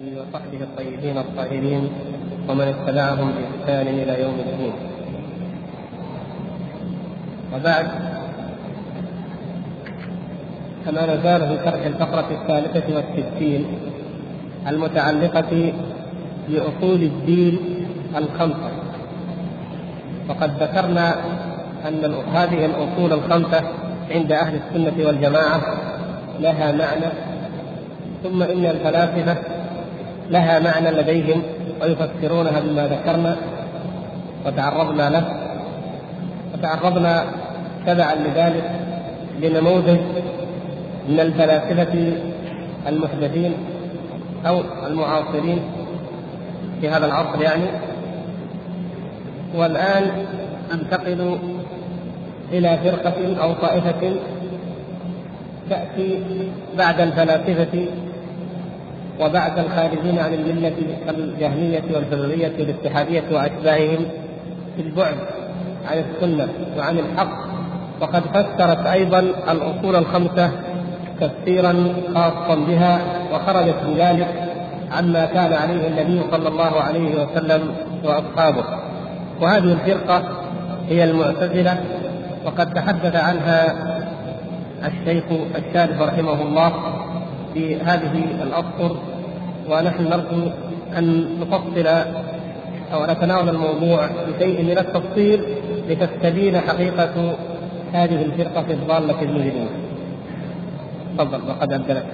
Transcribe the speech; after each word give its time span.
وصحبه 0.00 0.62
الطيبين 0.62 1.18
الطاهرين 1.18 1.88
ومن 2.48 2.60
اتبعهم 2.60 3.32
بإحسان 3.32 3.86
إلى 3.86 4.22
يوم 4.22 4.34
الدين. 4.40 4.72
وبعد 7.54 7.86
كما 10.86 11.14
نزال 11.14 11.40
في 11.48 11.64
شرح 11.64 11.86
الفقرة 11.86 12.28
الثالثة 12.30 12.96
والستين 12.96 13.66
المتعلقة 14.68 15.72
بأصول 16.48 17.02
الدين 17.02 17.58
الخمسة. 18.16 18.70
وقد 20.28 20.62
ذكرنا 20.62 21.14
أن 21.88 22.14
هذه 22.34 22.66
الأصول 22.66 23.12
الخمسة 23.12 23.62
عند 24.10 24.32
أهل 24.32 24.54
السنة 24.54 25.06
والجماعة 25.06 25.60
لها 26.40 26.72
معنى 26.72 27.12
ثم 28.22 28.42
إن 28.42 28.66
الفلاسفة 28.66 29.59
لها 30.30 30.58
معنى 30.58 30.90
لديهم 30.90 31.42
ويفسرونها 31.82 32.60
بما 32.60 32.86
ذكرنا 32.86 33.36
وتعرضنا 34.46 35.10
له. 35.10 35.24
وتعرضنا 36.54 37.24
تبعا 37.86 38.14
لذلك 38.14 38.70
لنموذج 39.40 39.98
من 41.08 41.20
الفلاسفة 41.20 42.12
المحدثين 42.88 43.52
أو 44.46 44.62
المعاصرين 44.86 45.62
في 46.80 46.88
هذا 46.88 47.06
العصر 47.06 47.42
يعني. 47.42 47.66
والآن 49.54 50.10
أنتقل 50.72 51.38
إلى 52.52 52.78
فرقة 52.84 53.42
أو 53.42 53.52
طائفة 53.52 54.12
تأتي 55.70 56.22
بعد 56.78 57.00
الفلاسفة 57.00 57.86
وبعد 59.20 59.58
الخارجين 59.58 60.18
عن 60.18 60.34
الملة 60.34 60.74
كالجهمية 61.06 61.82
والفضلية 61.94 62.52
والاتحادية 62.58 63.24
وأتباعهم 63.32 64.06
في 64.76 64.82
البعد 64.82 65.16
عن 65.90 65.98
السنة 65.98 66.48
وعن 66.78 66.98
الحق 66.98 67.50
وقد 68.00 68.22
فسرت 68.34 68.86
أيضا 68.86 69.18
الأصول 69.50 69.96
الخمسة 69.96 70.50
تفسيرا 71.20 71.74
خاصا 72.14 72.54
بها 72.54 73.00
وخرجت 73.32 73.76
بذلك 73.86 74.28
عما 74.92 75.26
كان 75.26 75.52
عليه 75.52 75.88
النبي 75.88 76.22
صلى 76.30 76.48
الله 76.48 76.80
عليه 76.80 77.24
وسلم 77.24 77.74
وأصحابه. 78.04 78.64
وهذه 79.40 79.72
الفرقة 79.72 80.22
هي 80.88 81.04
المعتزلة 81.04 81.80
وقد 82.46 82.74
تحدث 82.74 83.16
عنها 83.16 83.74
الشيخ 84.86 85.24
الشارف 85.58 86.00
رحمه 86.00 86.42
الله 86.42 86.72
في 87.54 87.76
هذه 87.76 88.24
الأسطر 88.42 88.96
ونحن 89.70 90.02
نرجو 90.04 90.50
أن 90.98 91.26
نفصل 91.40 91.86
أو 92.92 93.06
نتناول 93.06 93.48
الموضوع 93.48 94.08
بشيء 94.28 94.62
من 94.62 94.78
التفصيل 94.78 95.40
لتستبين 95.88 96.60
حقيقة 96.60 97.36
هذه 97.92 98.22
الفرقة 98.22 98.70
الضالة 98.70 99.22
المجرمة. 99.22 99.68
تفضل 101.18 101.40
وقد 101.48 101.72
أبدلك. 101.72 102.06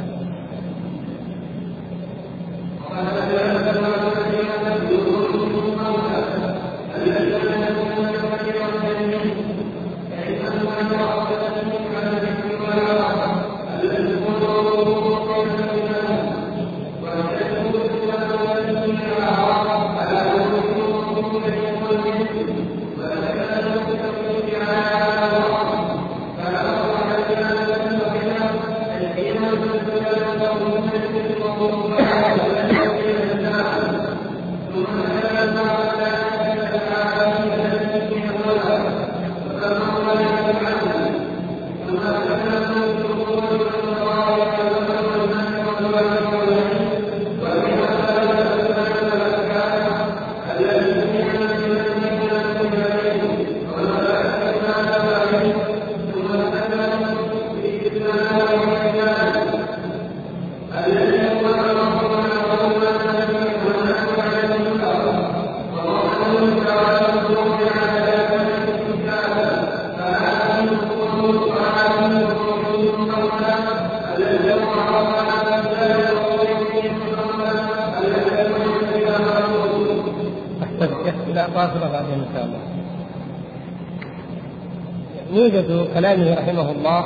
كلامه 85.97 86.35
رحمه 86.35 86.71
الله 86.71 87.05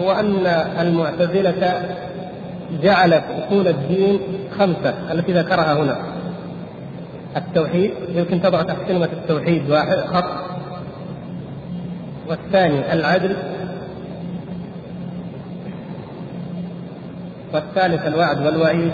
هو 0.00 0.12
أن 0.12 0.46
المعتزلة 0.80 1.82
جعلت 2.82 3.24
أصول 3.30 3.68
الدين 3.68 4.20
خمسة 4.58 5.12
التي 5.12 5.32
ذكرها 5.32 5.72
هنا. 5.82 5.96
التوحيد 7.36 7.90
يمكن 8.14 8.42
تضع 8.42 8.62
تحت 8.62 8.78
كلمة 8.88 9.08
التوحيد 9.12 9.70
واحد 9.70 9.96
خط. 9.98 10.24
والثاني 12.28 12.92
العدل. 12.92 13.36
والثالث 17.54 18.06
الوعد 18.06 18.46
والوعيد. 18.46 18.92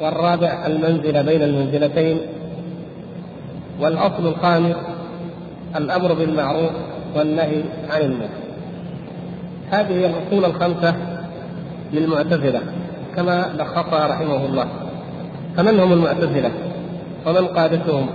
والرابع 0.00 0.66
المنزلة 0.66 1.22
بين 1.22 1.42
المنزلتين. 1.42 2.18
والأصل 3.80 4.26
الخامس 4.26 4.76
الأمر 5.76 6.12
بالمعروف. 6.12 6.89
والنهي 7.16 7.62
عن 7.90 8.00
المنكر. 8.00 8.40
هذه 9.70 9.92
هي 9.92 10.06
الأصول 10.06 10.44
الخمسة 10.44 10.94
للمعتزلة 11.92 12.60
كما 13.16 13.52
لخصها 13.58 14.06
رحمه 14.06 14.46
الله. 14.46 14.66
فمن 15.56 15.80
هم 15.80 15.92
المعتزلة؟ 15.92 16.50
ومن 17.26 17.46
قادتهم؟ 17.46 18.06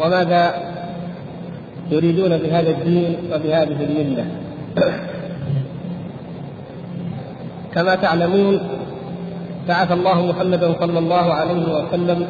وماذا 0.00 0.54
يريدون 1.90 2.38
بهذا 2.38 2.70
الدين 2.70 3.16
وبهذه 3.32 3.84
الملة؟ 3.84 4.26
كما 7.74 7.94
تعلمون 7.94 8.60
بعث 9.68 9.92
الله 9.92 10.26
محمدا 10.26 10.74
صلى 10.80 10.98
الله 10.98 11.34
عليه 11.34 11.74
وسلم 11.74 12.26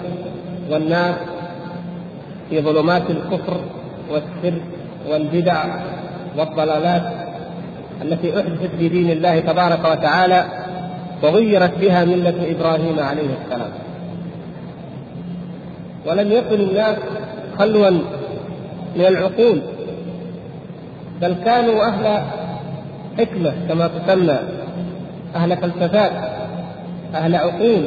والناس 0.70 1.14
في 2.50 2.60
ظلمات 2.60 3.10
الكفر 3.10 3.60
والشرك 4.10 4.62
والبدع 5.10 5.64
والضلالات 6.38 7.02
التي 8.02 8.40
أحدثت 8.40 8.70
في 8.78 8.88
دين 8.88 9.10
الله 9.10 9.40
تبارك 9.40 9.80
وتعالى 9.90 10.44
وغيرت 11.22 11.78
بها 11.78 12.04
ملة 12.04 12.34
إبراهيم 12.50 12.98
عليه 13.00 13.28
السلام. 13.44 13.71
ولم 16.06 16.32
يكن 16.32 16.60
الناس 16.60 16.97
خلوا 17.59 17.91
من 18.97 19.04
العقول 19.06 19.62
بل 21.21 21.34
كانوا 21.44 21.84
أهل 21.84 22.22
حكمة 23.18 23.53
كما 23.68 23.88
تسمى 23.88 24.38
أهل 25.36 25.56
فلسفات 25.56 26.12
أهل 27.15 27.36
عقول 27.36 27.84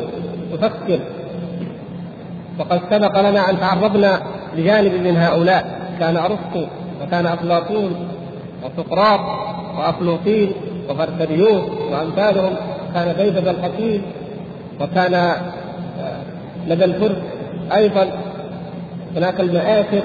تفكر 0.53 0.99
وقد 2.59 2.81
سبق 2.91 3.29
لنا 3.29 3.49
أن 3.49 3.59
تعرضنا 3.59 4.21
لجانب 4.55 4.93
من 4.93 5.17
هؤلاء 5.17 5.65
كان 5.99 6.17
أرسطو 6.17 6.65
وكان 7.05 7.25
افلاطون 7.25 7.95
وسقراط 8.63 9.19
وافلوطين 9.77 10.51
وفرتريوس 10.89 11.63
وأمثالهم 11.91 12.55
كان 12.93 13.15
بيبد 13.17 13.47
الحكيم 13.47 14.01
وكان 14.81 15.13
آه، 15.13 15.37
لدى 16.67 16.85
الفرس 16.85 17.17
أيضا. 17.75 18.07
هناك 19.15 19.39
المآثر 19.39 20.01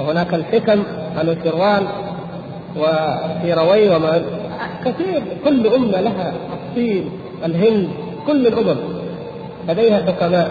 وهناك 0.00 0.34
الحكم 0.34 0.82
الوشروان 1.20 1.82
وسيروي 2.76 3.88
وما 3.96 4.22
كثير 4.84 5.22
كل 5.44 5.66
أمة 5.66 6.00
لها 6.00 6.32
الصين 6.68 7.10
الهند 7.44 7.88
كل 8.26 8.46
الأمم. 8.46 8.76
لديها 9.68 9.98
حكماء 10.06 10.50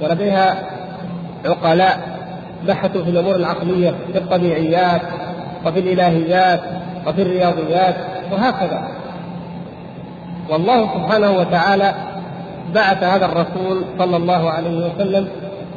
ولديها 0.00 0.56
عقلاء. 1.44 2.15
بحثوا 2.66 3.04
في 3.04 3.10
الأمور 3.10 3.36
العقلية 3.36 3.94
في 4.12 4.18
الطبيعيات 4.18 5.02
وفي 5.66 5.80
الإلهيات 5.80 6.60
وفي 7.06 7.22
الرياضيات 7.22 7.94
وهكذا. 8.32 8.88
والله 10.50 10.94
سبحانه 10.94 11.30
وتعالى 11.30 11.94
بعث 12.74 13.02
هذا 13.02 13.24
الرسول 13.24 13.84
صلى 13.98 14.16
الله 14.16 14.50
عليه 14.50 14.86
وسلم 14.86 15.28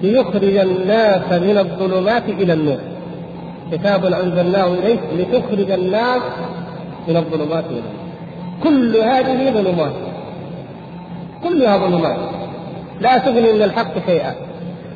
ليخرج 0.02 0.58
الناس 0.58 1.31
من 1.31 1.58
الظلمات 1.58 2.24
إلى 2.30 2.54
النور. 2.54 2.80
كتاب 3.72 4.06
أنزلناه 4.06 4.68
اليك 4.68 5.00
لتخرج 5.18 5.72
الناس 5.72 6.22
من 7.08 7.18
الظلمات 7.18 7.64
إلى 7.66 7.80
النور. 7.80 8.00
كل 8.64 8.98
هذه 8.98 9.52
ظلمات 9.52 9.94
كلها 11.44 11.78
ظلمات. 11.78 12.18
لا 13.02 13.18
تغني 13.18 13.54
من 13.54 13.62
الحق 13.62 14.06
شيئا 14.06 14.36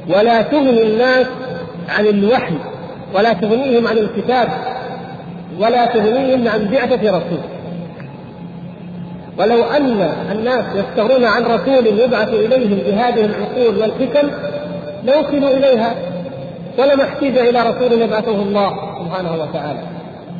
ولا 0.09 0.41
تغني 0.41 0.83
الناس 0.83 1.27
عن 1.89 2.05
الوحي 2.05 2.55
ولا 3.15 3.33
تغنيهم 3.33 3.87
عن 3.87 3.97
الكتاب 3.97 4.47
ولا 5.59 5.85
تغنيهم 5.85 6.47
عن 6.47 6.67
بعثة 6.71 7.17
رسول. 7.17 7.39
ولو 9.39 9.63
أن 9.63 10.09
الناس 10.31 10.65
يفترون 10.75 11.25
عن 11.25 11.43
رسول 11.43 11.87
يبعث 11.99 12.29
إليهم 12.29 12.79
بهذه 12.85 13.25
العقول 13.25 13.77
والحكم 13.77 14.29
لوصلوا 15.03 15.49
إليها 15.49 15.95
ولما 16.77 17.03
احتاج 17.03 17.37
إلى 17.37 17.59
رسول 17.59 18.01
يبعثه 18.01 18.35
الله 18.35 18.69
سبحانه 18.99 19.33
وتعالى. 19.33 19.79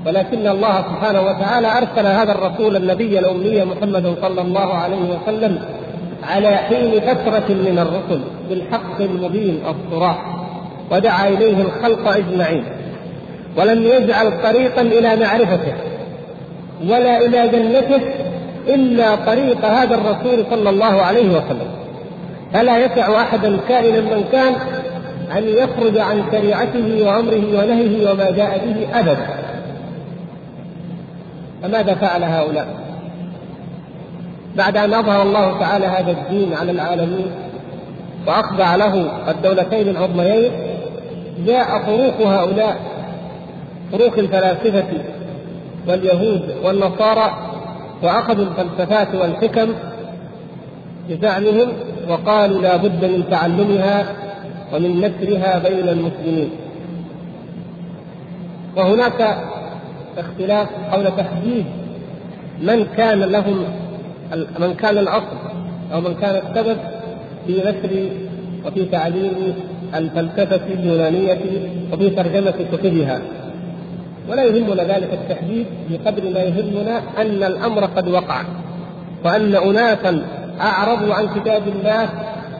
ولكن 0.05 0.47
الله 0.47 0.77
سبحانه 0.81 1.21
وتعالى 1.21 1.67
أرسل 1.77 2.07
هذا 2.07 2.31
الرسول 2.31 2.75
النبي 2.75 3.19
الأمي 3.19 3.65
محمد 3.65 4.15
صلى 4.21 4.41
الله 4.41 4.73
عليه 4.73 4.97
وسلم 4.97 5.59
على 6.23 6.55
حين 6.55 7.01
فترة 7.01 7.45
من 7.49 7.79
الرسل 7.79 8.21
بالحق 8.49 9.01
المبين 9.01 9.59
الصراح 9.67 10.32
ودعا 10.93 11.27
إليه 11.27 11.61
الخلق 11.61 12.07
أجمعين 12.07 12.63
ولم 13.57 13.83
يجعل 13.83 14.31
طريقا 14.43 14.81
إلى 14.81 15.15
معرفته 15.15 15.73
ولا 16.83 17.17
إلى 17.25 17.47
جنته 17.47 18.01
إلا 18.67 19.15
طريق 19.15 19.65
هذا 19.65 19.95
الرسول 19.95 20.45
صلى 20.49 20.69
الله 20.69 21.01
عليه 21.01 21.27
وسلم 21.29 21.67
فلا 22.53 22.77
يسع 22.77 23.21
أحدا 23.21 23.57
كائنا 23.69 24.01
من 24.01 24.23
كان 24.31 24.53
أن 25.37 25.43
يخرج 25.47 25.97
عن 25.97 26.23
شريعته 26.31 27.03
وأمره 27.05 27.59
ونهيه 27.59 28.11
وما 28.11 28.31
جاء 28.31 28.57
به 28.65 28.99
أبدا 28.99 29.27
فماذا 31.63 31.95
فعل 31.95 32.23
هؤلاء؟ 32.23 32.67
بعد 34.55 34.77
أن 34.77 34.93
أظهر 34.93 35.21
الله 35.21 35.59
تعالى 35.59 35.85
هذا 35.85 36.11
الدين 36.11 36.53
على 36.53 36.71
العالمين 36.71 37.31
وأخضع 38.27 38.75
له 38.75 39.07
الدولتين 39.31 39.89
العظميين 39.89 40.51
جاء 41.45 41.85
طروق 41.85 42.27
هؤلاء 42.27 42.77
طروق 43.91 44.17
الفلاسفة 44.17 44.85
واليهود 45.87 46.55
والنصارى 46.63 47.49
وأخذوا 48.03 48.45
الفلسفات 48.45 49.15
والحكم 49.15 49.73
بزعمهم 51.09 51.67
وقالوا 52.09 52.61
لا 52.61 52.77
بد 52.77 53.05
من 53.05 53.23
تعلمها 53.31 54.05
ومن 54.73 55.01
نشرها 55.01 55.59
بين 55.59 55.89
المسلمين. 55.89 56.49
وهناك 58.77 59.37
اختلاف 60.17 60.67
حول 60.91 61.05
تحديد 61.17 61.65
من 62.61 62.85
كان 62.97 63.19
لهم 63.19 63.65
من 64.59 64.73
كان 64.73 64.97
الأصل 64.97 65.37
أو 65.93 66.01
من 66.01 66.13
كان 66.13 66.35
السبب 66.35 66.77
في 67.47 67.53
نشر 67.59 68.09
وفي 68.65 68.85
تعليم 68.85 69.55
الفلسفة 69.95 70.65
اليونانية 70.73 71.39
وفي 71.93 72.09
ترجمة 72.09 72.53
كتبها. 72.73 73.21
ولا 74.29 74.43
يهمنا 74.43 74.83
ذلك 74.83 75.09
التحديد 75.13 75.65
بقدر 75.89 76.23
ما 76.29 76.39
يهمنا 76.39 77.01
أن 77.17 77.43
الأمر 77.43 77.85
قد 77.85 78.07
وقع 78.07 78.41
وأن 79.25 79.55
أناسا 79.55 80.25
أعرضوا 80.61 81.13
عن 81.13 81.27
كتاب 81.35 81.63
الله 81.67 82.09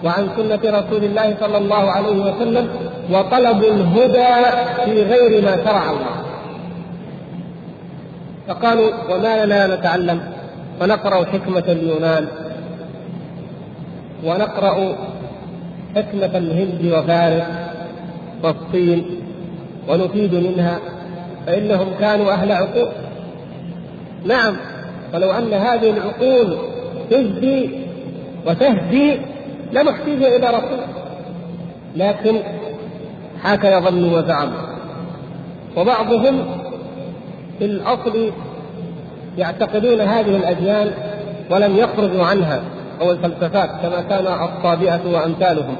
وعن 0.04 0.28
سنة 0.38 0.80
رسول 0.80 1.04
الله 1.04 1.36
صلى 1.40 1.58
الله 1.58 1.92
عليه 1.92 2.18
وسلم 2.36 2.68
وطلبوا 3.12 3.72
الهدى 3.72 4.34
في 4.86 5.04
غير 5.04 5.42
ما 5.42 5.56
شرع 5.66 5.92
الله. 5.92 6.16
فقالوا 8.48 8.90
وما 9.10 9.46
لنا 9.46 9.76
نتعلم 9.76 10.20
ونقرأ 10.82 11.26
حكمة 11.26 11.64
اليونان 11.68 12.28
ونقرأ 14.24 14.96
حكمة 15.96 16.38
الهند 16.38 16.92
وفارس 16.94 17.44
والصين 18.44 19.06
ونفيد 19.90 20.36
منها 20.36 20.80
فإنهم 21.48 21.88
كانوا 22.00 22.32
أهل 22.32 22.52
عقول. 22.52 22.88
نعم 24.26 24.56
ولو 25.14 25.32
أن 25.32 25.54
هذه 25.54 25.90
العقول 25.90 26.58
تهدي 27.10 27.70
وتهدي 28.48 29.18
لما 29.74 29.92
أحتاج 29.92 30.24
إلى 30.24 30.48
رسول 30.48 30.80
لكن 31.96 32.40
هكذا 33.44 33.80
ظنوا 33.80 34.20
وزعموا 34.20 34.74
وبعضهم 35.78 36.46
في 37.60 37.66
الأصل 37.66 38.32
يعتقدون 39.38 40.02
هذه 40.02 40.36
الأديان 40.36 40.92
ولم 41.50 41.78
يخرجوا 41.78 42.26
عنها. 42.26 42.62
أو 43.02 43.12
الفلسفات 43.12 43.70
كما 43.82 44.02
كان 44.10 44.28
الطابئة 44.28 45.02
وأمثالهم. 45.14 45.76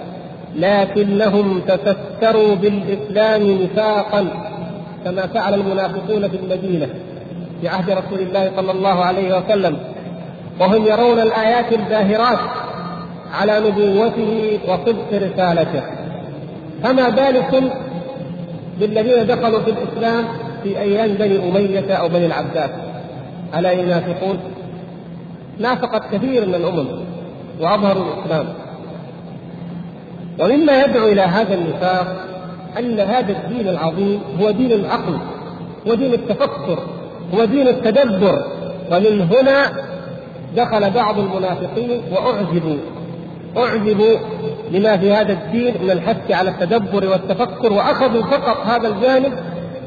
لكنهم 0.56 1.62
تستروا 1.62 2.56
بالإسلام 2.56 3.62
نفاقا 3.64 4.28
كما 5.06 5.28
فعل 5.28 5.54
المنافقون 5.54 6.28
في 6.28 6.38
المدينة 6.38 6.90
في 7.62 7.68
عهد 7.68 7.90
رسول 7.90 8.20
الله 8.20 8.52
صلى 8.56 8.72
الله 8.72 9.06
عليه 9.06 9.38
وسلم. 9.38 9.78
وهم 10.60 10.86
يرون 10.86 11.20
الآيات 11.20 11.74
الباهرات 11.74 12.40
على 13.34 13.60
نبوته 13.60 14.60
وصدق 14.68 15.08
رسالته. 15.14 15.84
فما 16.84 17.10
بالكم 17.10 17.70
بالذين 18.80 19.28
دخلوا 19.28 19.60
في 19.60 19.72
الإسلام 19.72 20.26
في 20.64 20.80
أيام 20.80 21.14
بني 21.14 21.50
أمية 21.50 21.94
أو 21.94 22.10
بني 22.10 22.26
العباس؟ 22.26 22.70
ألا 23.58 23.72
ينافقون؟ 23.72 24.40
نافقت 25.60 26.16
كثير 26.16 26.46
من 26.46 26.56
الأمم 26.56 26.88
وأظهروا 27.62 28.04
الإسلام. 28.14 28.46
ومما 30.40 30.84
يدعو 30.84 31.08
إلى 31.08 31.22
هذا 31.22 31.54
النفاق 31.54 32.26
أن 32.80 33.00
هذا 33.00 33.32
الدين 33.32 33.68
العظيم 33.68 34.20
هو 34.42 34.52
دين 34.52 34.72
العقل 34.72 35.18
هو 35.88 35.94
دين 35.94 36.14
التفكر 36.14 36.80
هو 37.34 37.46
دين 37.46 37.68
التدبر. 37.68 38.46
ومن 38.92 39.22
هنا 39.22 39.72
دخل 40.56 40.90
بعض 40.92 41.20
المنافقين 41.20 42.02
وأعجبوا 42.12 42.78
أعجبوا 43.58 44.18
لما 44.72 44.98
في 44.98 45.12
هذا 45.12 45.34
الدين 45.34 45.74
من 45.84 45.92
الحث 45.92 46.32
على 46.32 46.50
التدبر 46.50 47.10
والتفكر 47.10 47.74
وأخذوا 47.74 48.24
فقط 48.24 48.58
هذا 48.66 48.88
الجانب 48.88 49.34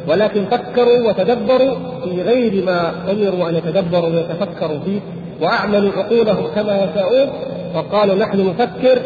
ولكن 0.09 0.45
فكروا 0.45 1.09
وتدبروا 1.09 1.75
في 2.05 2.23
غير 2.23 2.65
ما 2.65 2.93
أمروا 3.11 3.49
أن 3.49 3.55
يتدبروا 3.55 4.09
ويتفكروا 4.09 4.79
فيه. 4.85 5.01
وأعملوا 5.41 5.93
عقولهم 5.93 6.47
كما 6.55 6.77
يشاءون 6.77 7.29
وقالوا 7.75 8.15
نحن 8.15 8.49
نفكر 8.49 9.03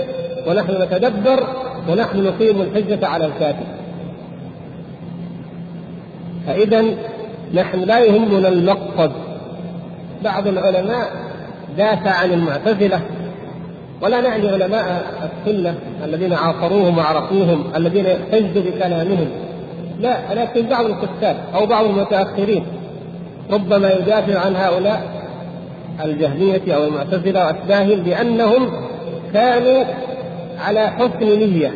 ونحن 0.47 0.83
نتدبر 0.83 1.47
ونحن 1.89 2.25
نقيم 2.25 2.63
الحجة 2.63 3.07
على 3.07 3.27
الكافر. 3.27 3.65
فإذا 6.47 6.85
نحن 7.55 7.81
لا 7.81 7.99
يهمنا 7.99 8.49
المقصد. 8.49 9.13
بعض 10.25 10.47
العلماء 10.47 11.11
دافع 11.79 12.11
عن 12.11 12.33
المعتزلة. 12.33 13.01
ولا 14.03 14.21
نعني 14.21 14.49
علماء 14.49 15.03
السنة 15.47 15.75
الذين 16.05 16.33
عاصروهم 16.33 16.99
وعرفوهم 16.99 17.65
الذين 17.77 18.07
يحتجوا 18.07 18.63
بكلامهم. 18.63 19.29
لا 20.01 20.35
لكن 20.35 20.67
بعض 20.67 20.85
الكتاب 20.85 21.37
أو 21.55 21.67
بعض 21.67 21.85
المتأخرين 21.85 22.65
ربما 23.51 23.93
يدافع 23.93 24.39
عن 24.39 24.57
هؤلاء 24.57 25.20
الجهمية 26.05 26.75
أو 26.75 26.85
المعتزلة 26.85 27.47
وأتباعهم 27.47 28.03
بأنهم 28.03 28.71
كانوا 29.33 29.85
على 30.59 30.87
حسن 30.91 31.39
نية 31.39 31.73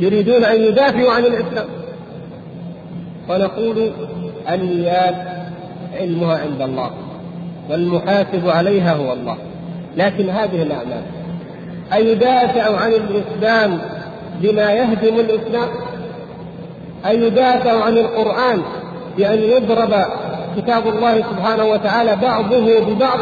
يريدون 0.00 0.44
أن 0.44 0.60
يدافعوا 0.60 1.12
عن 1.12 1.24
الإسلام. 1.24 1.66
ونقول 3.28 3.90
النيات 4.48 5.14
علمها 6.00 6.38
عند 6.38 6.62
الله 6.62 6.90
والمحاسب 7.70 8.48
عليها 8.48 8.94
هو 8.94 9.12
الله. 9.12 9.36
لكن 9.96 10.30
هذه 10.30 10.62
الأعمال 10.62 11.02
أيدافع 11.94 12.76
عن 12.76 12.92
الإسلام 12.92 13.78
بما 14.40 14.72
يهدم 14.72 15.20
الإسلام؟ 15.20 15.68
أيدافع 17.06 17.84
عن 17.84 17.98
القرآن 17.98 18.62
بأن 19.16 19.38
يضرب 19.38 19.94
كتاب 20.56 20.88
الله 20.88 21.16
سبحانه 21.16 21.64
وتعالى 21.64 22.16
بعضه 22.16 22.80
ببعض؟ 22.80 23.18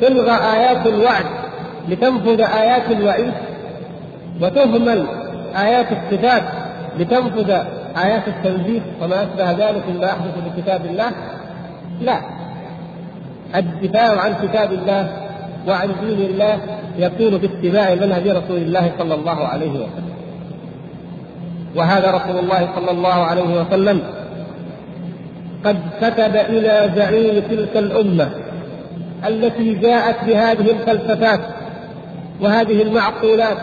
تلغى 0.00 0.32
آيات 0.32 0.86
الوعد 0.86 1.24
لتنفذ 1.88 2.40
آيات 2.40 2.90
الوعيد 2.90 3.32
وتهمل 4.40 5.06
آيات 5.56 5.86
الصفات 5.92 6.42
لتنفذ 6.98 7.50
آيات 8.04 8.28
التنزيل 8.28 8.82
وما 9.02 9.22
أشبه 9.22 9.50
ذلك 9.50 9.82
مما 9.88 10.06
يحدث 10.06 10.34
في 10.34 10.62
كتاب 10.62 10.86
الله. 10.86 11.10
لا. 12.00 12.20
الدفاع 13.56 14.20
عن 14.20 14.34
كتاب 14.42 14.72
الله 14.72 15.10
وعن 15.68 15.88
دين 15.88 16.30
الله 16.30 16.58
يكون 16.98 17.38
باتباع 17.38 17.94
منهج 17.94 18.28
رسول 18.28 18.56
الله 18.56 18.92
صلى 18.98 19.14
الله 19.14 19.46
عليه 19.46 19.70
وسلم. 19.70 20.10
وهذا 21.76 22.10
رسول 22.10 22.38
الله 22.38 22.68
صلى 22.76 22.90
الله 22.90 23.24
عليه 23.24 23.60
وسلم 23.60 24.00
قد 25.64 25.76
كتب 26.00 26.36
إلى 26.36 26.90
زعيم 26.96 27.42
تلك 27.50 27.76
الأمة 27.76 28.30
التي 29.28 29.74
جاءت 29.74 30.24
بهذه 30.24 30.70
الفلسفات 30.70 31.40
وهذه 32.40 32.82
المعقولات 32.82 33.56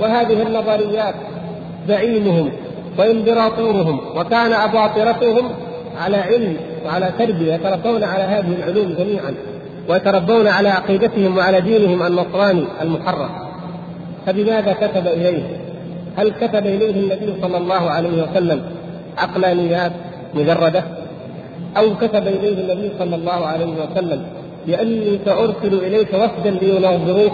وهذه 0.00 0.42
النظريات 0.42 1.14
زعيمهم 1.88 2.50
وامبراطورهم 2.98 4.00
وكان 4.16 4.52
أباطرتهم 4.52 5.48
على 6.00 6.16
علم 6.16 6.56
وعلى 6.86 7.10
تربية 7.18 7.54
يتربون 7.54 8.04
على 8.04 8.22
هذه 8.22 8.54
العلوم 8.58 8.94
جميعا 8.98 9.34
ويتربون 9.88 10.48
على 10.48 10.68
عقيدتهم 10.68 11.36
وعلى 11.36 11.60
دينهم 11.60 12.02
النصراني 12.02 12.64
المحرف 12.82 13.30
فبماذا 14.26 14.72
كتب 14.72 15.06
إليه؟ 15.06 15.42
هل 16.16 16.30
كتب 16.30 16.66
إليه 16.66 16.90
النبي 16.90 17.34
صلى 17.42 17.56
الله 17.56 17.90
عليه 17.90 18.22
وسلم 18.22 18.62
عقلانيات 19.18 19.92
مجردة؟ 20.34 20.84
أو 21.76 21.96
كتب 21.96 22.26
إليه 22.26 22.60
النبي 22.60 22.90
صلى 22.98 23.16
الله 23.16 23.46
عليه 23.46 23.66
وسلم 23.66 24.24
لأني 24.66 25.18
سأرسل 25.24 25.74
إليك 25.74 26.14
وفدا 26.14 26.50
ليناظروك 26.50 27.32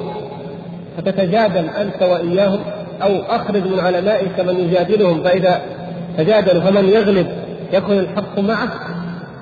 فتتجادل 0.97 1.69
أنت 1.69 2.03
وإياهم 2.03 2.61
أو 3.03 3.23
أخرج 3.29 3.67
من 3.67 3.81
علمائك 3.81 4.41
من 4.41 4.61
يجادلهم 4.61 5.23
فإذا 5.23 5.61
تجادلوا 6.19 6.63
فمن 6.63 6.89
يغلب؟ 6.89 7.27
يكون 7.73 7.99
الحق 7.99 8.39
معه 8.39 8.69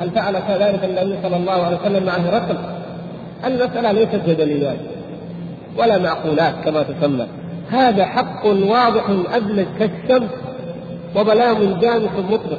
هل 0.01 0.11
فعل 0.11 0.39
كذلك 0.49 0.85
النبي 0.85 1.19
صلى 1.23 1.37
الله 1.37 1.53
عليه 1.53 1.77
وسلم 1.77 2.05
مع 2.07 2.13
هرقل؟ 2.13 2.57
المسألة 3.45 3.93
ليست 3.93 4.21
جدليات 4.27 4.77
ولا 5.79 5.99
معقولات 5.99 6.55
كما 6.65 6.83
تسمى. 6.83 7.27
هذا 7.71 8.05
حق 8.05 8.47
واضح 8.47 9.05
أبلج 9.35 9.67
كالشمس 9.79 10.31
وبلاغ 11.17 11.81
جامح 11.81 12.11
مطلق. 12.31 12.59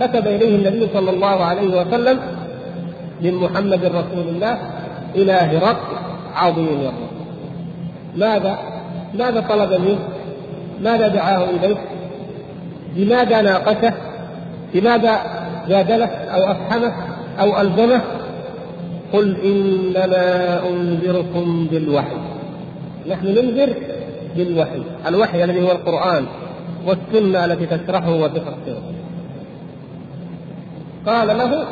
كتب 0.00 0.26
إليه 0.26 0.56
النبي 0.56 0.88
صلى 0.94 1.10
الله 1.10 1.44
عليه 1.44 1.80
وسلم 1.80 2.20
من 3.22 3.34
محمد 3.34 3.84
رسول 3.84 4.28
الله 4.28 4.58
إلى 5.14 5.32
هرقل 5.32 5.96
عظيم 6.34 6.66
الرسول 6.66 7.14
ماذا؟ 8.16 8.58
ماذا 9.14 9.40
طلب 9.40 9.80
منه؟ 9.80 9.98
ماذا 10.82 11.08
دعاه 11.08 11.44
إليه؟ 11.50 11.76
لماذا 12.96 13.42
ناقشه؟ 13.42 13.92
لماذا 14.74 15.20
جادله 15.68 16.06
أو 16.06 16.50
أفحمه 16.50 16.92
أو 17.40 17.60
ألزمه؟ 17.60 18.00
قل 19.12 19.36
إنما 19.44 20.60
أنذركم 20.68 21.66
بالوحي 21.70 22.16
نحن 23.10 23.26
ننذر 23.26 23.74
بالوحي 24.36 24.82
الوحي 25.08 25.44
الذي 25.44 25.62
هو 25.62 25.72
القرآن 25.72 26.26
والسنة 26.86 27.44
التي 27.44 27.66
تشرحه 27.66 28.10
وتفسره 28.10 28.82
قال 31.06 31.28
له 31.28 31.64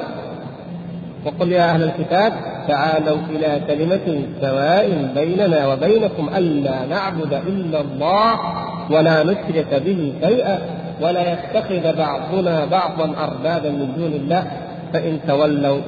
وقل 1.27 1.53
يا 1.53 1.71
أهل 1.71 1.83
الكتاب 1.83 2.33
تعالوا 2.69 3.19
إلى 3.31 3.61
كلمة 3.67 4.23
سواء 4.41 5.13
بيننا 5.15 5.67
وبينكم 5.67 6.31
ألا 6.37 6.87
نعبد 6.87 7.33
إلا 7.33 7.81
الله 7.81 8.35
ولا 8.91 9.23
نشرك 9.23 9.83
به 9.87 10.13
شيئا 10.25 10.59
ولا 11.01 11.33
يتخذ 11.33 11.97
بعضنا 11.97 12.65
بعضا 12.65 13.05
أربابا 13.05 13.69
من 13.71 13.93
دون 13.97 14.13
الله 14.13 14.47
فإن 14.93 15.19
تولوا 15.29 15.81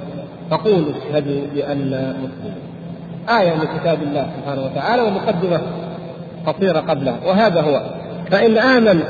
فقولوا 0.51 0.93
اشهدوا 0.93 1.41
بأننا 1.55 2.13
مسلمون 2.13 2.65
آية 3.41 3.55
من 3.55 3.67
كتاب 3.81 4.03
الله 4.03 4.27
سبحانه 4.37 4.65
وتعالى 4.65 5.03
ومقدمة 5.03 5.61
قصيرة 6.47 6.81
قبلها 6.81 7.17
وهذا 7.27 7.61
هو. 7.61 7.83
فإن 8.31 8.59
آمن 8.59 9.03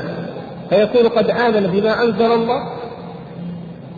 فيكون 0.69 1.07
قد 1.07 1.29
آمن 1.29 1.67
بما 1.67 2.03
أنزل 2.03 2.31
الله 2.31 2.63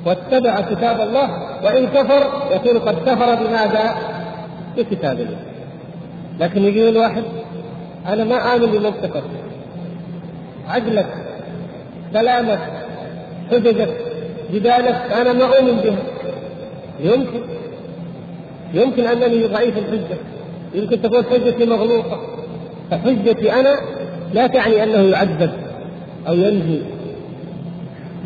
واتبع 0.05 0.61
كتاب 0.61 1.01
الله 1.01 1.29
وإن 1.63 1.87
كفر 1.87 2.27
يكون 2.51 2.79
قد 2.79 2.95
كفر 3.05 3.35
بماذا؟ 3.35 3.95
بكتاب 4.77 5.19
الله. 5.19 5.37
لكن 6.39 6.63
يجي 6.63 6.89
الواحد 6.89 7.23
أنا 8.07 8.23
ما 8.23 8.55
آمن 8.55 8.65
بمنطقك 8.65 9.23
عدلك 10.67 11.07
كلامك 12.13 12.59
حججك 13.51 13.89
جدالك 14.53 14.95
أنا 15.21 15.33
ما 15.33 15.43
أؤمن 15.45 15.81
بها. 15.83 15.97
يمكن 17.13 17.41
يمكن 18.73 19.03
أنني 19.03 19.47
ضعيف 19.47 19.77
الحجة. 19.77 20.17
يمكن 20.73 21.01
تكون 21.01 21.23
حجتي 21.23 21.65
مغلوطة 21.65 22.19
فحجتي 22.91 23.53
أنا 23.53 23.75
لا 24.33 24.47
تعني 24.47 24.83
أنه 24.83 25.09
يعذب 25.09 25.51
أو 26.27 26.33
ينجي 26.33 26.81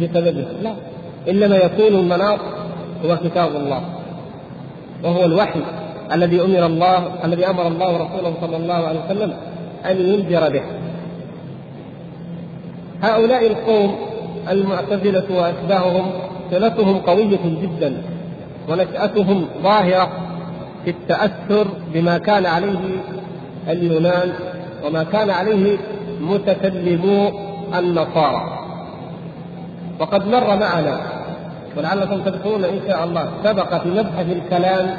بسببها 0.02 0.54
لا 0.64 0.74
إنما 1.30 1.56
يكون 1.56 2.00
المناط 2.00 2.40
هو 3.05 3.17
كتاب 3.17 3.55
الله. 3.55 3.81
وهو 5.03 5.25
الوحي 5.25 5.60
الذي 6.13 6.41
أمر 6.41 6.65
الله 6.65 7.08
الذي 7.24 7.50
أمر 7.50 7.67
الله 7.67 7.93
ورسوله 7.93 8.34
صلى 8.41 8.58
الله 8.58 8.74
عليه 8.74 9.00
وسلم 9.05 9.34
أن 9.86 10.01
ينذر 10.01 10.50
به. 10.50 10.62
هؤلاء 13.03 13.48
القوم 13.48 13.96
المعتزلة 14.50 15.24
وأشباههم 15.29 16.12
صلتهم 16.51 16.98
قوية 16.98 17.39
جدا 17.62 18.01
ونشأتهم 18.70 19.46
ظاهرة 19.63 20.10
في 20.86 20.89
التأثر 20.89 21.67
بما 21.93 22.17
كان 22.17 22.46
عليه 22.46 22.79
اليونان 23.67 24.34
وما 24.86 25.03
كان 25.03 25.29
عليه 25.29 25.77
متكلمو 26.22 27.31
النصارى. 27.79 28.60
وقد 30.00 30.27
مر 30.27 30.55
معنا 30.55 31.21
ولعلكم 31.78 32.22
تذكرون 32.24 32.63
إن 32.63 32.80
شاء 32.88 33.04
الله. 33.04 33.32
سبق 33.44 33.82
في 33.84 33.90
مبحث 33.90 34.25
الكلام 34.30 34.98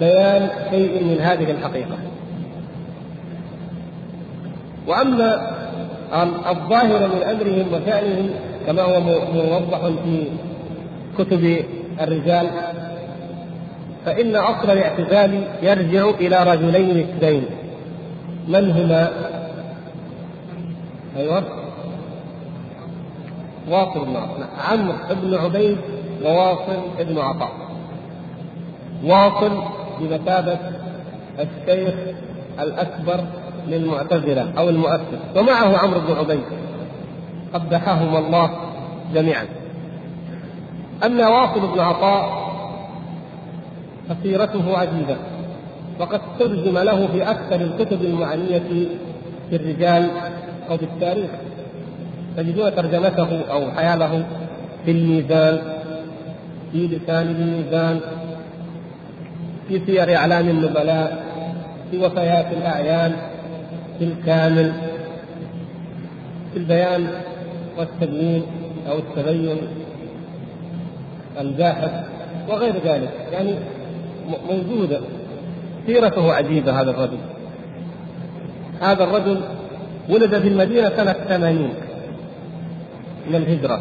بيان 0.00 0.50
شيء 0.70 1.04
من 1.04 1.20
هذه 1.20 1.50
الحقيقة. 1.50 1.96
وأما 4.86 5.58
الظاهر 6.50 7.08
من 7.08 7.22
أمرهم 7.22 7.66
وشأنهم 7.72 8.30
كما 8.66 8.82
هو 8.82 9.00
موضح 9.34 9.80
في 10.04 10.26
كتب 11.18 11.64
الرجال 12.00 12.50
فإن 14.06 14.36
أصل 14.36 14.70
الاعتزال 14.70 15.42
يرجع 15.62 16.10
إلى 16.10 16.52
رجلين 16.52 16.98
اثنين. 16.98 17.44
من 18.48 18.70
هما؟ 18.70 19.10
أيوه. 21.16 21.57
واصل 23.70 24.04
بن 24.04 24.16
عمرو 24.70 24.94
بن 25.22 25.34
عبيد 25.34 25.78
وواصل 26.24 26.80
بن 26.98 27.18
عطاء. 27.18 27.52
واصل 29.04 29.62
بمثابة 30.00 30.58
الشيخ 31.38 31.94
الأكبر 32.60 33.24
للمعتزلة 33.66 34.52
أو 34.58 34.68
المؤسس 34.68 35.20
ومعه 35.36 35.78
عمرو 35.78 36.00
بن 36.00 36.12
عبيد. 36.12 36.44
قبحهم 37.54 38.16
الله 38.16 38.50
جميعا. 39.14 39.46
أما 41.04 41.28
واصل 41.28 41.60
بن 41.74 41.80
عطاء 41.80 42.48
فسيرته 44.08 44.78
عجيبة 44.78 45.16
وقد 46.00 46.20
ترجم 46.38 46.78
له 46.78 47.06
في 47.06 47.30
أكثر 47.30 47.60
الكتب 47.60 48.02
المعنية 48.02 48.88
في 49.50 49.56
الرجال 49.56 50.10
أو 50.70 50.76
في 50.76 50.84
التاريخ. 50.84 51.30
تجدون 52.38 52.74
ترجمته 52.74 53.40
أو 53.50 53.70
حياله 53.70 54.24
في 54.84 54.90
الميزان 54.90 55.58
في 56.72 56.86
لسان 56.86 57.26
الميزان 57.26 58.00
في 59.68 59.80
سير 59.86 60.16
إعلام 60.16 60.48
النبلاء 60.48 61.24
في 61.90 61.98
وفيات 61.98 62.46
الأعيان 62.52 63.16
في 63.98 64.04
الكامل 64.04 64.72
في 66.52 66.58
البيان 66.58 67.08
والتبيين 67.78 68.42
أو 68.90 68.98
التبين 68.98 69.58
الباحث 71.40 71.90
وغير 72.48 72.74
ذلك. 72.84 73.10
يعني 73.32 73.54
موجودة. 74.48 75.00
سيرته 75.86 76.32
عجيبة 76.32 76.80
هذا 76.80 76.90
الرجل. 76.90 77.18
هذا 78.80 79.04
الرجل 79.04 79.40
ولد 80.08 80.38
في 80.38 80.48
المدينة 80.48 80.88
سنة 80.96 81.12
80 81.12 81.87
من 83.26 83.34
الهجرة. 83.34 83.80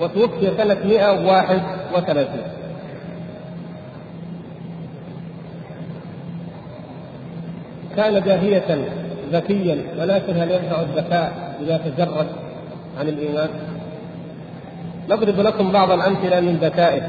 وتوفي 0.00 0.50
سنة 0.56 0.78
131 0.84 2.26
كان 7.96 8.22
جاهية 8.22 8.84
ذكيا 9.32 9.84
ولكن 9.98 10.36
هل 10.36 10.50
ينفع 10.50 10.80
الذكاء 10.80 11.56
إذا 11.62 11.76
تجرد 11.76 12.26
عن 13.00 13.08
الإيمان؟ 13.08 13.48
نضرب 15.08 15.40
لكم 15.40 15.72
بعض 15.72 15.90
الأمثلة 15.90 16.40
من 16.40 16.56
ذكائه. 16.56 17.02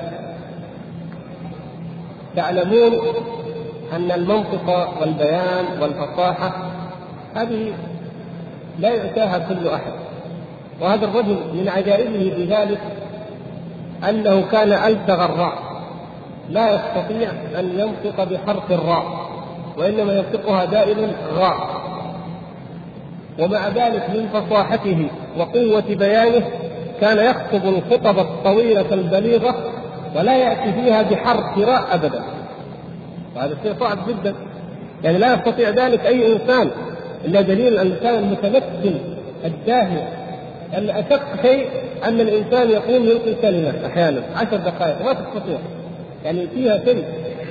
تعلمون 2.36 2.94
أن 3.94 4.12
المنطق 4.12 4.98
والبيان 5.02 5.66
والفصاحة 5.82 6.52
هذه 7.36 7.74
لا 8.80 8.90
يؤتاها 8.90 9.40
كل 9.40 9.68
أحد. 9.68 9.92
وهذا 10.82 11.06
الرجل 11.06 11.38
من 11.54 11.70
عجائبه 11.70 12.34
في 12.36 12.46
ذلك 12.46 12.80
أنه 14.10 14.42
كان 14.52 14.72
ألتغ 14.72 15.26
الراء. 15.26 15.72
لا 16.50 16.76
يستطيع 16.76 17.32
أن 17.60 17.80
ينطق 17.80 18.24
بحرف 18.24 18.72
الراء 18.72 19.32
وإنما 19.78 20.14
ينطقها 20.14 20.66
دائما 20.66 21.12
راء 21.38 21.82
ومع 23.40 23.68
ذلك 23.68 24.10
من 24.10 24.30
فصاحته 24.34 25.08
وقوة 25.38 25.96
بيانه 25.96 26.44
كان 27.02 27.18
يخطب 27.18 27.66
الخطب 27.66 28.20
الطويلة 28.20 28.94
البليغة 28.94 29.56
ولا 30.16 30.38
يأتي 30.38 30.74
فيها 30.74 31.02
بحرف 31.02 31.58
راء 31.58 31.96
أبدا. 31.96 32.24
وهذا 33.36 33.58
شيء 33.64 33.74
صعب 33.80 33.98
جدا. 34.08 34.36
يعني 35.04 35.18
لا 35.18 35.34
يستطيع 35.34 35.70
ذلك 35.70 36.06
أي 36.06 36.34
إنسان. 36.34 36.72
إلا 37.26 37.42
دليل 37.42 37.80
الإنسان 37.80 38.24
المتمكن 38.24 38.94
الداهية 39.46 40.10
أن 40.78 40.90
أشق 40.90 41.42
شيء 41.42 41.68
أن 42.04 42.22
الإنسان 42.22 42.70
يقوم 42.70 43.06
يلقي 43.06 43.34
كلمة 43.42 43.74
أحيانا 43.86 44.22
عشر 44.36 44.58
دقائق 44.58 45.06
ما 45.06 45.14
تستطيع. 45.14 45.58
يعني 46.26 46.48
فيها 46.48 46.82
شيء 46.86 47.04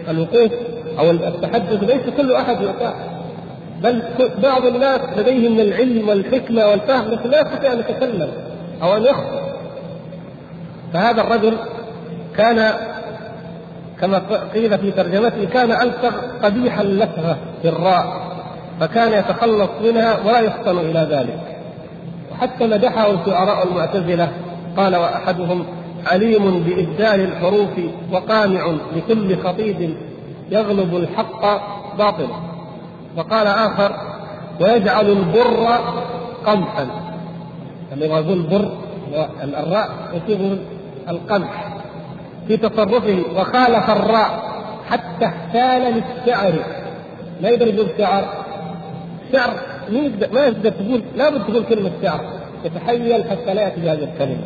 الوقوف 0.09 0.53
أو 0.99 1.11
التحدث 1.11 1.83
ليس 1.83 2.15
كل 2.17 2.33
أحد 2.33 2.63
يطاع. 2.63 2.95
بل 3.83 4.03
بعض 4.43 4.67
الناس 4.67 5.01
لديهم 5.17 5.53
من 5.53 5.61
العلم 5.61 6.09
والحكمة 6.09 6.67
والفهم 6.67 7.11
لكن 7.11 7.31
لا 7.31 7.41
يستطيع 7.41 7.73
أن 7.73 7.79
يتكلم 7.79 8.29
أو 8.83 8.97
أن 8.97 9.03
يخطب 9.03 9.41
فهذا 10.93 11.21
الرجل 11.21 11.57
كان 12.37 12.73
كما 14.01 14.23
قيل 14.55 14.79
في 14.79 14.91
ترجمته 14.91 15.45
كان 15.45 15.71
ألسغ 15.71 16.13
قبيح 16.43 16.81
اللثغة 16.81 17.39
في 17.63 17.69
الراء. 17.69 18.30
فكان 18.81 19.13
يتخلص 19.13 19.71
منها 19.85 20.19
ولا 20.25 20.41
يفطن 20.41 20.79
إلى 20.79 21.09
ذلك. 21.11 21.41
وحتى 22.33 22.67
مدحه 22.67 23.11
الشعراء 23.11 23.69
المعتزلة 23.69 24.33
قال 24.77 24.97
وأحدهم 24.97 25.65
عليم 26.07 26.61
بإبدال 26.61 27.21
الحروف 27.21 27.71
وقامع 28.13 28.75
لكل 28.97 29.39
خطيب 29.39 29.95
يغلب 30.51 30.97
الحق 30.97 31.43
باطلا 31.99 32.37
وقال 33.17 33.47
آخر 33.47 33.93
ويجعل 34.61 35.09
البر 35.09 35.79
قمحا 36.47 36.87
لما 37.97 38.19
يقول 38.19 38.33
البر 38.33 38.73
الراء 39.43 39.89
يصير 40.15 40.59
القمح 41.09 41.69
في 42.49 42.57
تصرفه 42.57 43.23
وخالف 43.37 43.91
الراء 43.91 44.51
حتى 44.91 45.27
احتال 45.27 45.83
للشعر. 45.83 46.53
ما 47.43 47.49
يقدر 47.49 47.67
يقول 47.67 47.89
شعر 49.33 49.51
ما 50.33 50.41
يقدر 50.41 50.71
تقول 50.71 51.03
لا 51.17 51.31
بد 51.31 51.43
تقول 51.45 51.65
كلمة 51.65 51.91
شعر. 52.03 52.21
يتحيل 52.65 53.25
حتى 53.25 53.55
لا 53.55 53.63
يأتي 53.63 53.81
بهذه 53.81 54.09
الكلمة. 54.13 54.43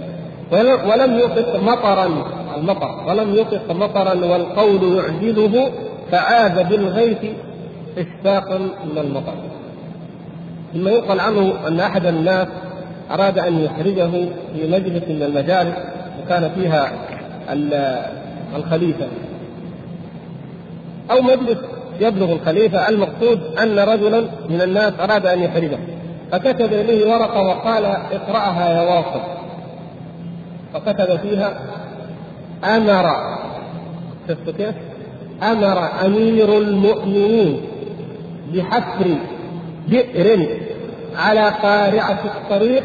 ولم 0.90 1.18
يطق 1.18 1.62
مطرا 1.62 2.08
المطر. 2.56 3.04
ولم 3.08 3.34
يطق 3.34 3.72
مطرا 3.72 4.14
والقول 4.14 4.96
يعجله 4.96 5.70
فعاد 6.12 6.68
بالغيث 6.68 7.18
اشفاقا 7.98 8.58
من 8.58 8.98
المطر. 8.98 9.34
ثم 10.74 10.88
ينقل 10.88 11.20
عنه 11.20 11.54
أن 11.68 11.80
أحد 11.80 12.06
الناس 12.06 12.48
أراد 13.10 13.38
أن 13.38 13.58
يخرجه 13.64 14.10
في 14.54 14.68
مجلس 14.70 15.02
من 15.08 15.22
المجالس 15.22 15.76
وكان 16.22 16.50
فيها 16.54 16.92
الخليفة. 18.56 19.06
أو 21.10 21.22
مجلس 21.22 21.58
يبلغ 22.00 22.32
الخليفة 22.32 22.88
المقصود 22.88 23.40
أن 23.62 23.78
رجلا 23.78 24.20
من 24.48 24.60
الناس 24.62 24.92
أراد 25.00 25.26
أن 25.26 25.42
يخرجه 25.42 25.78
فكتب 26.32 26.72
اليه 26.72 27.12
ورقة 27.12 27.42
وقال 27.42 27.84
اقرأها 27.84 28.70
يا 28.70 28.82
واصل. 28.82 29.20
فكتب 30.74 31.16
فيها 31.16 31.60
أمر. 32.64 33.16
شفت 34.28 34.56
كيف؟ 34.56 34.74
أمر 35.42 35.88
أمير 36.06 36.58
المؤمنين 36.58 37.60
بحفر 38.54 39.16
بئر 39.88 40.48
على 41.16 41.48
قارعة 41.48 42.18
الطريق 42.24 42.82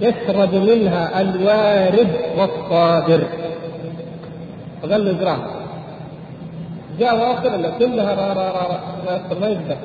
يشرب 0.00 0.54
منها 0.54 1.20
الوارد 1.20 2.08
والصادر 2.38 3.24
فقال 4.82 5.04
له 5.04 5.12
جاء 6.98 7.14
واصل 7.16 7.78
كلها 7.78 8.14
را 8.14 8.32
را 8.32 8.50
را, 8.50 8.80
را 9.06 9.38
ما 9.40 9.48
يقدر 9.48 9.76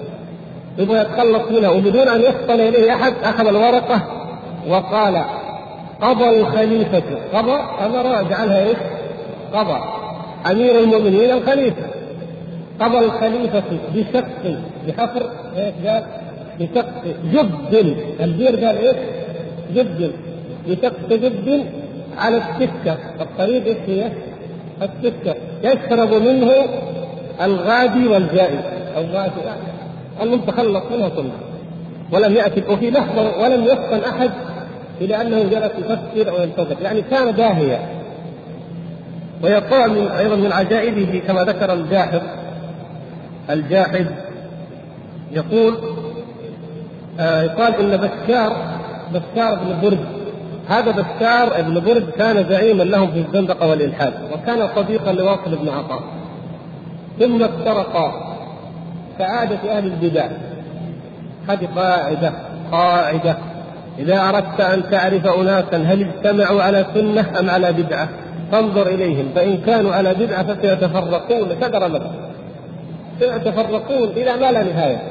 يبغى 0.77 0.99
يتخلص 1.01 1.51
منها 1.51 1.69
وبدون 1.69 2.07
أن 2.07 2.21
يفطن 2.21 2.59
إليه 2.59 2.93
أحد 2.93 3.13
أخذ 3.23 3.47
الورقة 3.47 4.01
وقال 4.67 5.23
قضى 6.01 6.29
الخليفة. 6.39 7.03
قضى؟ 7.33 7.59
أمر 7.85 8.29
جعلها 8.29 8.67
إيش؟ 8.67 8.77
قضى. 9.53 9.79
أمير 10.51 10.79
المؤمنين 10.79 11.31
الخليفة. 11.31 11.83
قضى 12.79 12.99
الخليفة 12.99 13.63
بشق 13.95 14.57
بحفر 14.87 15.29
إيش 15.57 15.87
قال؟ 15.87 16.03
بشق 16.59 16.87
جب 17.33 17.95
البير 18.19 18.65
قال 18.65 18.77
إيش؟ 18.77 18.95
جب 19.75 20.11
بشق 20.67 21.09
جب 21.09 21.65
على 22.17 22.37
السكة. 22.37 22.97
الطريق 23.21 23.65
إيش 23.65 23.77
هي؟ 23.87 24.11
السكة. 24.81 25.35
يشرب 25.63 26.13
منه 26.13 26.51
الغادي 27.41 28.07
والجائي 28.07 28.59
الغادي. 28.97 29.31
المهم 30.21 30.41
تخلص 30.41 30.83
منها 30.91 31.09
كلها 31.09 31.39
ولم 32.11 32.35
يأتي 32.35 32.63
وفي 32.69 32.91
لحظة 32.91 33.41
ولم 33.41 33.63
يفطن 33.63 33.99
أحد 34.09 34.31
إلى 35.01 35.21
أنه 35.21 35.43
جلس 35.43 35.71
يفكر 35.79 36.31
أو 36.31 36.41
ينتظر. 36.43 36.75
يعني 36.81 37.01
كان 37.01 37.35
داهيا. 37.35 37.79
ويقال 39.43 40.11
أيضا 40.11 40.35
من 40.35 40.51
عجائبه 40.51 41.21
كما 41.27 41.43
ذكر 41.43 41.73
الجاحظ. 41.73 42.21
الجاحظ 43.49 44.05
يقول 45.31 45.77
آه 47.19 47.41
يقال 47.41 47.75
إن 47.75 47.97
بشار 47.97 48.57
بشار 49.13 49.55
بن 49.55 49.81
برد 49.81 50.18
هذا 50.69 50.91
بشار 50.91 51.61
بن 51.61 51.79
برد 51.79 52.09
كان 52.17 52.49
زعيما 52.49 52.83
لهم 52.83 53.11
في 53.11 53.19
الزندقة 53.19 53.69
والإلحاد 53.69 54.13
وكان 54.33 54.69
صديقا 54.75 55.11
لواصل 55.11 55.55
بن 55.55 55.69
عطاء 55.69 56.01
ثم 57.19 57.43
افترقا. 57.43 58.35
كعادة 59.19 59.77
أهل 59.77 59.85
البدع. 59.85 60.27
هذه 61.49 61.67
قاعدة 61.75 62.33
قاعدة. 62.71 63.37
إذا 63.99 64.29
أردت 64.29 64.61
أن 64.61 64.89
تعرف 64.91 65.27
أناسا 65.27 65.77
هل 65.77 66.01
اجتمعوا 66.09 66.61
على 66.61 66.85
سنة 66.93 67.39
أم 67.39 67.49
على 67.49 67.71
بدعة؟ 67.71 68.09
فانظر 68.51 68.87
إليهم. 68.87 69.25
فإن 69.35 69.57
كانوا 69.57 69.93
على 69.93 70.13
بدعة 70.13 70.43
فسيتفرقون. 70.43 71.49
كدر 71.61 71.87
مثلا 71.87 72.11
سيتفرقون 73.19 74.09
إلى 74.09 74.37
ما 74.37 74.51
لا 74.51 74.63
نهاية. 74.63 75.01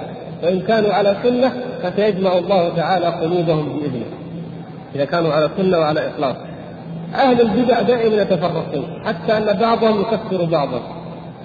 وإن 0.42 0.60
كانوا 0.60 0.92
على 0.92 1.16
سنة 1.22 1.52
فسيجمع 1.82 2.38
الله 2.38 2.76
تعالى 2.76 3.06
قلوبهم 3.06 3.78
بإذنه. 3.78 4.17
إذا 4.94 5.04
كانوا 5.04 5.32
على 5.32 5.50
سنة 5.56 5.78
وعلى 5.78 6.08
إخلاص 6.08 6.36
أهل 7.14 7.40
البدع 7.40 7.80
دائما 7.80 8.22
يتفرقون 8.22 9.02
حتى 9.04 9.36
أن 9.36 9.58
بعضهم 9.58 10.00
يكفر 10.00 10.44
بعضا. 10.44 10.80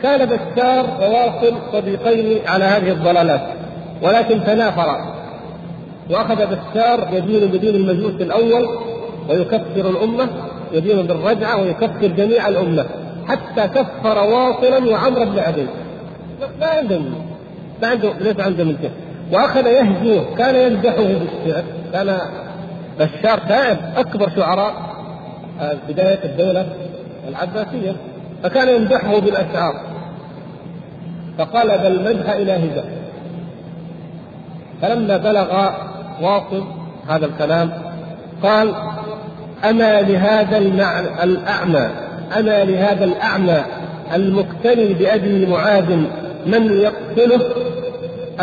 كان 0.02 0.26
بشار 0.26 0.86
وواصل 1.02 1.54
صديقين 1.74 2.48
على 2.48 2.66
هذه 2.66 2.92
الضلالات 2.92 3.42
ولكن 4.02 4.44
تنافرا 4.44 5.14
وأخذ 6.10 6.36
بشار 6.36 7.08
يدين 7.12 7.48
بدين 7.48 7.76
المجوس 7.76 8.22
الأول 8.22 8.70
ويكفر 9.30 9.90
الأمة 9.90 10.28
يدين 10.72 11.08
بالرجعة 11.08 11.62
ويكفر 11.62 12.08
جميع 12.08 12.48
الأمة. 12.48 12.86
حتى 13.28 13.68
كفر 13.68 14.18
واصلا 14.18 14.92
وعمرو 14.92 15.26
بن 15.26 15.40
عبيد 15.40 15.68
ما 16.60 16.68
عندهم 16.68 17.14
ما 17.82 17.88
عنده 17.88 18.14
ليس 18.20 18.40
عنده 18.40 18.64
من 18.64 18.78
كيف 18.82 18.92
وأخذ 19.32 19.66
يهجوه 19.68 20.26
كان 20.38 20.56
يمدحه 20.56 21.04
بالشعر 21.04 21.64
كان 21.94 22.20
بشار 23.00 23.40
شاعر 23.48 23.78
أكبر 23.98 24.30
شعراء 24.36 24.74
آه، 25.62 25.78
بداية 25.90 26.24
الدولة 26.24 26.68
العباسية. 27.28 27.96
فكان 28.44 28.76
يمدحه 28.76 29.20
بالأشعار. 29.20 29.94
فقلب 31.38 31.86
المدح 31.86 32.30
إلى 32.30 32.52
هزار 32.52 32.86
فلما 34.82 35.18
بلغ 35.18 35.70
واصل 36.22 36.64
هذا 37.08 37.26
الكلام 37.26 37.72
قال 38.44 38.74
أما 39.70 40.02
لهذا 40.02 40.58
المعنى 40.58 41.24
الأعمى 41.24 41.90
أما 42.40 42.64
لهذا 42.64 43.06
الأعمى 43.06 43.64
المقتني 44.16 44.94
بأبي 44.94 45.46
معاذ 45.46 45.96
من 46.46 46.82
يقتله 46.82 47.42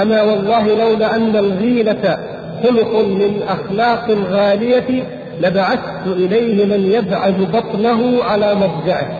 أما 0.02 0.22
والله 0.22 0.68
لولا 0.68 1.16
أن 1.16 1.36
الغيلة 1.36 2.18
خلق 2.62 2.94
من 2.94 3.42
أخلاق 3.48 4.10
غالية 4.10 5.04
لبعثت 5.40 6.06
إليه 6.06 6.64
من 6.64 6.86
يبعث 6.86 7.40
بطنه 7.40 8.24
على 8.24 8.54
مضجعه 8.54 9.18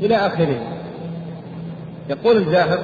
إلى 0.00 0.16
آخره. 0.16 0.60
يقول 2.10 2.36
الجاهل 2.36 2.78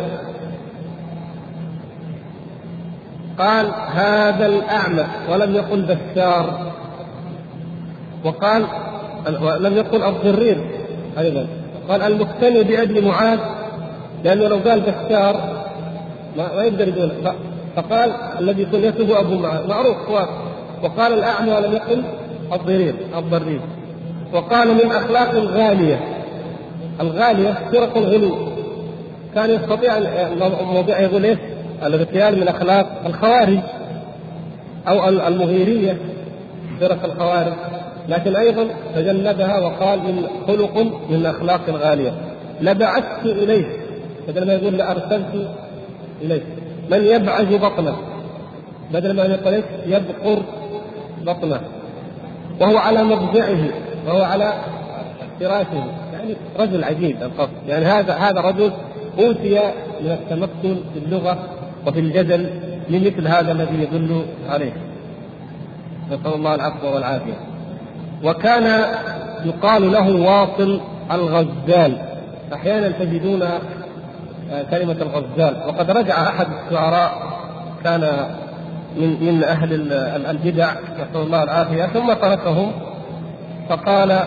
قال 3.38 3.66
هذا 3.92 4.46
الأعمى 4.46 5.04
ولم 5.30 5.54
يقل 5.54 5.82
بشار. 5.82 6.72
وقال 8.24 8.66
لم 9.60 9.76
يقل 9.76 10.02
الضرير 10.02 10.58
أيضا. 11.18 11.46
قال 11.88 12.02
المقتني 12.02 12.62
بأبي 12.62 13.00
معاذ 13.00 13.38
لأنه 14.24 14.48
لو 14.48 14.56
قال 14.56 14.80
بشار 14.80 15.64
ما, 16.36 16.56
ما 16.56 16.62
يقدر 16.62 16.88
يقول 16.88 17.10
فقال 17.76 18.12
الذي 18.40 18.64
كنيته 18.64 19.20
أبو 19.20 19.34
معاذ. 19.34 19.68
معروف 19.68 19.96
وقال 20.82 21.12
الأعمى 21.12 21.52
ولم 21.52 21.72
يقل 21.72 22.02
الضرير 22.52 22.94
الضرير 23.18 23.60
وقال 24.32 24.74
من 24.74 24.90
أخلاق 24.92 25.30
الغالية. 25.30 26.00
الغالية 27.00 27.52
فرق 27.72 27.96
الغلو. 27.96 28.36
كان 29.34 29.50
يستطيع 29.50 29.96
الموضوع 30.60 31.00
يقول 31.00 31.24
إيش؟ 31.24 31.38
الاغتيال 31.86 32.40
من 32.40 32.48
أخلاق 32.48 33.02
الخوارج. 33.06 33.58
أو 34.88 35.08
المغيرية. 35.08 35.96
فرق 36.80 37.04
الخوارج. 37.04 37.52
لكن 38.08 38.36
أيضا 38.36 38.66
تجنبها 38.94 39.58
وقال 39.58 39.98
من 39.98 40.26
خلق 40.46 40.78
من 41.10 41.26
أخلاق 41.26 41.60
الغالية. 41.68 42.12
لبعثت 42.60 43.24
إليه. 43.24 43.64
بدل 44.28 44.46
ما 44.46 44.52
يقول 44.52 44.76
لأرسلت 44.76 45.48
إليه. 46.22 46.42
من 46.90 47.04
يبعث 47.04 47.52
بطنه. 47.52 47.96
بدل 48.92 49.16
ما 49.16 49.22
يقول 49.22 49.54
إيش؟ 49.54 49.64
يبقر 49.86 50.42
بطنه. 51.26 51.60
وهو 52.60 52.76
على 52.76 53.02
مضجعه 53.02 53.68
وهو 54.06 54.22
على 54.22 54.52
فراشه. 55.40 55.84
يعني 56.12 56.36
رجل 56.58 56.84
عجيب 56.84 57.22
القصد. 57.22 57.68
يعني 57.68 57.84
هذا 57.84 58.14
هذا 58.14 58.40
رجل 58.40 58.72
أوتي 59.18 59.60
من 60.00 60.10
التمكن 60.10 60.76
في 60.94 60.98
اللغة 61.06 61.38
وفي 61.86 62.00
الجدل 62.00 62.50
لمثل 62.88 63.28
هذا 63.28 63.52
الذي 63.52 63.82
يدل 63.82 64.22
عليه. 64.48 64.72
نسأل 66.10 66.34
الله 66.34 66.54
العفو 66.54 66.94
والعافية. 66.94 67.38
وكان 68.24 68.84
يقال 69.44 69.92
له 69.92 70.16
واصل 70.16 70.80
الغزال. 71.10 71.98
أحيانا 72.52 72.88
تجدون 72.88 73.48
كلمة 74.70 74.96
الغزال. 75.02 75.56
وقد 75.68 75.90
رجع 75.90 76.28
أحد 76.28 76.46
الشعراء 76.66 77.12
كان 77.84 78.26
من 78.96 79.16
من 79.20 79.44
أهل 79.44 79.72
البدع 80.30 80.70
نسأل 80.72 81.22
الله 81.22 81.42
العافية 81.42 81.86
ثم 81.86 82.12
تركهم 82.12 82.72
فقال 83.68 84.18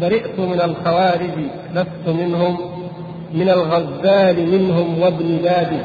برئت 0.00 0.38
من 0.38 0.60
الخوارج 0.60 1.30
لست 1.74 2.08
منهم 2.08 2.58
من 3.34 3.48
الغزال 3.48 4.48
منهم 4.50 5.02
وابن 5.02 5.38
بابي 5.42 5.80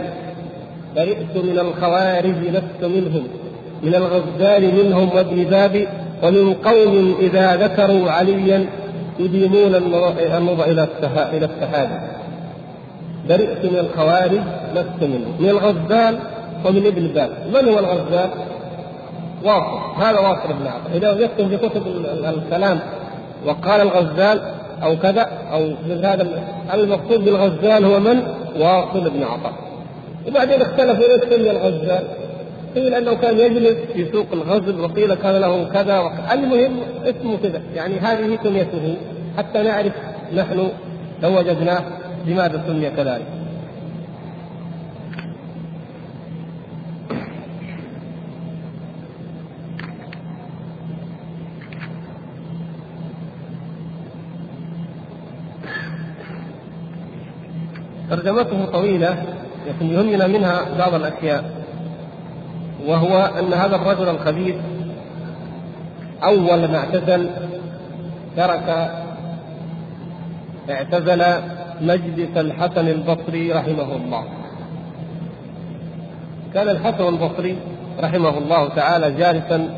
برئت 0.95 1.35
من 1.35 1.59
الخوارج 1.59 2.35
لست 2.37 2.83
منهم 2.83 3.23
من 3.83 3.95
الغزال 3.95 4.85
منهم 4.85 5.09
وابن 5.15 5.43
بابي 5.43 5.87
ومن 6.23 6.53
قوم 6.53 7.15
إذا 7.19 7.55
ذكروا 7.55 8.11
عليا 8.11 8.65
يديمون 9.19 9.75
النظر 9.75 10.11
إلى 10.65 10.87
إلى 11.33 11.45
السحاب 11.45 12.16
برئت 13.29 13.65
من 13.65 13.79
الخوارج 13.79 14.41
لست 14.75 15.01
منهم 15.01 15.35
من 15.39 15.49
الغزال 15.49 16.19
ومن 16.65 16.85
ابن 16.85 17.07
باب 17.07 17.29
من 17.53 17.69
هو 17.69 17.79
الغزال؟ 17.79 18.29
واصل 19.43 20.01
هذا 20.01 20.19
واصل 20.19 20.53
بن 20.53 20.67
عطاء 20.67 20.97
إذا 20.97 21.11
يكتب 21.11 21.47
في 21.47 21.57
كتب 21.57 21.87
الكلام 22.25 22.79
وقال 23.45 23.81
الغزال 23.81 24.41
أو 24.83 24.97
كذا 24.97 25.29
أو 25.51 25.69
مثل 25.89 26.05
هذا 26.05 26.27
المقصود 26.73 27.25
بالغزال 27.25 27.85
هو 27.85 27.99
من؟ 27.99 28.23
واصل 28.59 29.09
بن 29.09 29.23
عطاء. 29.23 29.53
وبعدين 30.27 30.61
اختلفوا 30.61 31.03
ليش 31.07 31.33
سمي 31.33 31.51
الغزال؟ 31.51 32.03
قيل 32.75 32.93
أنه 32.93 33.13
كان 33.13 33.39
يجلس 33.39 33.77
في 33.93 34.11
سوق 34.11 34.25
الغزل 34.33 34.81
وقيل 34.81 35.13
كان 35.13 35.35
له 35.41 35.69
كذا 35.73 35.99
وكذا 35.99 36.33
المهم 36.33 36.79
اسمه 37.03 37.37
كذا 37.37 37.61
يعني 37.75 37.99
هذه 37.99 38.35
كنيته 38.35 38.95
حتى 39.37 39.63
نعرف 39.63 39.93
نحن 40.33 40.69
لو 41.23 41.37
وجدناه 41.37 41.83
لماذا 42.25 42.63
سمي 42.67 42.89
كذلك. 42.89 43.47
ترجمته 58.09 58.65
طويلة 58.65 59.23
لكن 59.67 59.85
يهمنا 59.85 60.27
منها 60.27 60.61
بعض 60.77 60.93
الأشياء 60.93 61.43
وهو 62.85 63.17
أن 63.39 63.53
هذا 63.53 63.75
الرجل 63.75 64.09
الخبيث 64.09 64.55
أول 66.23 66.71
ما 66.71 66.77
اعتزل 66.77 67.29
ترك 68.37 68.91
اعتزل 70.69 71.23
مجلس 71.81 72.37
الحسن 72.37 72.87
البصري 72.87 73.51
رحمه 73.51 73.95
الله. 73.95 74.23
كان 76.53 76.69
الحسن 76.69 77.07
البصري 77.07 77.57
رحمه 77.99 78.37
الله 78.37 78.69
تعالى 78.69 79.11
جالسا 79.11 79.77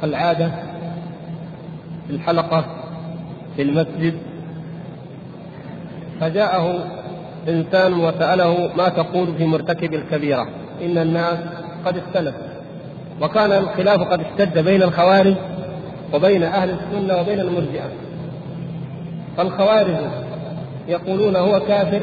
كالعادة 0.00 0.50
في 2.06 2.12
الحلقة 2.14 2.64
في 3.56 3.62
المسجد. 3.62 4.14
فجاءه 6.20 6.84
إنسان 7.48 7.92
وسأله 7.94 8.70
ما 8.76 8.88
تقول 8.88 9.34
في 9.34 9.44
مرتكب 9.44 9.94
الكبيرة؟ 9.94 10.48
إن 10.82 10.98
الناس 10.98 11.38
قد 11.86 11.96
اختلفوا 11.96 12.52
وكان 13.20 13.52
الخلاف 13.52 14.00
قد 14.00 14.20
اشتد 14.20 14.58
بين 14.58 14.82
الخوارج 14.82 15.34
وبين 16.14 16.42
أهل 16.42 16.70
السنة 16.70 17.20
وبين 17.20 17.40
المرجئة. 17.40 17.88
فالخوارج 19.36 19.96
يقولون 20.88 21.36
هو 21.36 21.60
كافر 21.60 22.02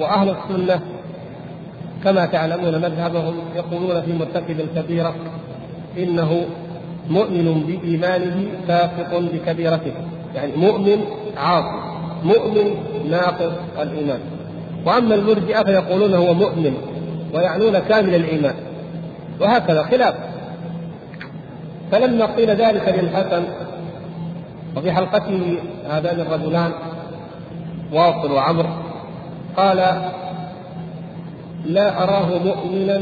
وأهل 0.00 0.28
السنة 0.30 0.80
كما 2.04 2.26
تعلمون 2.26 2.80
مذهبهم 2.80 3.34
يقولون 3.56 4.02
في 4.02 4.12
مرتكب 4.12 4.60
الكبيرة 4.60 5.14
إنه 5.98 6.46
مؤمن 7.10 7.62
بإيمانه 7.66 8.46
فاسق 8.68 9.18
بكبيرته. 9.18 9.92
يعني 10.34 10.56
مؤمن 10.56 11.00
عاصي 11.36 11.94
مؤمن 12.24 12.74
ناقص 13.10 13.52
الإيمان. 13.78 14.20
وأما 14.86 15.14
المرجئة 15.14 15.64
فيقولون 15.64 16.14
هو 16.14 16.34
مؤمن 16.34 16.74
ويعنون 17.34 17.78
كامل 17.78 18.14
الإيمان. 18.14 18.54
وهكذا 19.40 19.82
خلاف. 19.82 20.14
فلما 21.92 22.26
قيل 22.26 22.50
ذلك 22.50 22.94
للحسن 22.98 23.44
وفي 24.76 24.92
حلقته 24.92 25.58
هذان 25.90 26.20
الرجلان 26.20 26.72
واصل 27.92 28.32
وعمر 28.32 28.66
قال 29.56 29.76
لا 31.66 32.02
أراه 32.02 32.38
مؤمنا 32.38 33.00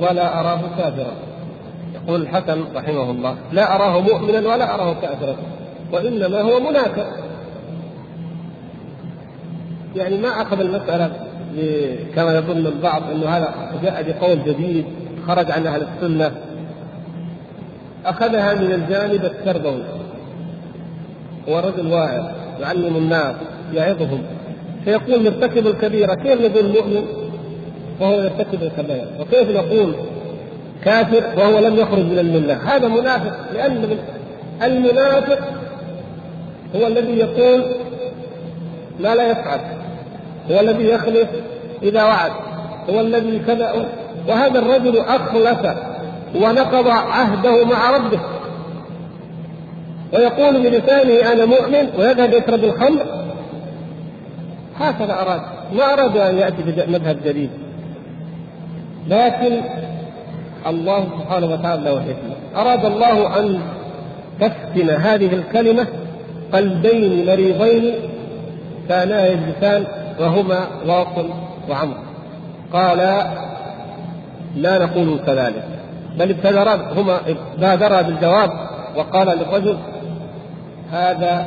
ولا 0.00 0.40
أراه 0.40 0.60
كافرا. 0.78 1.12
يقول 1.94 2.22
الحسن 2.22 2.64
رحمه 2.74 3.10
الله 3.10 3.36
لا 3.52 3.76
أراه 3.76 4.00
مؤمنا 4.00 4.38
ولا 4.38 4.74
أراه 4.74 4.94
كافرا 5.02 5.36
وإنما 5.92 6.40
هو 6.40 6.60
منافق. 6.60 7.06
يعني 9.96 10.16
ما 10.16 10.28
أخذ 10.28 10.60
المسألة 10.60 11.10
كما 12.14 12.34
يظن 12.38 12.66
البعض 12.66 13.02
إنه 13.10 13.28
هذا 13.28 13.54
جاء 13.82 14.02
بقول 14.02 14.44
جديد 14.44 14.84
خرج 15.26 15.50
عن 15.50 15.66
أهل 15.66 15.82
السنة. 15.82 16.32
أخذها 18.06 18.54
من 18.54 18.72
الجانب 18.72 19.24
التربوي. 19.24 19.82
هو 21.48 21.58
رجل 21.58 21.92
واعظ 21.92 22.24
يعلم 22.60 22.96
الناس. 22.96 23.36
يعظهم. 23.74 24.22
فيقول 24.84 25.24
مرتكب 25.24 25.66
الكبيره 25.66 26.14
كيف 26.14 26.40
نقول 26.40 26.68
مؤمن 26.68 27.04
وهو 28.00 28.20
يرتكب 28.20 28.62
الكبائر؟ 28.62 29.06
وكيف 29.20 29.50
نقول 29.50 29.94
كافر 30.84 31.24
وهو 31.36 31.58
لم 31.58 31.76
يخرج 31.76 32.04
من 32.04 32.18
الملة؟ 32.18 32.54
هذا 32.54 32.88
منافق 32.88 33.36
لأن 33.54 33.98
المنافق 34.62 35.38
هو 36.76 36.86
الذي 36.86 37.18
يقول 37.18 37.64
ما 39.00 39.14
لا 39.14 39.30
يفعل. 39.30 39.60
هو 40.50 40.60
الذي 40.60 40.88
يخلف 40.88 41.28
إذا 41.82 42.04
وعد. 42.04 42.32
هو 42.90 43.00
الذي 43.00 43.38
كذا. 43.38 43.86
وهذا 44.28 44.58
الرجل 44.58 44.98
أخلف 44.98 45.58
ونقض 46.34 46.88
عهده 46.88 47.64
مع 47.64 47.96
ربه. 47.96 48.20
ويقول 50.12 50.62
بلسانه 50.62 51.32
أنا 51.32 51.44
مؤمن 51.44 51.88
ويذهب 51.98 52.32
يشرب 52.32 52.64
الخمر. 52.64 53.17
هكذا 54.80 55.12
أراد. 55.12 55.40
ما 55.72 55.92
أراد 55.92 56.16
أن 56.16 56.38
يأتي 56.38 56.62
بمذهب 56.62 57.16
جديد. 57.24 57.50
لكن 59.08 59.60
الله 60.66 61.04
سبحانه 61.04 61.46
وتعالى 61.46 61.82
له 61.82 62.00
حكمة. 62.00 62.60
أراد 62.62 62.84
الله 62.84 63.38
أن 63.38 63.60
تسكن 64.40 64.90
هذه 64.90 65.34
الكلمة 65.34 65.86
قلبين 66.52 67.26
مريضين 67.26 67.94
كانا 68.88 69.26
يجلسان 69.26 69.84
وهما 70.20 70.66
واصل 70.86 71.30
وعمر 71.70 71.96
قال 72.72 72.98
لا 74.56 74.78
نقول 74.78 75.18
كذلك. 75.26 75.64
بل 76.18 76.30
ابتدر 76.30 76.68
هما 77.00 77.20
بادر 77.58 78.02
بالجواب 78.02 78.50
وقال 78.96 79.38
للرجل 79.38 79.76
هذا 80.92 81.46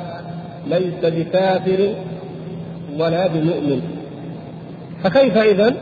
ليس 0.67 0.93
بكافر 1.03 1.93
ولا 2.99 3.27
بمؤمن. 3.27 3.81
فكيف 5.03 5.37
اذا؟ 5.37 5.75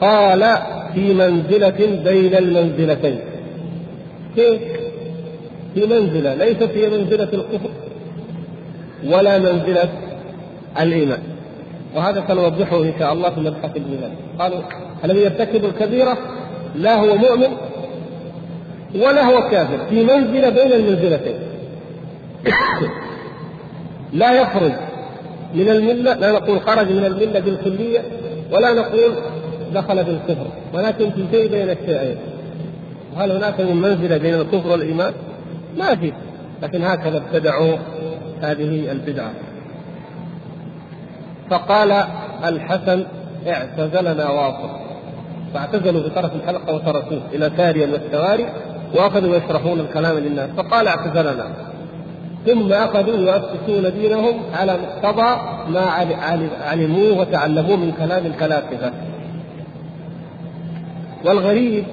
قال 0.00 0.56
في 0.94 1.14
منزلة 1.14 2.00
بين 2.04 2.34
المنزلتين. 2.34 3.18
كيف؟ 4.36 4.60
في 5.74 5.86
منزلة 5.86 6.34
ليست 6.34 6.70
هي 6.74 6.90
منزلة 6.90 7.28
الكفر 7.32 7.70
ولا 9.06 9.38
منزلة 9.38 9.88
الإيمان. 10.80 11.22
وهذا 11.96 12.24
سنوضحه 12.28 12.82
إن 12.82 12.92
شاء 12.98 13.12
الله 13.12 13.30
في 13.30 13.40
مبحث 13.40 13.76
الإيمان 13.76 14.10
قالوا 14.38 14.58
الذي 15.04 15.20
يرتكب 15.20 15.64
الكبيرة 15.64 16.18
لا 16.74 16.96
هو 16.96 17.16
مؤمن 17.16 17.48
ولا 18.94 19.24
هو 19.24 19.50
كافر. 19.50 19.78
في 19.90 20.02
منزلة 20.02 20.48
بين 20.48 20.72
المنزلتين. 20.72 21.34
لا 24.12 24.32
يخرج 24.32 24.72
من 25.54 25.68
الملة 25.68 26.14
لا 26.14 26.32
نقول 26.32 26.60
خرج 26.60 26.92
من 26.92 27.04
الملة 27.04 27.40
بالكلية 27.40 28.02
ولا 28.52 28.72
نقول 28.72 29.12
دخل 29.74 30.04
في 30.04 30.10
الكفر 30.10 30.46
ولكن 30.74 31.10
في 31.10 31.24
شيء 31.30 31.50
بين 31.50 31.70
الشيئين. 31.70 32.16
هل 33.16 33.32
هناك 33.32 33.60
من 33.60 33.76
منزلة 33.76 34.16
بين 34.16 34.34
الكفر 34.34 34.68
والإيمان؟ 34.68 35.12
ما 35.78 35.94
في. 35.94 36.12
لكن 36.62 36.84
هكذا 36.84 37.16
ابتدعوا 37.16 37.76
هذه 38.40 38.92
البدعة. 38.92 39.30
فقال 41.50 42.04
الحسن 42.44 43.04
اعتزلنا 43.48 44.30
واصل. 44.30 44.70
فاعتزلوا 45.54 46.08
بطرف 46.08 46.34
الحلقة 46.34 46.74
وتركوه 46.74 47.20
إلى 47.32 47.50
سارية 47.56 47.86
من 47.86 47.94
السواري 47.94 48.46
وأخذوا 48.94 49.36
يشرحون 49.36 49.80
الكلام 49.80 50.18
للناس. 50.18 50.50
فقال 50.56 50.88
اعتزلنا. 50.88 51.67
ثم 52.46 52.72
أخذوا 52.72 53.16
يؤسسون 53.16 53.92
دينهم 54.00 54.34
على 54.54 54.78
مقتضى 54.78 55.40
ما 55.68 55.80
علموه 56.66 57.18
وتعلموه 57.18 57.76
من 57.76 57.92
كلام 57.98 58.26
الفلاسفة. 58.26 58.92
والغريب 61.24 61.84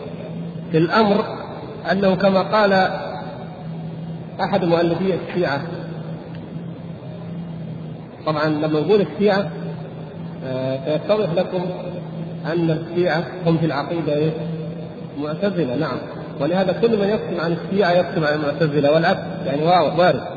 في 0.72 0.78
الأمر 0.78 1.26
أنه 1.92 2.16
كما 2.16 2.42
قال 2.42 2.74
أحد 4.42 4.66
مؤلفي 4.66 5.14
الشيعة 5.14 5.62
طبعا 8.26 8.46
لما 8.46 8.80
نقول 8.80 9.02
الشيعة 9.02 9.50
سيتضح 10.86 11.34
لكم 11.34 11.66
أن 12.46 12.70
الشيعة 12.70 13.24
هم 13.46 13.58
في 13.58 13.66
العقيدة 13.66 14.14
إيه؟ 14.16 14.32
معتزلة 15.20 15.76
نعم. 15.76 15.98
ولهذا 16.40 16.72
كل 16.82 16.98
من 16.98 17.08
يقسم 17.08 17.42
عن 17.46 17.58
الشيعة 17.58 17.92
يقسم 17.92 18.26
عن 18.26 18.34
المعتزلة 18.34 18.92
والعكس 18.92 19.20
يعني 19.46 19.64
وارد. 19.64 20.35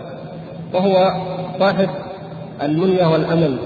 وهو 0.74 1.12
صاحب 1.58 1.88
المنية 2.62 3.06
والأمل 3.06 3.58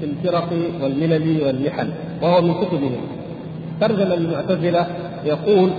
في 0.00 0.04
الفرق 0.06 0.48
والملل 0.82 1.42
والمحن 1.46 1.90
وهو 2.22 2.42
من 2.42 2.54
كتبهم 2.54 3.00
ترجم 3.80 4.12
المعتزلة 4.12 4.86
يقول 5.24 5.70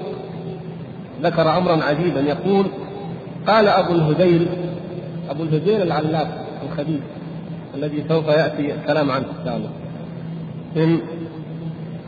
ذكر 1.24 1.58
أمرا 1.58 1.84
عجيبا 1.84 2.20
يقول 2.20 2.66
قال 3.48 3.68
أبو 3.68 3.94
الهذيل 3.94 4.48
أبو 5.30 5.44
الهذيل 5.44 5.82
العلاف 5.82 6.28
الخبيث 6.64 7.00
الذي 7.76 8.04
سوف 8.10 8.28
يأتي 8.28 8.74
الكلام 8.74 9.12
عنه 9.12 9.26
إن 9.26 9.46
شاء 9.46 9.58
الله. 9.58 9.70
من 10.76 11.00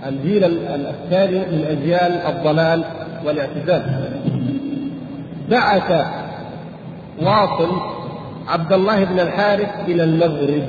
الجيل 0.08 0.44
الثاني 0.44 1.40
من 1.40 1.66
أجيال 1.70 2.12
الضلال 2.12 2.84
والاعتزال. 3.26 3.84
بعث 5.52 6.06
واصل 7.22 7.70
عبد 8.48 8.74
الله 8.74 9.04
بن 9.04 9.20
الحارث 9.20 9.70
إلى 9.88 10.04
المغرب 10.04 10.64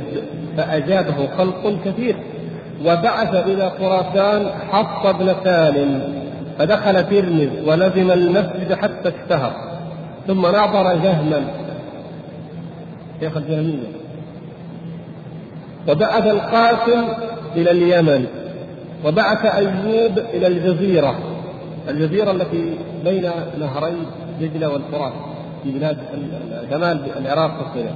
فأجابه 0.56 1.28
خلق 1.38 1.78
كثير 1.84 2.16
وبعث 2.84 3.34
إلى 3.34 3.70
خراسان 3.80 4.50
حفص 4.70 5.16
بن 5.16 5.34
سالم 5.44 6.16
فدخل 6.58 7.08
ترمذ 7.08 7.68
ولزم 7.68 8.10
المسجد 8.10 8.72
حتى 8.72 9.08
اشتهر 9.08 9.52
ثم 10.26 10.42
ناظر 10.42 10.94
جهما. 10.94 11.40
شيخ 13.20 13.36
الجهمية. 13.36 13.88
وبعث 15.88 16.26
القاسم 16.26 17.04
إلى 17.56 17.70
اليمن 17.70 18.26
وبعث 19.04 19.46
أيوب 19.46 20.18
إلى 20.18 20.46
الجزيرة 20.46 21.18
الجزيرة 21.88 22.30
التي 22.30 22.78
بين 23.04 23.30
نهري 23.60 23.96
دجلة 24.40 24.68
والفرات. 24.68 25.12
في 25.64 25.70
بلاد 25.70 25.96
شمال 26.70 27.00
العراق 27.16 27.50
وكذا 27.60 27.92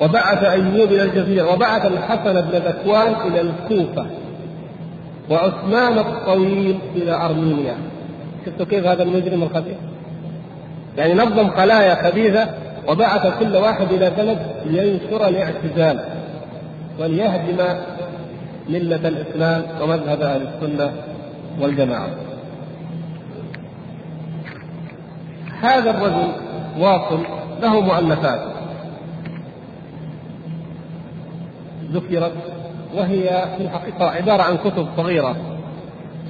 وبعث 0.00 0.44
أيوب 0.44 0.92
إلى 0.92 1.02
الجزيرة 1.02 1.52
وبعث 1.52 1.86
الحسن 1.86 2.40
بن 2.40 2.58
ذكوان 2.58 3.14
إلى 3.26 3.40
الكوفة 3.40 4.06
وعثمان 5.30 5.98
الطويل 5.98 6.78
إلى 6.96 7.12
أرمينيا. 7.12 7.74
شفتوا 8.46 8.66
كيف 8.66 8.86
هذا 8.86 9.02
المجرم 9.02 9.42
الخبيث؟ 9.42 9.76
يعني 10.98 11.14
نظم 11.14 11.50
خلايا 11.50 11.94
خبيثة 11.94 12.48
وبعث 12.88 13.38
كل 13.38 13.56
واحد 13.56 13.92
إلى 13.92 14.10
بلد 14.10 14.38
لينشر 14.66 15.28
الاعتزال 15.28 16.04
وليهدم 17.00 17.64
ملة 18.68 19.08
الإسلام 19.08 19.62
ومذهب 19.82 20.22
أهل 20.22 20.42
السنة 20.42 20.92
والجماعة. 21.60 22.27
هذا 25.62 25.90
الرجل 25.90 26.28
واصل 26.78 27.20
له 27.62 27.80
مؤلفات. 27.80 28.40
ذكرت 31.92 32.32
وهي 32.94 33.44
في 33.56 33.64
الحقيقة 33.64 34.10
عبارة 34.10 34.42
عن 34.42 34.56
كتب 34.56 34.86
صغيرة. 34.96 35.36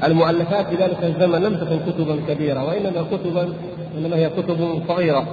المؤلفات 0.04 0.66
في 0.66 0.74
ذلك 0.74 1.04
الزمن 1.04 1.42
لم 1.42 1.56
تكن 1.56 1.92
كتبا 1.92 2.16
كبيرة 2.28 2.64
وإنما 2.64 3.06
كتبا 3.12 3.52
إنما 3.98 4.16
هي 4.16 4.30
كتب 4.30 4.82
صغيرة. 4.88 5.26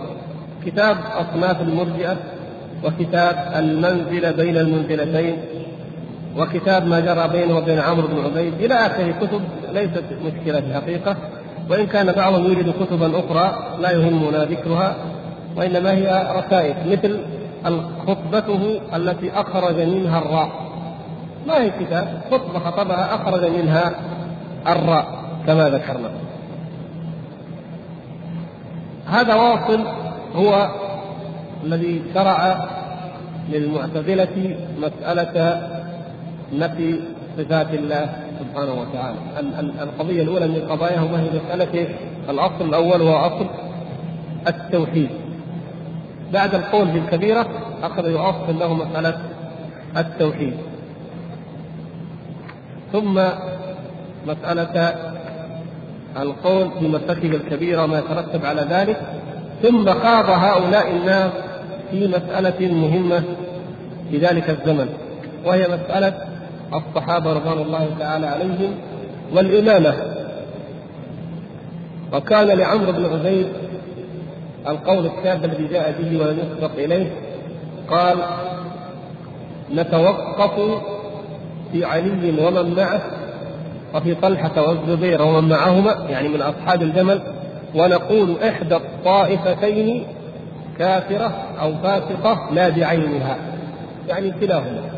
كتاب 0.66 0.98
أصناف 1.16 1.62
المرجئة 1.62 2.18
وكتاب 2.84 3.54
المنزل 3.56 4.34
بين 4.34 4.58
المنزلتين 4.58 5.38
وكتاب 6.38 6.88
ما 6.88 7.00
جرى 7.00 7.28
بينه 7.28 7.58
وبين 7.58 7.80
عمرو 7.80 8.08
بن 8.08 8.26
عبيد. 8.26 8.54
إلى 8.54 8.74
آخره 8.74 9.12
كتب 9.12 9.42
ليست 9.74 10.04
مشكلة 10.26 10.62
في 10.62 10.68
الحقيقة. 10.68 11.18
وإن 11.70 11.88
كان 11.88 12.12
بعضهم 12.12 12.52
يريد 12.52 12.74
كتبا 12.80 13.20
أخرى 13.20 13.78
لا 13.82 13.92
يهمنا 13.92 14.44
ذكرها 14.44 14.96
وإنما 15.58 15.92
هي 15.92 16.28
رسائل 16.36 16.76
مثل 16.92 17.20
خطبته 18.08 18.80
التي 18.96 19.32
أخرج 19.32 19.76
منها 19.82 20.20
الراء. 20.20 20.50
ما 21.48 21.62
هي 21.62 21.72
كتاب 21.80 22.22
خطبة 22.32 22.60
خطبها 22.60 23.16
أخرج 23.16 23.50
منها 23.50 23.92
الراء 24.68 25.06
كما 25.48 25.70
ذكرنا. 25.70 26.10
هذا 29.08 29.36
واصل 29.36 29.80
هو 30.36 30.70
الذي 31.64 32.02
شرع 32.14 32.68
للمعتزلة 33.50 34.58
مسألة 34.82 35.62
نفي 36.54 37.00
صفات 37.38 37.74
الله. 37.74 38.25
سبحانه 38.40 38.74
وتعالى. 38.74 39.18
القضية 39.84 40.22
الأولى 40.22 40.48
من 40.48 40.56
القضايا 40.56 41.00
هو 41.00 41.16
هي 41.16 41.30
مسألة 41.46 41.88
الأصل 42.30 42.66
الأول 42.70 43.02
هو 43.02 43.16
أصل 43.16 43.46
التوحيد. 44.48 45.10
بعد 46.34 46.56
القول 46.56 46.92
في 46.92 46.98
الكبيرة 46.98 47.48
أخذ 47.84 48.10
يؤصل 48.10 48.60
له 48.60 48.74
مسألة 48.74 49.18
التوحيد. 49.98 50.54
ثم 52.94 53.22
مسألة 54.28 54.96
القول 56.20 56.72
في 56.80 56.88
مرتكب 56.88 57.34
الكبيرة 57.34 57.84
وما 57.84 58.00
يترتب 58.00 58.46
على 58.46 58.62
ذلك. 58.62 59.02
ثم 59.64 59.90
خاض 59.90 60.30
هؤلاء 60.30 60.92
الناس 60.92 61.32
في 61.92 62.08
مسألة 62.08 62.74
مهمة 62.74 63.24
في 64.12 64.18
ذلك 64.18 64.50
الزمن 64.50 64.90
وهي 65.46 65.68
مسألة 65.68 66.14
الصحابة 66.74 67.34
رضوان 67.34 67.58
الله 67.58 67.90
تعالى 68.00 68.28
عليهم 68.28 68.76
والإمامة. 69.34 69.94
وكان 72.14 72.48
لعمرو 72.48 72.92
بن 72.92 73.06
عبيد 73.06 73.48
القول 74.68 75.06
الشاذ 75.06 75.44
الذي 75.44 75.68
جاء 75.68 75.96
به 76.00 76.22
ولم 76.22 76.40
يسبق 76.40 76.72
إليه 76.78 77.12
قال 77.90 78.18
نتوقف 79.74 80.82
في 81.72 81.86
علي 81.86 82.42
ومن 82.42 82.76
معه 82.76 83.02
وفي 83.96 84.16
طلحة 84.16 84.70
والزبير 84.70 85.22
ومن 85.22 85.50
معهما 85.50 86.06
يعني 86.10 86.28
من 86.28 86.42
أصحاب 86.42 86.82
الجمل 86.82 87.22
ونقول 87.76 88.36
إحدى 88.44 88.76
الطائفتين 88.76 90.08
كافرة 90.80 91.34
أو 91.62 91.74
فاسقة 91.84 92.50
لا 92.54 92.70
بعينها 92.70 93.38
يعني 94.08 94.32
كلاهما. 94.32 94.95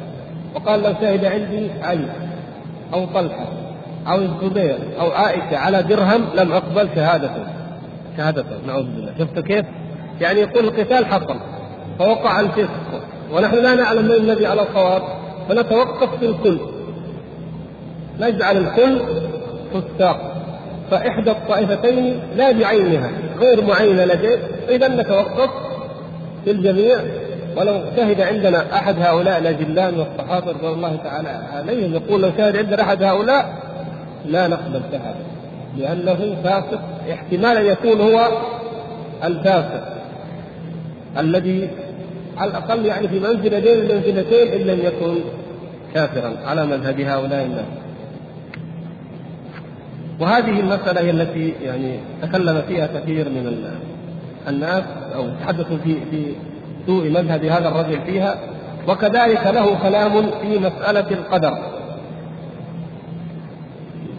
وقال 0.56 0.84
لو 0.84 0.94
شهد 1.02 1.26
عندي 1.26 1.70
علي 1.82 2.08
أو 2.94 3.06
طلحة 3.06 3.48
أو 4.08 4.16
الزبير 4.16 4.78
أو 5.00 5.12
عائشة 5.12 5.58
على 5.58 5.84
درهم 5.84 6.26
لم 6.36 6.52
أقبل 6.52 6.90
شهادته. 6.96 7.46
شهادته 8.18 8.56
نعوذ 8.68 8.84
بالله. 8.84 9.14
شفت 9.20 9.40
كيف؟ 9.40 9.66
يعني 10.22 10.40
يقول 10.40 10.66
القتال 10.66 11.06
حصل 11.06 11.36
فوقع 12.00 12.40
الفسق 12.40 13.02
ونحن 13.34 13.56
لا 13.56 13.76
نعلم 13.76 14.06
من 14.06 14.12
الذي 14.12 14.46
على 14.46 14.62
الصواب 14.62 15.02
فنتوقف 15.50 16.20
في 16.20 16.26
الكل. 16.26 16.60
نجعل 18.20 18.58
الكل 18.58 19.02
فساق 19.74 20.38
فإحدى 20.92 21.32
الطائفتين 21.32 22.20
لا 22.36 22.52
بعينها 22.52 23.12
غير 23.40 23.66
معينة 23.66 24.06
لديه 24.06 24.38
إذا 24.70 24.88
نتوقف 24.88 25.50
في 26.46 26.52
الجميع 26.52 26.98
ولو 27.58 27.82
شهد 27.96 28.22
عندنا 28.22 28.76
أحد 28.76 29.00
هؤلاء 29.00 29.38
الأجلان 29.38 30.00
والصحابة 30.00 30.52
رضوان 30.52 30.74
الله 30.74 30.96
تعالى 31.04 31.30
عليهم 31.30 31.94
يقول 31.94 32.22
لو 32.22 32.32
شهد 32.38 32.58
عندنا 32.58 32.82
أحد 32.82 33.04
هؤلاء 33.04 33.56
لا 34.26 34.48
نقبل 34.48 34.82
شهادة 34.92 35.28
لأنه 35.78 36.36
فاسق 36.44 36.82
احتمال 37.12 37.58
أن 37.58 37.66
يكون 37.66 38.02
هو 38.02 38.28
الفاسق 39.24 39.98
الذي 41.18 41.70
على 42.38 42.52
الأقل 42.52 42.86
يعني 42.86 43.08
في 43.08 43.20
منزلة 43.20 43.60
بين 43.60 43.80
المنزلتين 43.80 44.54
إن 44.54 44.68
لم 44.68 44.80
يكن 44.86 45.16
كافرا 45.94 46.34
على 46.46 46.66
مذهب 46.66 47.02
هؤلاء 47.02 47.46
الناس. 47.46 47.66
وهذه 50.20 50.60
المسألة 50.60 51.02
هي 51.02 51.10
التي 51.10 51.54
يعني 51.64 52.00
تكلم 52.22 52.62
فيها 52.68 52.88
كثير 52.88 53.30
من 53.30 53.70
الناس 54.48 54.84
أو 55.16 55.30
تحدثوا 55.40 55.78
في 55.84 55.96
في 56.12 56.34
سوء 56.88 57.10
مذهب 57.10 57.46
هذا 57.46 57.68
الرجل 57.68 58.02
فيها 58.06 58.40
وكذلك 58.88 59.48
له 59.48 59.76
كلام 59.84 60.32
في 60.42 60.60
مسألة 60.60 61.12
القدر. 61.12 61.58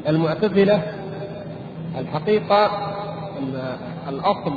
المعتزلة 0.08 0.82
الحقيقة 1.98 2.66
أن 3.38 3.76
الأصل 4.08 4.52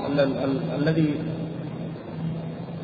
الذي 0.80 1.16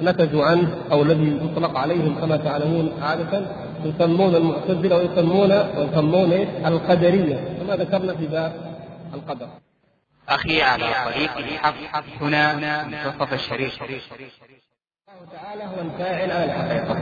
نتجوا 0.03 0.45
عنه 0.45 0.77
أو 0.91 1.01
الذي 1.01 1.39
يطلق 1.43 1.77
عليهم 1.77 2.15
كما 2.21 2.37
تعلمون 2.37 2.91
عادة 3.01 3.41
يسمون 3.85 4.35
المعتزلة 4.35 4.97
ويسمون 4.97 5.51
ويسمون 5.51 6.31
القدرية 6.65 7.39
كما 7.59 7.75
ذكرنا 7.75 8.13
في 8.13 8.27
باب 8.27 8.51
القدر. 9.13 9.47
أخي 10.29 10.61
على 10.61 10.85
طريق 11.05 11.37
الحق 11.37 12.03
هنا 12.21 12.55
منتصف 12.83 13.33
الشريف. 13.33 13.79
الله 15.17 15.65
هو 15.65 15.81
الفاعل 15.81 16.31
على 16.31 16.45
الحقيقة 16.45 16.95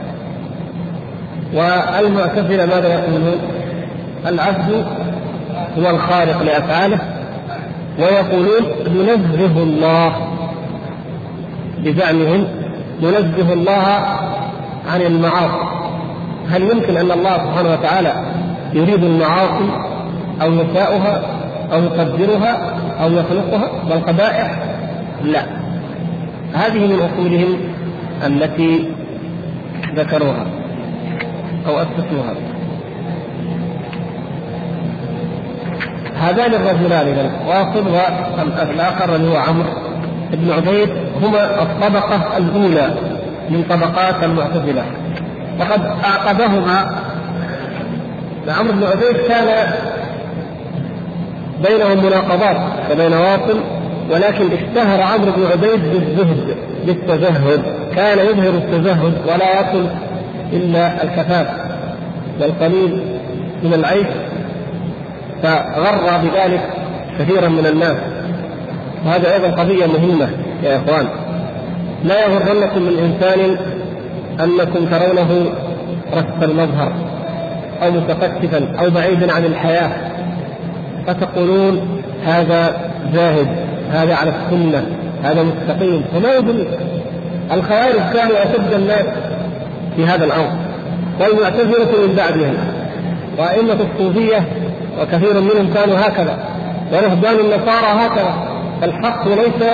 والمعتزلة 1.53 2.65
ماذا 2.65 2.93
يقولون؟ 2.93 3.39
العبد 4.27 4.85
هو 5.77 5.89
الخالق 5.89 6.41
لأفعاله 6.41 6.99
ويقولون 7.99 8.63
ينزه 8.87 9.63
الله 9.63 10.13
بزعمهم 11.79 12.47
ينزه 13.01 13.53
الله 13.53 13.85
عن 14.93 15.01
المعاصي 15.01 15.65
هل 16.49 16.61
يمكن 16.61 16.97
أن 16.97 17.11
الله 17.11 17.37
سبحانه 17.37 17.73
وتعالى 17.73 18.13
يريد 18.73 19.03
المعاصي 19.03 19.69
أو 20.41 20.53
يشاؤها 20.53 21.21
أو 21.73 21.83
يقدرها 21.83 22.73
أو 23.03 23.11
يخلقها 23.11 23.69
والقبائح؟ 23.89 24.51
لا 25.23 25.45
هذه 26.53 26.79
من 26.79 26.99
أصولهم 27.01 27.74
التي 28.23 28.89
ذكروها 29.95 30.45
أو 31.67 31.77
اسسوها 31.77 32.35
هذان 36.15 36.53
الرجلان 36.53 37.07
اذا 37.07 37.31
واصل 37.47 37.87
والأخر 37.87 39.15
اللي 39.15 39.31
هو 39.31 39.37
عمرو 39.37 39.69
بن 40.31 40.51
عبيد 40.51 40.89
هما 41.23 41.61
الطبقة 41.61 42.37
الأولى 42.37 42.93
من 43.49 43.63
طبقات 43.69 44.23
المعتزلة. 44.23 44.83
وقد 45.59 45.81
أعقبهما 46.03 46.95
عمرو 48.47 48.73
بن 48.73 48.83
عبيد 48.83 49.17
كان 49.27 49.73
بينهم 51.63 52.05
مناقضات 52.05 52.57
كبين 52.89 53.13
واصل 53.13 53.59
ولكن 54.11 54.45
اشتهر 54.51 55.01
عمرو 55.01 55.31
بن 55.31 55.45
عبيد 55.51 55.81
بالزهد 55.93 56.57
بالتزهد. 56.85 57.61
كان 57.95 58.17
يظهر 58.19 58.49
التزهد 58.49 59.13
ولا 59.27 59.55
يأكل 59.55 59.85
إلا 60.53 61.03
الكفاف 61.03 61.47
والقليل 62.41 63.01
من 63.63 63.73
العيش 63.73 64.07
فغر 65.43 66.19
بذلك 66.23 66.69
كثيرا 67.19 67.47
من 67.47 67.65
الناس. 67.65 67.97
وهذا 69.05 69.33
أيضا 69.33 69.47
قضية 69.47 69.85
مهمة 69.85 70.29
يا 70.63 70.77
إخوان. 70.77 71.07
لا 72.03 72.25
يغرنكم 72.25 72.81
من 72.81 72.97
إنسان 72.99 73.57
أنكم 74.43 74.85
ترونه 74.85 75.45
رث 76.13 76.43
المظهر 76.43 76.93
أو 77.83 77.91
متقشفا 77.91 78.75
أو 78.79 78.89
بعيدا 78.89 79.33
عن 79.33 79.45
الحياة 79.45 79.91
فتقولون 81.07 82.01
هذا 82.25 82.73
زاهد. 83.13 83.47
هذا 83.91 84.15
على 84.15 84.31
السنة 84.31 84.85
هذا 85.23 85.43
مستقيم. 85.43 86.03
وما 86.15 86.35
يدل 86.35 86.65
الخوارج 87.51 88.13
كانوا 88.13 88.43
أشد 88.43 88.73
الناس 88.73 89.05
في 89.95 90.05
هذا 90.05 90.25
الامر 90.25 90.51
والمعتزله 91.19 92.07
من 92.07 92.15
بعدهم. 92.17 92.53
وأئمة 93.37 93.77
الصوفية 93.93 94.43
وكثير 95.01 95.41
منهم 95.41 95.73
كانوا 95.73 95.95
هكذا. 95.97 96.37
ورهبان 96.93 97.35
النصارى 97.39 97.87
هكذا. 97.87 98.33
الحق 98.83 99.27
ليس 99.27 99.69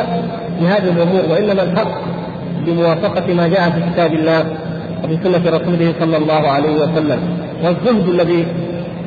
بهذه 0.61 0.89
الأمور 0.89 1.21
وإنما 1.29 1.63
الحق 1.63 2.01
بموافقة 2.65 3.33
ما 3.33 3.47
جاء 3.47 3.69
في 3.69 3.81
كتاب 3.93 4.13
الله 4.13 4.45
وفي 5.03 5.17
سنة 5.23 5.57
رسوله 5.57 5.93
صلى 5.99 6.17
الله 6.17 6.47
عليه 6.47 6.75
وسلم. 6.75 7.19
والزهد 7.63 8.09
الذي 8.09 8.45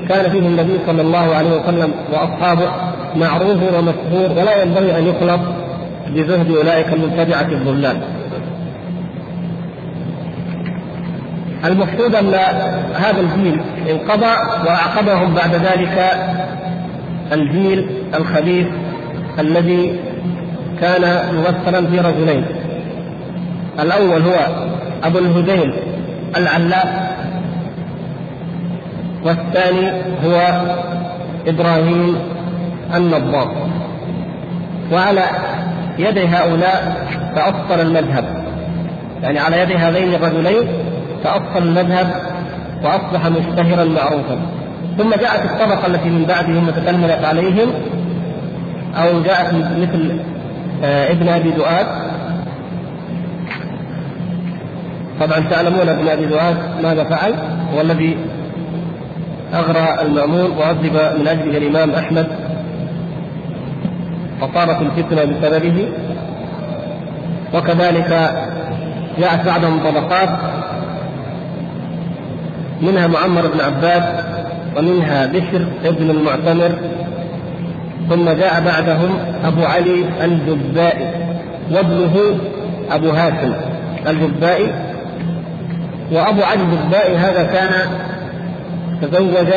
كان 0.08 0.30
فيه 0.30 0.38
النبي 0.38 0.78
صلى 0.86 1.02
الله 1.02 1.34
عليه 1.34 1.50
وسلم 1.60 1.90
وأصحابه 2.12 2.68
معروف 3.16 3.58
ومشهور 3.74 4.38
ولا 4.38 4.62
ينبغي 4.62 4.98
أن 4.98 5.06
يخلط 5.06 5.40
بزهد 6.08 6.50
أولئك 6.50 6.92
المبتدعة 6.92 7.48
الضلال 7.48 7.96
المقصود 11.64 12.14
أن 12.14 12.34
هذا 12.94 13.20
الجيل 13.20 13.60
انقضى 13.90 14.34
وأعقبهم 14.66 15.34
بعد 15.34 15.54
ذلك 15.54 16.12
الجيل 17.32 17.86
الخبيث 18.14 18.66
الذي 19.38 20.00
كان 20.80 21.34
ممثلا 21.34 21.86
في 21.86 21.98
رجلين. 21.98 22.44
الأول 23.80 24.22
هو 24.22 24.46
أبو 25.04 25.18
الهذيل 25.18 25.74
العلاف 26.36 26.88
والثاني 29.24 29.90
هو 30.24 30.62
إبراهيم 31.46 32.16
النضاف 32.94 33.48
وعلى 34.92 35.22
يد 35.98 36.18
هؤلاء 36.18 37.06
تأصل 37.36 37.80
المذهب. 37.80 38.24
يعني 39.22 39.38
على 39.38 39.60
يد 39.60 39.72
هذين 39.72 40.14
الرجلين 40.14 40.68
تأصل 41.24 41.62
المذهب 41.62 42.06
وأصبح 42.84 43.26
مشتهرا 43.26 43.84
معروفا. 43.84 44.36
ثم 44.98 45.10
جاءت 45.10 45.44
الطبقة 45.44 45.86
التي 45.86 46.08
من 46.08 46.24
بعدهم 46.24 46.68
وتكلمت 46.68 47.24
عليهم 47.24 47.68
أو 48.96 49.22
جاءت 49.22 49.54
مثل 49.54 50.18
آه، 50.84 51.12
ابن 51.12 51.28
أبي 51.28 51.50
دؤاد 51.50 51.86
طبعا 55.20 55.40
تعلمون 55.50 55.88
ابن 55.88 56.08
أبي 56.08 56.24
ذؤاد 56.24 56.56
ماذا 56.82 57.04
فعل؟ 57.04 57.34
هو 57.74 57.80
الذي 57.80 58.16
أغرى 59.54 60.02
المأمون 60.02 60.50
وعذب 60.58 61.18
من 61.20 61.28
أجله 61.28 61.58
الإمام 61.58 61.90
أحمد 61.90 62.26
فصارت 64.46 64.82
الفتنة 64.82 65.24
بسببه. 65.24 65.88
وكذلك 67.54 68.34
جاءت 69.18 69.46
بعدهم 69.46 69.78
طبقات 69.78 70.28
منها 72.82 73.06
معمر 73.06 73.46
بن 73.46 73.60
عباس 73.60 74.02
ومنها 74.76 75.26
بشر 75.26 75.66
ابن 75.84 76.10
المعتمر 76.10 76.70
ثم 78.10 78.24
جاء 78.24 78.62
بعدهم 78.64 79.18
أبو 79.44 79.64
علي 79.64 80.04
الجبائي 80.24 81.10
وابنه 81.72 82.16
أبو 82.90 83.10
هاشم 83.10 83.54
الجبائي. 84.06 84.66
وأبو 86.12 86.42
علي 86.42 86.62
الجبائي 86.62 87.16
هذا 87.16 87.42
كان 87.42 87.70
تزوج 89.02 89.52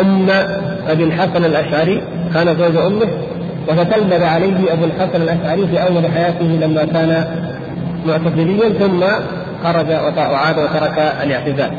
أم 0.00 0.30
أبي 0.88 1.04
الحسن 1.04 1.44
الأشعري 1.44 2.02
كان 2.34 2.56
زوج 2.56 2.76
أمه 2.76 3.08
وتتلمذ 3.68 4.24
عليه 4.24 4.72
أبو 4.72 4.84
الحسن 4.84 5.22
الأشعري 5.22 5.66
في 5.66 5.82
أول 5.82 6.06
حياته 6.14 6.44
لما 6.44 6.84
كان 6.84 7.24
معتزليا 8.06 8.68
ثم 8.68 9.04
خرج 9.64 9.90
وعاد 10.32 10.58
وترك 10.58 10.98
الاعتزال. 11.22 11.70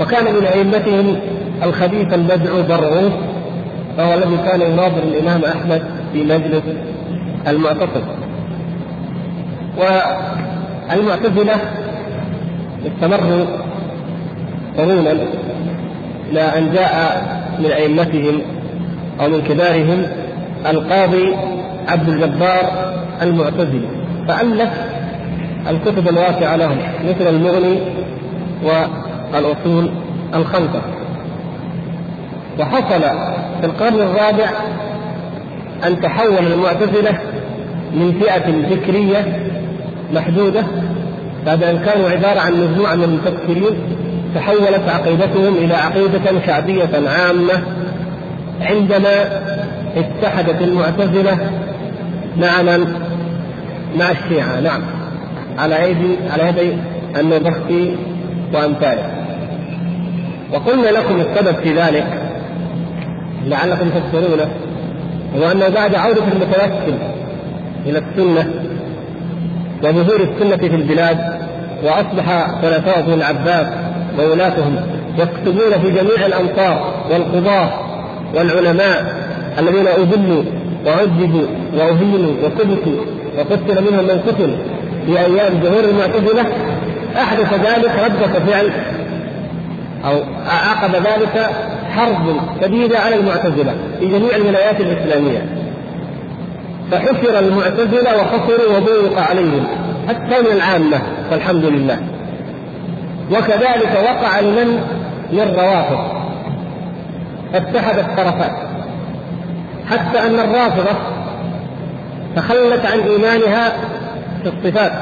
وكان 0.00 0.24
من 0.34 0.44
أئمتهم 0.46 1.16
الخبيث 1.62 2.14
المدعو 2.14 2.62
برغوث 2.62 3.12
وهو 3.98 4.14
الذي 4.14 4.36
كان 4.46 4.60
يناظر 4.60 5.02
الإمام 5.02 5.44
أحمد 5.44 5.82
في 6.12 6.24
مجلس 6.24 6.62
المعتصم. 7.48 8.04
والمعتزلة 9.78 11.54
استمروا 12.86 13.44
قرونا 14.78 15.12
إلى 16.30 16.40
أن 16.40 16.72
جاء 16.74 17.22
من 17.58 17.70
أئمتهم 17.70 18.42
أو 19.20 19.28
من 19.28 19.42
كبارهم 19.42 20.02
القاضي 20.66 21.34
عبد 21.88 22.08
الجبار 22.08 22.94
المعتزلي 23.22 23.88
فألف 24.28 24.70
الكتب 25.70 26.08
الواسعة 26.08 26.56
لهم 26.56 26.78
مثل 27.04 27.28
المغني 27.28 27.78
والأصول 28.62 29.90
الخمسة. 30.34 30.82
وحصل 32.60 33.00
في 33.60 33.66
القرن 33.66 33.94
الرابع 33.94 34.50
أن 35.86 36.00
تحول 36.00 36.46
المعتزلة 36.52 37.18
من 37.94 38.20
فئة 38.20 38.74
فكرية 38.76 39.38
محدودة 40.12 40.64
بعد 41.46 41.62
أن 41.62 41.78
كانوا 41.78 42.10
عبارة 42.10 42.40
عن 42.40 42.52
مجموعة 42.52 42.94
من 42.94 43.04
المفكرين 43.04 43.78
تحولت 44.34 44.88
عقيدتهم 44.88 45.54
إلى 45.54 45.74
عقيدة 45.74 46.46
شعبية 46.46 47.08
عامة 47.08 47.62
عندما 48.60 49.42
اتحدت 49.96 50.62
المعتزلة 50.62 51.50
مع 52.36 52.62
من؟ 52.62 52.94
مع 53.98 54.10
الشيعة 54.10 54.60
نعم 54.60 54.82
على 55.58 55.84
أيدي 55.84 56.16
على 56.32 56.48
يدي 56.48 56.76
النبختي 57.20 57.96
وأمثاله 58.54 59.10
وقلنا 60.52 60.88
لكم 60.88 61.20
السبب 61.20 61.56
في 61.62 61.74
ذلك 61.74 62.06
لعلكم 63.46 63.90
تذكرونه 63.90 64.48
هو 65.36 65.52
أنه 65.52 65.68
بعد 65.68 65.94
عودة 65.94 66.22
المتوكل 66.32 66.94
إلى 67.86 67.98
السنة 67.98 68.50
وظهور 69.82 70.20
السنة 70.20 70.56
في 70.56 70.76
البلاد 70.76 71.18
وأصبح 71.84 72.48
خلفاء 72.62 73.02
بن 73.06 73.12
العباس 73.12 73.66
وولاتهم 74.18 74.76
يكتبون 75.18 75.80
في 75.82 75.90
جميع 75.90 76.26
الأمصار 76.26 76.94
والقضاة 77.10 77.83
والعلماء 78.36 79.14
الذين 79.58 79.88
أذلوا 79.88 80.42
وعذبوا 80.86 81.46
وأهينوا 81.76 82.32
وكبتوا 82.44 83.00
وقتل 83.38 83.82
منهم 83.92 84.04
من 84.04 84.20
قتل 84.26 84.56
في 85.06 85.20
أيام 85.20 85.60
ظهور 85.62 85.84
المعتزلة 85.84 86.46
أحدث 87.16 87.54
ذلك 87.54 87.92
ردة 88.04 88.40
فعل 88.46 88.70
أو 90.04 90.22
عقب 90.46 90.94
ذلك 90.94 91.50
حرب 91.90 92.40
شديدة 92.62 92.98
على 92.98 93.16
المعتزلة 93.16 93.74
في 94.00 94.06
جميع 94.06 94.36
الولايات 94.36 94.80
الإسلامية. 94.80 95.46
فحشر 96.90 97.38
المعتزلة 97.38 98.10
وخسروا 98.16 98.76
وضيق 98.76 99.18
عليهم 99.18 99.66
حتى 100.08 100.40
من 100.42 100.52
العامة 100.52 100.98
والحمد 101.32 101.64
لله. 101.64 101.98
وكذلك 103.30 103.98
وقع 104.04 104.40
لمن 104.40 104.80
للروافض 105.32 106.23
اتحدت 107.54 108.06
طرفات 108.16 108.52
حتى 109.90 110.18
أن 110.18 110.34
الرافضة 110.34 110.96
تخلت 112.36 112.86
عن 112.86 112.98
إيمانها 113.00 113.72
في 114.42 114.48
الصفات 114.48 114.92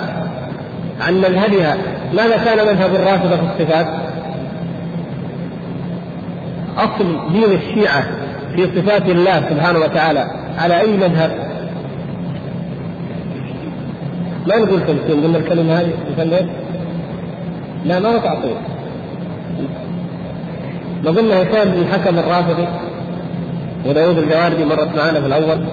عن 1.01 1.15
مذهبها 1.15 1.77
ماذا 2.15 2.37
كان 2.45 2.67
مذهب 2.67 2.95
الرافضة 2.95 3.37
في 3.37 3.43
الصفات؟ 3.43 3.87
أصل 6.79 7.33
دين 7.33 7.45
الشيعة 7.45 8.05
في 8.57 8.67
صفات 8.77 9.09
الله 9.09 9.41
سبحانه 9.51 9.79
وتعالى 9.79 10.27
على 10.59 10.81
أي 10.81 10.97
مذهب؟ 10.97 11.31
ما 14.47 14.57
نقول 14.57 14.81
تمثيل 14.81 15.23
قلنا 15.23 15.39
الكلمة 15.39 15.81
هذه 15.81 15.93
مثل 16.19 16.47
لا 17.85 17.99
ما 17.99 18.09
هو 18.09 18.21
قلنا 21.11 21.43
هشام 21.43 21.69
بن 21.69 21.83
الحكم 21.83 22.19
الرافضي 22.19 22.69
وداود 23.87 24.19
الجواردي 24.19 24.65
مرت 24.65 24.97
معنا 24.97 25.21
في 25.21 25.27
الأول 25.27 25.65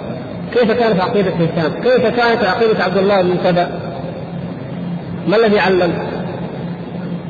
كيف 0.53 0.71
كانت 0.71 1.01
عقيدة 1.01 1.31
هشام؟ 1.31 1.71
كيف 1.83 2.07
كانت 2.07 2.43
عقيدة 2.43 2.83
عبد 2.83 2.97
الله 2.97 3.21
بن 3.21 3.37
سبأ؟ 3.43 3.69
ما 5.27 5.35
الذي 5.35 5.59
علم؟ 5.59 5.93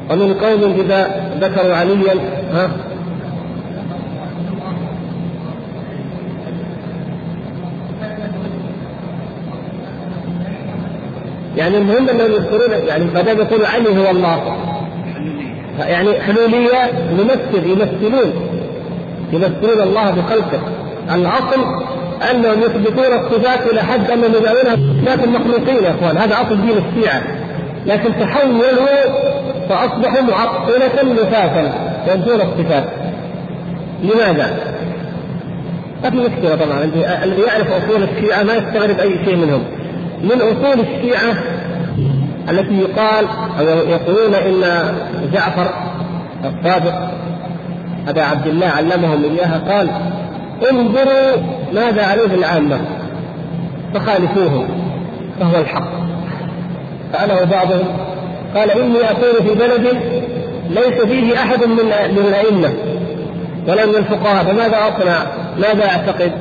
ومن 0.09 0.33
قوم 0.33 0.73
إذا 0.79 1.21
ذكروا 1.41 1.75
عليا 1.75 2.15
ها 2.53 2.69
يعني 11.57 11.77
المهم 11.77 12.09
أنهم 12.09 12.31
يذكرون 12.31 12.87
يعني 12.87 13.05
دام 13.05 13.37
يقولوا 13.37 13.67
علي 13.67 13.89
هو 13.89 14.11
الله 14.11 14.55
يعني 15.79 16.21
حلولية 16.21 16.91
يمثل 17.11 17.69
يمثلون. 17.69 18.33
يمثلون 19.33 19.81
الله 19.81 20.11
بخلقه 20.11 20.59
الأصل 21.15 21.61
أنهم 22.31 22.59
يثبتون 22.59 23.05
الصفات 23.05 23.71
إلى 23.71 23.81
حد 23.81 24.11
أنهم 24.11 24.31
يجعلونها 24.35 25.01
صفات 25.01 25.23
المخلوقين 25.23 25.83
يا 25.83 25.89
إخوان. 25.89 26.17
هذا 26.17 26.35
أصل 26.35 26.61
دين 26.61 26.77
الشيعة. 26.77 27.21
لكن 27.85 28.19
تحولوا 28.19 28.87
فأصبحوا 29.69 30.21
معطلة 30.21 31.13
نفاثا 31.13 31.73
ينفون 32.07 32.41
الصفات. 32.41 32.83
لماذا؟ 34.03 34.57
ما 36.03 36.09
في 36.09 36.17
مشكلة 36.17 36.55
طبعا. 36.55 36.83
الذي 37.23 37.41
يعرف 37.41 37.67
أصول 37.71 38.03
الشيعة 38.03 38.43
ما 38.43 38.53
يستغرب 38.53 38.99
أي 38.99 39.25
شيء 39.25 39.35
منهم. 39.35 39.63
من 40.23 40.41
أصول 40.41 40.85
الشيعة 40.85 41.33
التي 42.49 42.79
يقال 42.79 43.27
أو 43.59 43.65
يقولون 43.65 44.35
إن 44.35 44.93
جعفر 45.33 45.69
الصادق 46.45 47.11
أبا 48.07 48.21
عبد 48.21 48.47
الله 48.47 48.67
علمهم 48.67 49.23
إياها 49.23 49.61
قال 49.69 49.89
انظروا 50.71 51.41
ماذا 51.73 52.05
عليه 52.05 52.35
العامة 52.35 52.79
فخالفوه 53.93 54.67
فهو 55.39 55.61
الحق 55.61 55.89
سأله 57.13 57.43
بعضهم 57.43 57.85
قال 58.55 58.71
إني 58.71 59.11
أكون 59.11 59.47
في 59.47 59.55
بلد 59.55 59.97
ليس 60.69 61.01
فيه 61.05 61.35
أحد 61.35 61.63
من 61.63 61.75
من 61.85 62.25
الأئمة 62.27 62.69
ولا 63.67 63.85
من 63.85 63.95
الفقهاء 63.95 64.43
فماذا 64.43 64.77
أصنع؟ 64.77 65.23
ماذا 65.57 65.85
أعتقد؟ 65.85 66.31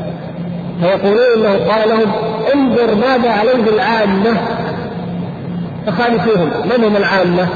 فيقولون 0.81 1.37
إنه 1.37 1.73
قال 1.73 1.89
لهم 1.89 2.13
انظر 2.55 2.95
ماذا 2.95 3.31
عليه 3.31 3.69
العامة 3.75 4.37
فخالفوهم 5.87 6.51
من 6.65 6.85
هم 6.85 6.97
العامة؟ 6.97 7.49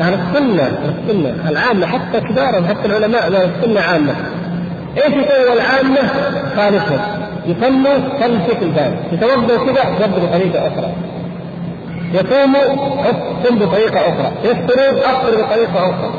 أهل 0.00 0.14
السنة 0.14 0.62
السنة 0.66 1.50
العامة 1.50 1.86
حتى 1.86 2.20
كبارهم 2.20 2.64
حتى 2.64 2.86
العلماء 2.86 3.28
السنة 3.28 3.80
عامة. 3.80 4.14
إيش 4.96 5.06
يسوي 5.06 5.52
العامة؟ 5.52 6.10
خالفهم 6.56 7.00
يصلوا 7.46 8.20
صلوا 8.20 8.38
بشكل 8.38 8.74
ثاني 8.74 8.96
يتوضوا 9.12 9.56
كذا 9.66 9.82
يتوضوا 9.92 10.28
بطريقة 10.28 10.66
أخرى. 10.66 10.92
يصوموا 12.12 12.60
صوم 13.44 13.58
بطريقة 13.58 14.00
أخرى. 14.00 14.32
يفطرون 14.44 14.98
أفطر 14.98 15.42
بطريقة 15.42 15.90
أخرى. 15.90 16.10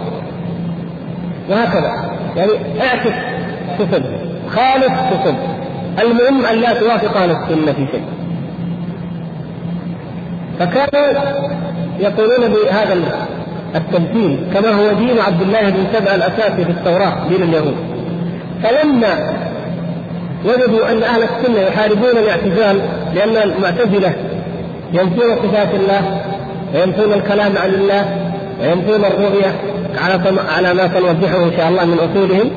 وهكذا. 1.50 2.12
يعني 2.36 2.52
اعكس 2.82 3.12
كتب 3.80 4.04
خالف 4.50 4.94
كتب 5.12 5.36
المهم 6.02 6.46
أن 6.46 6.58
لا 6.58 6.80
توافق 6.80 7.18
أهل 7.18 7.32
السنة 7.32 7.74
في 7.74 7.88
شيء. 7.92 8.04
فكانوا 10.60 11.22
يقولون 12.00 12.48
بهذا 12.48 12.98
التمثيل 13.76 14.40
كما 14.54 14.70
هو 14.70 14.94
دين 14.94 15.20
عبد 15.20 15.42
الله 15.42 15.70
بن 15.70 15.84
سبع 15.94 16.16
الأساسي 16.16 16.66
في 16.66 16.72
التوراة 16.72 17.28
دين 17.30 17.44
اليهود. 17.44 17.76
فلما 18.64 19.34
وجدوا 20.46 20.92
أن 20.92 21.04
أهل 21.04 21.24
السنة 21.24 21.60
يحاربون 21.60 22.18
الاعتزال 22.18 22.82
لأن 23.16 23.38
المعتزلة 23.52 24.14
ينفون 24.94 25.36
صفات 25.44 25.68
الله 25.74 26.22
وينفون 26.76 27.14
الكلام 27.14 27.58
عن 27.58 27.70
الله 27.70 28.06
وينفون 28.62 29.06
الرؤية 29.06 29.56
على 30.04 30.40
على 30.58 30.74
ما 30.74 30.88
سنوضحه 30.88 31.44
إن 31.44 31.52
شاء 31.58 31.70
الله 31.70 31.86
من 31.86 32.00
أصولهم 32.00 32.52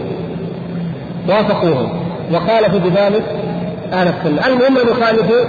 وافقوهم. 1.29 2.01
وخالفوا 2.33 2.79
بذلك 2.79 3.23
أهل 3.93 4.09
السنة، 4.09 4.47
المهم 4.47 4.79
ان 4.79 4.89
يخالفوا 4.89 5.45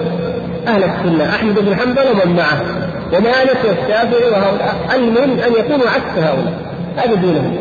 أهل 0.67 0.83
السنة 0.83 1.29
أحمد 1.29 1.55
بن 1.59 1.75
حنبل 1.75 2.01
ومن 2.01 2.35
معه 2.35 2.61
ومالك 3.13 3.57
والشافعي 3.67 4.29
وهؤلاء. 4.31 4.75
المهم 4.95 5.39
أن 5.39 5.51
يكونوا 5.59 5.89
عكس 5.89 6.17
هؤلاء. 6.17 6.53
هذا 6.97 7.15
دينهم. 7.15 7.57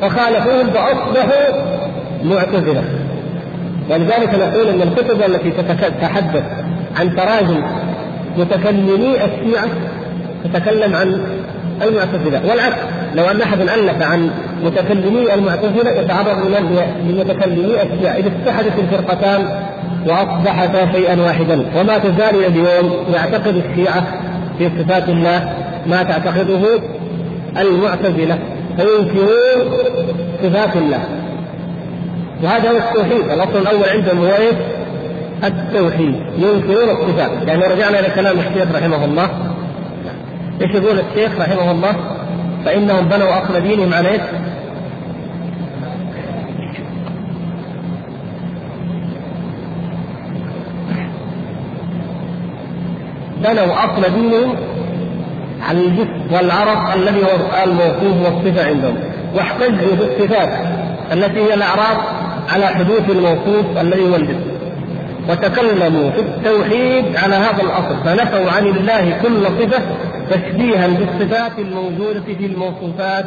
فخالفوهم 0.00 0.70
فأصبحوا 0.70 1.62
معتزلة. 2.24 2.84
ولذلك 3.90 4.34
نقول 4.34 4.68
أن 4.68 4.82
الكتب 4.82 5.22
التي 5.22 5.50
تتحدث 5.50 6.42
عن 6.96 7.16
تراجم 7.16 7.62
متكلمي 8.38 9.14
الشيعة 9.14 9.68
تتكلم 10.44 10.94
عن 10.96 11.20
المعتزلة. 11.82 12.50
والعكس 12.50 12.76
لو 13.14 13.24
أن 13.24 13.42
أحد 13.42 13.60
ألف 13.60 14.02
عن 14.02 14.30
متكلمي 14.64 15.34
المعتزلة 15.34 15.90
يتعرض 15.90 16.46
لمتكلمي 17.08 17.82
الشيعه 17.82 18.12
إذا 18.12 18.30
اتحدت 18.42 18.72
الفرقتان 18.78 19.48
واصبحتا 20.06 20.92
شيئا 20.92 21.22
واحدا. 21.22 21.64
وما 21.76 21.98
تزال 21.98 22.44
اليوم 22.44 22.92
يعتقد 23.14 23.62
الشيعة 23.70 24.04
في 24.58 24.70
صفات 24.78 25.08
الله 25.08 25.52
ما 25.86 26.02
تعتقده 26.02 26.80
المعتزلة. 27.58 28.38
فينكرون 28.76 29.72
صفات 30.42 30.76
الله. 30.76 31.00
وهذا 32.42 32.70
هو 32.70 32.76
التوحيد. 32.76 33.30
الأصل 33.30 33.58
الأول 33.58 33.88
عندهم 33.88 34.18
هو 34.18 34.26
إيش؟ 34.26 34.54
التوحيد. 35.44 36.14
ينكرون 36.38 36.90
الصفات. 36.90 37.30
يعني 37.46 37.62
رجعنا 37.62 38.00
إلى 38.00 38.08
كلام 38.14 38.36
الشيخ 38.38 38.74
رحمه 38.74 39.04
الله. 39.04 39.28
إيش 40.62 40.74
يقول 40.74 40.98
الشيخ 40.98 41.40
رحمه 41.40 41.70
الله؟ 41.70 41.94
فإنهم 42.64 43.08
بنوا 43.08 43.42
أصل 43.42 43.60
دينهم 43.60 43.94
على 43.94 44.20
بنوا 53.44 53.84
أصل 53.84 54.14
دينهم 54.14 54.56
على 55.68 55.80
الجسم 55.80 56.34
والعرق 56.34 56.92
الذي 56.92 57.22
هو 57.22 57.64
الموصوف 57.64 58.24
والصفة 58.24 58.66
عندهم. 58.66 58.96
واحتجوا 59.34 59.96
بالصفات 59.96 60.48
التي 61.12 61.40
هي 61.40 61.54
الاعراض 61.54 61.96
على 62.48 62.66
حدوث 62.66 63.10
الموصوف 63.10 63.78
الذي 63.80 64.10
هو 64.10 64.16
الجسم. 64.16 64.48
وتكلموا 65.28 66.10
في 66.10 66.20
التوحيد 66.20 67.16
على 67.16 67.34
هذا 67.34 67.62
الأصل. 67.62 67.96
فنفوا 68.04 68.50
عن 68.50 68.66
الله 68.66 69.18
كل 69.22 69.46
صفة 69.46 69.82
تشبيها 70.30 70.88
بالصفات 70.88 71.58
الموجودة 71.58 72.20
في 72.20 72.46
الموصوفات 72.46 73.26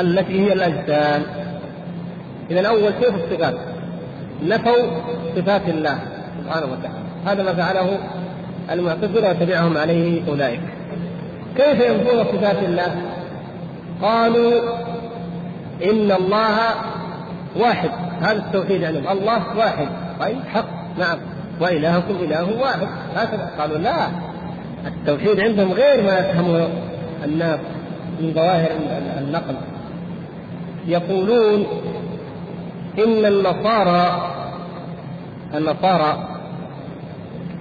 التي 0.00 0.40
هي 0.40 0.52
الأجسام. 0.52 1.22
اذا 2.50 2.68
أول 2.68 2.92
شيء 3.00 3.14
الصفات. 3.14 3.54
نفوا 4.46 4.86
صفات 5.36 5.62
الله 5.68 5.98
سبحانه 6.44 6.66
وتعالى. 6.66 7.02
هذا 7.26 7.42
ما 7.42 7.54
فعله 7.54 7.98
المعتزله 8.70 9.30
وتبعهم 9.30 9.76
عليه 9.76 10.28
أولئك. 10.28 10.60
كيف 11.56 11.80
ينفون 11.80 12.24
صفات 12.24 12.58
الله؟ 12.62 12.94
قالوا 14.02 14.52
إن 15.84 16.12
الله 16.12 16.58
واحد. 17.56 17.90
هذا 18.20 18.32
التوحيد 18.46 18.84
عندهم 18.84 19.04
يعني 19.04 19.12
الله 19.12 19.56
واحد. 19.56 19.88
طيب 20.20 20.36
حق. 20.54 20.98
نعم. 20.98 21.18
وإلهكم 21.60 22.14
إله 22.14 22.60
واحد. 22.60 22.88
هكذا. 23.16 23.50
قالوا 23.58 23.78
لا. 23.78 24.08
التوحيد 24.86 25.40
عندهم 25.40 25.72
غير 25.72 26.02
ما 26.02 26.18
يفهمه 26.18 26.68
الناس 27.24 27.60
من 28.20 28.32
ظواهر 28.34 28.70
النقل. 29.18 29.54
يقولون 30.86 31.66
إن 32.98 33.24
النصارى 33.24 34.32
النصارى 35.54 36.31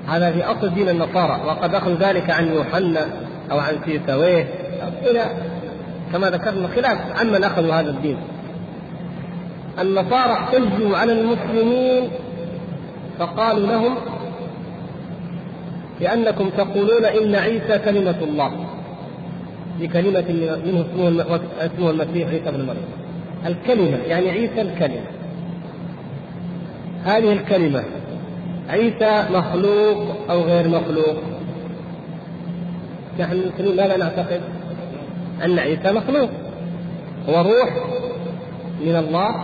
هذا 0.07 0.31
في 0.31 0.43
أصل 0.43 0.73
دين 0.73 0.89
النصارى 0.89 1.41
وقد 1.47 1.75
اخذوا 1.75 1.95
ذلك 1.95 2.29
عن 2.29 2.53
يوحنا 2.53 3.05
أو 3.51 3.59
عن 3.59 3.73
سيساويه. 3.85 4.47
إلى 5.03 5.25
كما 6.11 6.29
ذكرنا 6.29 6.67
خلاف 6.67 7.19
عمن 7.19 7.43
اخذوا 7.43 7.73
هذا 7.73 7.89
الدين. 7.89 8.17
النصارى 9.79 10.33
احتجوا 10.33 10.97
على 10.97 11.13
المسلمين 11.13 12.09
فقالوا 13.19 13.67
لهم 13.67 13.95
لأنكم 16.01 16.49
تقولون 16.49 17.05
إن 17.05 17.35
عيسى 17.35 17.79
كلمة 17.85 18.17
الله. 18.21 18.51
بكلمة 19.79 20.25
منه 20.65 20.85
اسمه 21.59 21.89
المسيح 21.89 22.29
عيسى 22.29 22.51
بن 22.51 22.65
مريم. 22.65 22.85
الكلمة 23.45 23.97
يعني 24.07 24.29
عيسى 24.29 24.61
الكلمة. 24.61 25.05
هذه 27.05 27.31
الكلمة. 27.31 27.83
عيسى 28.71 29.25
مخلوق 29.31 30.15
أو 30.29 30.41
غير 30.41 30.67
مخلوق؟ 30.67 31.15
نحن 33.19 33.31
المسلمين 33.31 33.75
ماذا 33.75 33.97
نعتقد؟ 33.97 34.41
أن 35.43 35.59
عيسى 35.59 35.91
مخلوق. 35.91 36.29
هو 37.29 37.41
روح 37.41 37.69
من 38.81 38.95
الله 38.95 39.35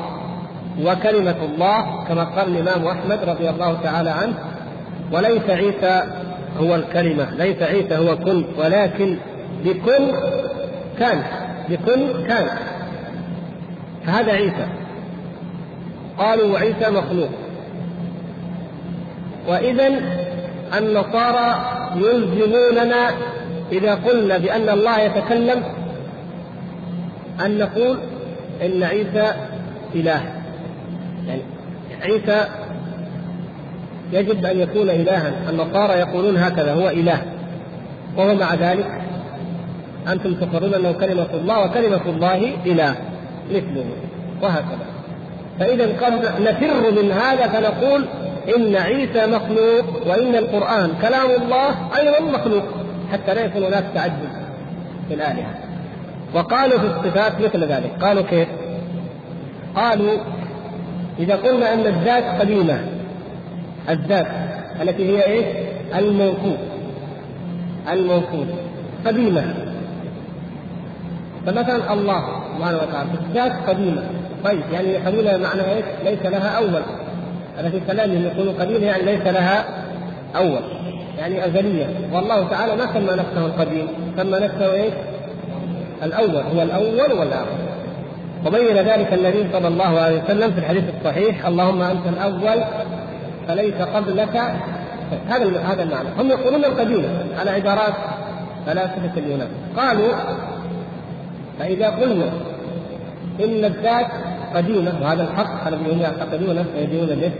وكلمة 0.84 1.45
الله 1.45 2.03
كما 2.07 2.23
قال 2.23 2.57
الإمام 2.57 2.88
أحمد 2.88 3.19
رضي 3.23 3.49
الله 3.49 3.78
تعالى 3.84 4.09
عنه 4.09 4.34
وليس 5.11 5.49
عيسى 5.49 6.03
هو 6.59 6.75
الكلمة 6.75 7.34
ليس 7.36 7.61
عيسى 7.61 7.97
هو 7.97 8.15
كن 8.17 8.45
ولكن 8.57 9.17
بكن 9.65 10.11
كان 10.99 11.23
بكن 11.69 12.28
كان. 12.28 12.47
فهذا 14.05 14.32
عيسى. 14.32 14.67
قالوا 16.17 16.53
وعيسى 16.53 16.89
مخلوق. 16.89 17.30
وإذا 19.48 19.88
النصارى 20.78 21.56
يلزموننا 21.95 23.10
إذا 23.72 23.95
قلنا 23.95 24.38
بأن 24.38 24.70
الله 24.70 25.00
يتكلم 25.00 25.64
أن 27.45 27.58
نقول 27.58 27.98
إن 28.62 28.84
عيسى 28.84 29.34
إله. 29.95 30.22
يعني 31.28 31.41
عيسى 32.02 32.48
يجب 34.12 34.45
أن 34.45 34.60
يكون 34.60 34.89
الها. 34.89 35.34
النصارى 35.50 35.93
يقولون 35.93 36.38
هكذا 36.38 36.74
هو 36.74 36.89
إله. 36.89 37.22
وهو 38.18 38.36
مع 38.36 38.54
ذلك 38.54 39.02
أنتم 40.08 40.34
تقرون 40.34 40.74
أنه 40.74 40.91
كلمة 40.91 41.28
الله 41.34 41.66
وكلمة 41.66 42.02
الله 42.06 42.54
إله. 42.66 42.95
مثله. 43.52 43.86
وهكذا. 44.41 44.88
فإذا 45.60 46.06
قد 46.06 46.41
نفر 46.41 46.91
من 46.91 47.12
هذا 47.12 47.48
فنقول 47.48 48.06
إن 48.56 48.76
عيسى 48.76 49.28
مخلوق 49.28 50.08
وإن 50.08 50.36
القرآن 50.36 50.91
كلام 51.02 51.30
الله 51.41 51.98
أيضا 51.98 52.20
مخلوق 52.20 52.64
حتى 53.12 53.34
لا 53.34 53.45
يكون 53.45 53.64
هناك 53.64 53.84
تعدد 53.95 54.30
في 55.08 55.14
الآلهة. 55.14 55.56
وقالوا 56.34 56.80
في 56.80 56.86
الصفات 56.86 57.41
مثل 57.41 57.64
ذلك. 57.64 57.91
قالوا 58.02 58.24
كيف؟ 58.24 58.48
قالوا 59.76 60.18
إذا 61.20 61.36
قلنا 61.36 61.74
أن 61.74 61.86
الذات 61.86 62.24
قديمة 62.41 62.80
الذات 63.89 64.28
التي 64.82 65.18
هي 65.18 65.26
إيش؟ 65.26 65.45
الموصوف 65.95 66.58
الموصوف 67.91 68.48
قديمة. 69.06 69.54
فمثلا 71.45 71.93
الله 71.93 72.43
سبحانه 72.58 72.78
وتعالى 72.78 73.10
الذات 73.30 73.70
قديمة. 73.70 74.04
طيب 74.43 74.64
يعني 74.74 74.98
قديمة 74.98 75.38
معنى 75.38 75.62
إيش؟ 75.62 75.86
ليس 76.04 76.26
لها 76.26 76.58
أول. 76.58 76.82
هذا 77.58 77.70
في 77.70 77.80
كلامهم 77.88 78.24
يقولون 78.24 78.55
قديمة 78.55 78.86
يعني 78.86 79.03
ليس 79.03 79.28
لها 79.28 79.66
أول 80.36 80.62
يعني 81.18 81.45
أزلية 81.45 81.88
والله 82.14 82.47
تعالى 82.47 82.76
ما 82.76 82.93
سمى 82.93 83.12
نفسه 83.12 83.45
القديم 83.45 83.88
سمى 84.18 84.39
نفسه 84.39 84.74
إيش؟ 84.74 84.93
الأول 86.03 86.43
هو 86.55 86.62
الأول 86.62 87.20
والآخر. 87.20 87.58
وبين 88.45 88.78
ذلك 88.78 89.14
النبي 89.14 89.45
صلى 89.53 89.68
الله 89.68 89.99
عليه 89.99 90.24
وسلم 90.24 90.51
في 90.51 90.60
الحديث 90.60 90.84
الصحيح 90.97 91.45
اللهم 91.45 91.82
أنت 91.82 92.08
الأول 92.08 92.64
فليس 93.47 93.76
قبلك. 93.76 94.41
هذا 95.28 95.60
هذا 95.60 95.84
المعنى. 95.84 96.10
هم 96.20 96.30
يقولون 96.30 96.66
القديم 96.66 97.05
على 97.39 97.51
عبارات 97.51 97.93
فلاسفه 98.66 99.12
اليونان 99.18 99.47
قالوا 99.78 100.14
فإذا 101.60 101.89
قلنا 101.89 102.30
إن 103.39 103.66
الذات 103.66 104.08
قديمه 104.56 104.93
وهذا 105.02 105.24
الحق 105.24 105.68
الذي 105.68 105.91
هم 105.91 106.00
يعتقدونه 106.02 106.66
ويدينون 106.76 107.08
به. 107.08 107.32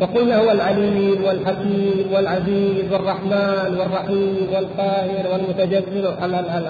فقلنا 0.00 0.36
هو 0.36 0.50
العليم 0.50 1.24
والحكيم 1.24 2.12
والعزيز 2.12 2.92
والرحمن 2.92 3.76
والرحيم 3.78 4.48
والقاهر 4.54 5.24
والمتجبر 5.32 6.14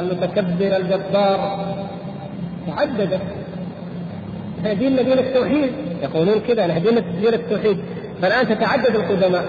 المتكبر 0.00 0.76
الجبار. 0.76 1.58
تعددت 2.66 3.20
دين 4.64 4.96
دين 4.96 5.18
التوحيد. 5.18 5.70
يقولون 6.02 6.40
كذا 6.48 6.78
دين 6.78 6.94
دين 7.20 7.34
التوحيد. 7.34 7.78
فالآن 8.22 8.48
تتعدد 8.48 8.94
القدماء. 8.96 9.44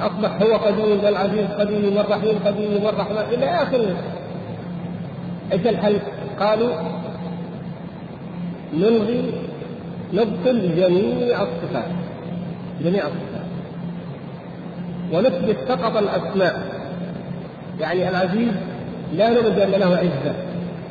أصبح 0.00 0.42
هو 0.42 0.56
قديم 0.56 1.04
والعزيز 1.04 1.46
قديم 1.58 1.96
والرحيم 1.96 2.38
قديم 2.46 2.84
والرحمن 2.84 3.24
إلى 3.32 3.46
آخره. 3.46 3.96
إيش 5.52 5.66
الحل؟ 5.66 5.96
قالوا 6.40 6.74
نلغي 8.78 9.32
نبطل 10.12 10.76
جميع 10.76 11.42
الصفات. 11.42 11.90
جميع 12.84 13.02
الصفات. 13.02 13.44
ونثبت 15.12 15.56
فقط 15.68 15.96
الأسماء. 15.96 16.62
يعني 17.80 18.08
العزيز 18.08 18.52
لا 19.12 19.30
نؤمن 19.30 19.50
بان 19.50 19.70
له 19.70 19.96
عزة. 19.96 20.34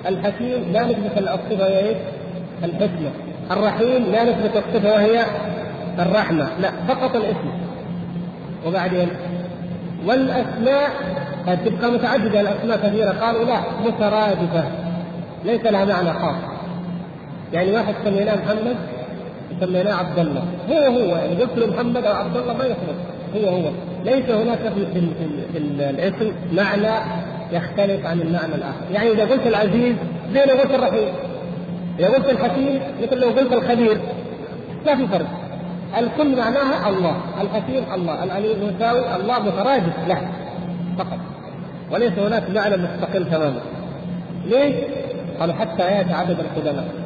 الحكيم 0.08 0.72
لا 0.74 0.84
نثبت 0.84 1.18
الصفة 1.18 1.64
وهي 1.64 1.90
إيش؟ 1.90 1.98
الحكمة. 2.64 3.12
الرحيم 3.52 4.12
لا 4.12 4.24
نثبت 4.24 4.56
الصفة 4.56 4.94
وهي 4.94 5.26
الرحمة. 6.00 6.48
لا 6.60 6.72
فقط 6.88 7.16
الاسم. 7.16 7.52
وبعدين 8.68 9.08
والأسماء 10.06 10.90
قد 11.48 11.66
تبقى 11.66 11.92
متعددة. 11.92 12.42
الأسماء 12.42 12.78
كثيرة. 12.78 13.10
قالوا 13.10 13.44
لا 13.44 13.60
مترادفة. 13.86 14.64
ليس 15.46 15.62
لها 15.66 15.86
معنى 15.86 16.14
خاص. 16.14 16.53
يعني 17.54 17.72
واحد 17.72 17.94
سميناه 18.06 18.36
محمد 18.36 18.76
سميناه 19.62 19.94
عبد 19.94 20.20
الله. 20.20 20.44
هو 20.70 20.78
هو 20.78 21.16
يعني 21.16 21.36
قلت 21.36 21.58
له 21.58 21.68
محمد 21.68 22.06
أو 22.06 22.14
عبد 22.14 22.38
الله 22.38 22.54
ما 22.54 22.66
يخلص. 22.66 23.00
هو 23.36 23.50
هو. 23.50 23.72
ليس 24.06 24.30
هناك 24.30 24.60
في, 24.60 24.86
في, 25.54 25.60
الاسم 25.90 26.32
معنى 26.54 27.04
يختلف 27.52 28.06
عن 28.06 28.22
المعنى 28.22 28.56
الآخر. 28.56 28.86
يعني 28.94 29.12
إذا 29.12 29.26
قلت 29.26 29.48
العزيز 29.48 29.96
زي 30.34 30.46
لو 30.46 30.56
قلت 30.56 30.72
الرحيم. 30.72 31.14
إذا 32.00 32.08
قلت 32.08 32.30
الحكيم 32.30 32.82
مثل 33.04 33.20
لو 33.20 33.30
قلت 33.30 33.54
الخبير. 33.54 33.98
ما 34.86 34.96
في 34.96 35.08
فرق. 35.08 35.28
الكل 35.98 36.38
معناها 36.38 36.90
الله. 36.90 37.16
الحكيم 37.42 37.84
الله. 37.94 38.24
العليم 38.24 38.52
المساوي 38.62 39.16
الله 39.16 39.40
مترادف 39.40 40.08
له 40.08 40.22
فقط. 40.98 41.20
وليس 41.92 42.20
هناك 42.20 42.44
معنى 42.56 42.78
مستقل 42.78 43.26
تماما. 43.30 43.60
ليش؟ 44.46 44.76
قالوا 45.40 45.56
حتى 45.56 45.84
يأتي 45.84 46.14
عدد 46.14 46.38
القدماء. 46.40 47.03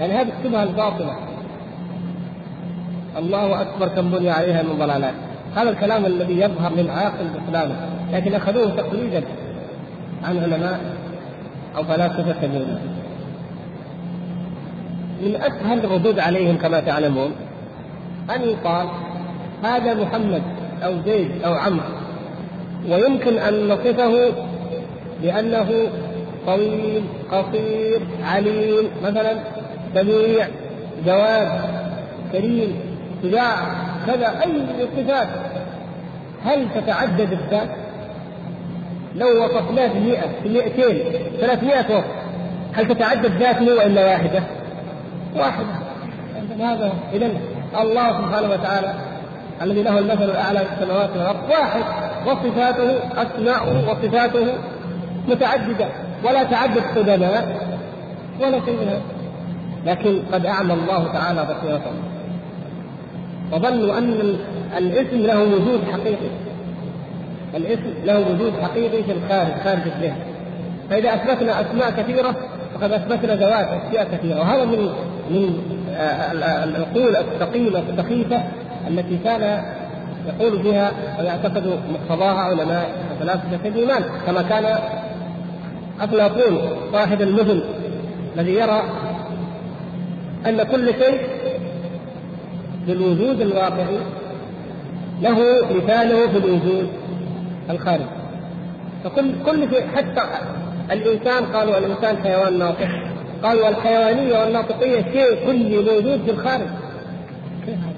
يعني 0.00 0.12
هذه 0.12 0.28
الشبهه 0.38 0.62
الباطلة. 0.62 1.16
الله 3.18 3.62
أكبر 3.62 3.88
كم 3.88 4.10
بني 4.10 4.30
عليها 4.30 4.62
من 4.62 4.78
ضلالات. 4.78 5.14
هذا 5.56 5.70
الكلام 5.70 6.06
الذي 6.06 6.40
يظهر 6.40 6.72
للعاقل 6.72 7.24
بإسلامه 7.34 7.74
لكن 8.12 8.34
أخذوه 8.34 8.70
تقليدا 8.76 9.22
عن 10.24 10.38
علماء 10.38 10.80
أو 11.76 11.84
فلاسفة 11.84 12.32
كبيرين 12.32 12.78
من 15.22 15.36
أسهل 15.36 15.84
الردود 15.84 16.18
عليهم 16.18 16.56
كما 16.56 16.80
تعلمون 16.80 17.32
أن 18.36 18.42
يقال 18.42 18.86
هذا 19.64 19.94
محمد 19.94 20.42
أو 20.82 20.92
زيد 21.06 21.30
أو 21.44 21.52
عمرو 21.52 21.84
ويمكن 22.88 23.38
أن 23.38 23.68
نصفه 23.68 24.32
بأنه 25.22 25.88
طويل 26.46 27.02
قصير 27.32 28.00
عليم 28.24 28.84
مثلا 29.02 29.38
سميع 29.94 30.46
جواد 31.06 31.48
كريم 32.32 32.76
شجاع 33.22 33.54
كذا 34.06 34.40
أي 34.42 34.62
صفات 34.96 35.28
هل 36.44 36.66
تتعدد 36.74 37.32
الذات؟ 37.32 37.68
لو 39.14 39.44
وصفناه 39.44 39.92
بمئة 39.92 40.26
بمئتين 40.44 41.12
ثلاثمائة 41.40 41.96
وصف 41.96 42.04
هل 42.72 42.88
تتعدد 42.88 43.42
ذات 43.42 43.62
مو 43.62 43.72
إلا 43.72 44.06
واحدة؟ 44.06 44.42
واحدة 45.36 45.66
هذا 46.60 46.92
إذا 47.12 47.30
الله 47.80 48.08
سبحانه 48.08 48.50
وتعالى 48.50 48.94
الذي 49.62 49.82
له 49.82 49.98
المثل 49.98 50.24
الأعلى 50.24 50.58
في 50.58 50.66
السماوات 50.72 51.10
والأرض 51.10 51.50
واحد 51.50 51.82
وصفاته 52.26 52.98
أسماؤه 53.22 53.90
وصفاته 53.90 54.46
متعددة 55.28 55.88
ولا 56.24 56.42
تعدد 56.42 56.82
قدماء 56.96 57.60
ولا 58.40 58.60
شيء 58.64 58.74
من 58.74 58.88
هذا 58.88 59.19
لكن 59.86 60.22
قد 60.32 60.46
أعمى 60.46 60.74
الله 60.74 61.12
تعالى 61.12 61.42
بصيرته. 61.42 61.92
وظنوا 63.52 63.98
أن 63.98 64.36
الاسم 64.78 65.16
له 65.16 65.42
وجود 65.42 65.80
حقيقي. 65.92 66.30
الاسم 67.54 67.94
له 68.04 68.18
وجود 68.18 68.52
حقيقي 68.62 69.02
في 69.02 69.12
الخارج 69.12 69.52
خارج 69.64 69.82
الذهن. 69.86 70.18
فإذا 70.90 71.14
أثبتنا 71.14 71.60
أسماء 71.60 71.90
كثيرة 71.90 72.36
فقد 72.74 72.92
أثبتنا 72.92 73.34
ذوات 73.34 73.68
أشياء 73.68 74.08
كثيرة. 74.12 74.40
وهذا 74.40 74.64
من 74.64 74.90
من 75.30 75.58
آه، 75.90 76.32
العقول 76.64 77.16
الثقيلة 77.16 77.82
السخيفة 77.88 78.42
التي 78.88 79.18
كان 79.24 79.64
يقول 80.28 80.58
بها 80.62 80.92
ويعتقد 81.18 81.78
مقتضاها 81.92 82.40
علماء 82.40 82.90
وفلاسفة 83.12 83.68
الإيمان 83.68 84.04
كما 84.26 84.42
كان 84.42 84.78
أفلاطون 86.00 86.58
صاحب 86.92 87.22
المدن 87.22 87.62
الذي 88.36 88.54
يرى 88.54 88.82
أن 90.46 90.62
كل 90.62 90.86
شيء 90.86 91.20
في 92.86 92.92
الوجود 92.92 93.40
الواقعي 93.40 93.98
له 95.22 95.38
مثاله 95.76 96.28
في 96.28 96.38
الوجود 96.38 96.88
الخارجي 97.70 98.04
فكل 99.04 99.30
كل 99.46 99.70
شيء 99.70 99.86
حتى 99.96 100.22
الإنسان 100.92 101.44
قالوا 101.44 101.78
الإنسان 101.78 102.16
حيوان 102.24 102.58
ناطق. 102.58 102.88
قالوا 103.42 103.68
الحيوانية 103.68 104.38
والناطقية 104.38 105.02
شيء 105.02 105.46
كلي 105.46 105.76
موجود 105.78 106.20
في 106.24 106.30
الخارج. 106.30 106.66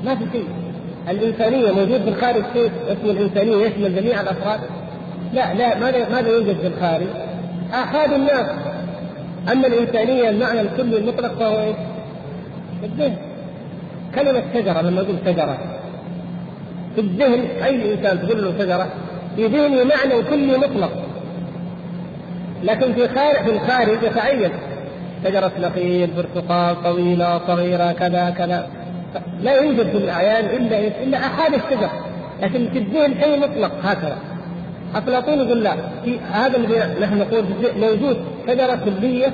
ما 0.05 0.15
في 0.15 0.25
شيء. 0.33 0.49
الإنسانية 1.11 1.73
موجود 1.73 2.03
في 2.03 2.09
الخارج 2.09 2.43
شيء 2.53 2.71
اسمه 2.89 3.11
الإنسانية 3.11 3.67
يشمل 3.67 3.97
جميع 3.97 4.21
الأفراد. 4.21 4.61
لا 5.33 5.55
لا 5.55 5.79
ماذا 5.79 6.09
ماذا 6.09 6.29
يوجد 6.29 6.57
في 6.61 6.67
الخارج؟ 6.67 7.07
احاد 7.75 8.13
الناس 8.13 8.47
أما 9.53 9.67
الإنسانية 9.67 10.29
المعنى 10.29 10.61
الكلي 10.61 10.99
المطلق 10.99 11.39
فهو 11.39 11.61
إيش؟ 11.61 11.77
الذهن. 12.85 13.17
كلمة 14.15 14.43
شجرة 14.55 14.81
لما 14.81 15.03
نقول 15.03 15.17
شجرة. 15.27 15.59
في 16.95 17.01
الذهن 17.01 17.41
أي 17.65 17.95
إنسان 17.95 18.29
تقول 18.29 18.45
له 18.45 18.59
شجرة؟ 18.59 18.89
في 19.37 19.47
ذهنه 19.47 19.85
معنى 19.85 20.23
كلي 20.23 20.59
مطلق. 20.59 20.93
لكن 22.63 22.93
في 22.93 23.09
خارج 23.09 23.45
في 23.45 23.51
الخارج 23.51 24.03
يتعين. 24.03 24.51
شجرة 25.25 25.53
نخيل 25.61 26.11
برتقال 26.17 26.83
طويلة 26.83 27.41
صغيرة 27.47 27.93
كذا 27.93 28.31
كذا. 28.31 28.69
لا 29.41 29.53
يوجد 29.53 29.91
في 29.91 29.97
الأعيان 29.97 30.45
إلا 30.45 31.03
إلا 31.03 31.19
أحد 31.19 31.55
الشجر. 31.55 31.91
لكن 32.43 32.69
في 32.73 32.79
الذهن 32.79 33.15
شيء 33.23 33.39
مطلق؟ 33.41 33.73
هكذا. 33.83 34.19
أفلاطون 34.95 35.39
يقول 35.39 35.63
لا. 35.63 35.73
في 36.05 36.19
هذا 36.21 36.57
الذي 36.57 37.01
نحن 37.01 37.19
نقول 37.19 37.45
موجود. 37.77 38.17
شجرة 38.47 38.79
كلية. 38.85 39.33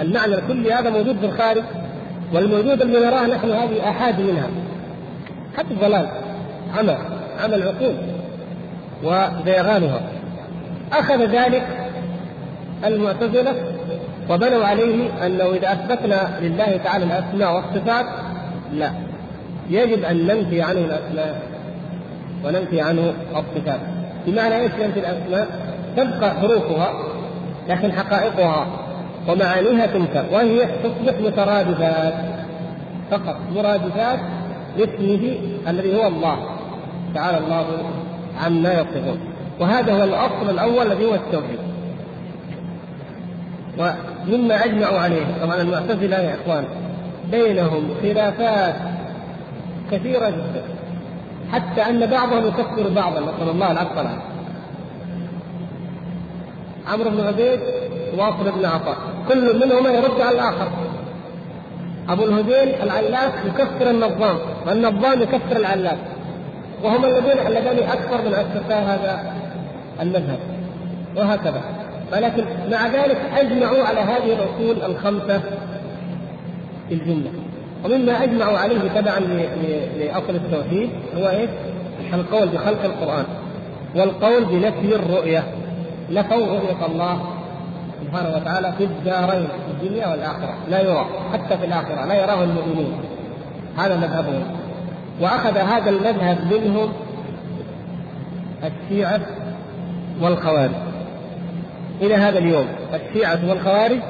المعنى 0.00 0.34
الكلي 0.34 0.72
هذا 0.72 0.90
موجود 0.90 1.18
في 1.18 1.26
الخارج. 1.26 1.62
والموجود 2.34 2.82
اللي 2.82 3.00
نراه 3.00 3.26
نحن 3.26 3.50
هذه 3.50 3.90
آحاد 3.90 4.20
منها 4.20 4.48
حتى 5.56 5.70
الضلال 5.70 6.08
عمى 6.78 6.96
عمى 7.42 7.54
العقول 7.54 7.94
وزيغانها 9.02 10.00
أخذ 10.92 11.26
ذلك 11.26 11.66
المعتزلة 12.84 13.54
وبنوا 14.30 14.64
عليه 14.64 15.26
أنه 15.26 15.44
إذا 15.44 15.72
أثبتنا 15.72 16.38
لله 16.40 16.76
تعالى 16.84 17.04
الأسماء 17.04 17.54
والصفات 17.54 18.06
لا. 18.72 18.92
يجب 19.70 20.04
أن 20.04 20.26
ننفي 20.26 20.62
عنه 20.62 20.78
الأسماء 20.80 21.42
وننفي 22.44 22.80
عنه 22.80 23.14
الصفات. 23.30 23.80
بمعنى 24.26 24.56
إيش 24.56 24.72
ننفي 24.72 25.00
الأسماء؟ 25.00 25.48
تبقى 25.96 26.30
حروفها 26.30 26.92
لكن 27.68 27.92
حقائقها. 27.92 28.66
ومعانيها 29.28 29.86
تنكر 29.86 30.24
وهي 30.32 30.68
تصبح 30.84 31.20
مترادفات 31.20 32.14
فقط 33.10 33.36
مرادفات 33.54 34.20
لاسمه 34.78 35.38
الذي 35.68 35.96
هو 35.96 36.06
الله 36.06 36.38
تعالى 37.14 37.38
الله 37.38 37.66
عما 38.44 38.72
يصفون. 38.72 39.18
وهذا 39.60 39.92
هو 39.92 40.04
الأصل 40.04 40.50
الأول 40.50 40.92
الذي 40.92 41.04
هو 41.04 41.14
التوحيد. 41.14 41.58
ومما 43.78 44.64
أجمعوا 44.64 44.98
عليه 44.98 45.26
طبعا 45.42 45.60
المعتزلة 45.60 46.16
يا 46.16 46.34
إخوان 46.34 46.64
بينهم 47.30 47.88
خلافات 48.02 48.74
كثيرة 49.90 50.30
جدا. 50.30 50.62
حتى 51.52 51.82
أن 51.82 52.06
بعضهم 52.06 52.46
يكفر 52.46 52.88
بعضا 52.88 53.20
نسأل 53.20 53.48
الله 53.48 53.72
العفو 53.72 54.08
عمرو 56.92 57.10
بن 57.10 57.20
عبيد 57.20 57.60
واصل 58.18 58.58
بن 58.58 58.64
عطاء. 58.64 58.96
كل 59.28 59.66
منهما 59.66 59.90
يرد 59.90 60.20
على 60.20 60.34
الآخر. 60.34 60.68
أبو 62.08 62.24
الهذيل 62.24 62.74
العلاف 62.82 63.32
يكفر 63.46 63.90
النظام 63.90 64.36
والنظام 64.66 65.22
يكفر 65.22 65.56
العلاف 65.56 65.98
وهما 66.82 67.08
الذين 67.08 67.46
اللذان 67.46 67.78
أكثر 67.78 68.18
من 68.28 68.34
اسسا 68.34 68.78
هذا 68.78 69.32
المذهب. 70.00 70.38
وهكذا. 71.16 71.62
ولكن 72.12 72.44
مع 72.70 72.86
ذلك 72.86 73.18
أجمعوا 73.36 73.84
على 73.84 74.00
هذه 74.00 74.32
الأصول 74.32 74.90
الخمسة 74.90 75.40
في 76.88 76.94
الجملة. 76.94 77.30
ومما 77.84 78.24
أجمعوا 78.24 78.58
عليه 78.58 78.80
تبعا 78.94 79.20
لأصل 79.98 80.30
التوحيد 80.34 80.90
هو 81.16 81.28
إيش؟ 81.28 81.50
القول 82.14 82.48
بخلق 82.48 82.84
القرآن. 82.84 83.24
والقول 83.96 84.44
بنفي 84.44 84.94
الرؤية. 84.94 85.44
نفوا 86.10 86.46
رؤية 86.46 86.86
الله 86.86 87.20
سبحانه 88.02 88.36
وتعالى 88.36 88.72
في 88.78 88.84
الدارين 88.84 89.46
في 89.46 89.84
الدنيا 89.84 90.06
والآخرة. 90.06 90.54
لا 90.70 90.80
يرى 90.80 91.06
حتى 91.32 91.58
في 91.58 91.66
الآخرة. 91.66 92.04
لا 92.04 92.14
يراه 92.14 92.44
المؤمنون. 92.44 93.00
هذا 93.78 93.96
مذهبهم 93.96 94.42
وأخذ 95.20 95.58
هذا 95.58 95.90
المذهب 95.90 96.38
منهم 96.52 96.92
الشيعة 98.64 99.20
والخوارج. 100.20 100.70
إلى 102.00 102.14
هذا 102.14 102.38
اليوم 102.38 102.66
الشيعة 102.94 103.38
والخوارج 103.48 104.00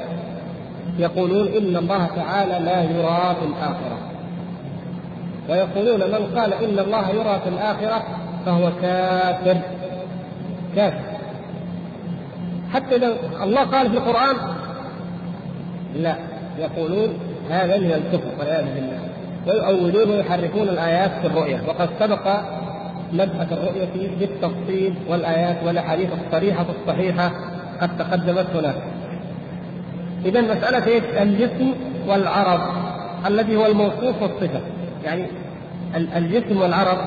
يقولون 0.97 1.47
إن 1.47 1.77
الله 1.77 2.07
تعالى 2.15 2.65
لا 2.65 2.83
يرى 2.83 3.35
في 3.39 3.45
الآخرة. 3.45 3.97
ويقولون 5.49 5.99
من 5.99 6.39
قال 6.39 6.53
إن 6.53 6.79
الله 6.79 7.09
يرى 7.09 7.39
في 7.43 7.49
الآخرة 7.49 8.03
فهو 8.45 8.71
كافر. 8.81 9.57
كافر. 10.75 11.14
حتى 12.73 12.97
لو 12.97 13.13
الله 13.43 13.63
قال 13.63 13.89
في 13.91 13.97
القرآن 13.97 14.35
لا 15.95 16.15
يقولون 16.59 17.13
هذا 17.49 17.77
من 17.77 17.91
الكفر 17.91 18.29
والعياذ 18.39 18.65
بالله 18.75 18.99
ويؤولون 19.47 20.09
ويحرفون 20.09 20.69
الآيات 20.69 21.11
في 21.21 21.27
الرؤية 21.27 21.61
وقد 21.67 21.89
سبق 21.99 22.27
مبحث 23.13 23.53
الرؤية 23.53 24.09
بالتفصيل 24.19 24.93
والآيات 25.09 25.57
والأحاديث 25.65 26.09
الصريحة 26.25 26.65
الصحيحة 26.81 27.31
قد 27.81 27.97
تقدمت 27.97 28.45
هناك. 28.55 28.75
إذا 30.25 30.41
مسألة 30.41 30.87
إيش؟ 30.87 31.03
الجسم 31.21 31.73
والعرض 32.07 32.61
الذي 33.27 33.55
هو 33.55 33.65
الموصوف 33.65 34.21
والصفة، 34.21 34.61
يعني 35.05 35.25
الجسم 35.95 36.61
والعرض 36.61 36.97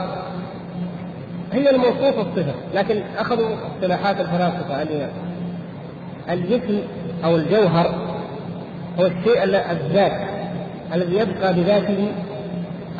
هي 1.52 1.70
الموصوف 1.70 2.18
والصفة، 2.18 2.54
لكن 2.74 3.02
أخذوا 3.18 3.48
اصطلاحات 3.76 4.20
الفلاسفة 4.20 4.82
الجسم 6.30 6.80
أو 7.24 7.36
الجوهر 7.36 7.94
هو 8.98 9.06
الشيء 9.06 9.44
الذات 9.44 10.12
الذي 10.94 11.16
يبقى 11.16 11.54
بذاته 11.54 12.08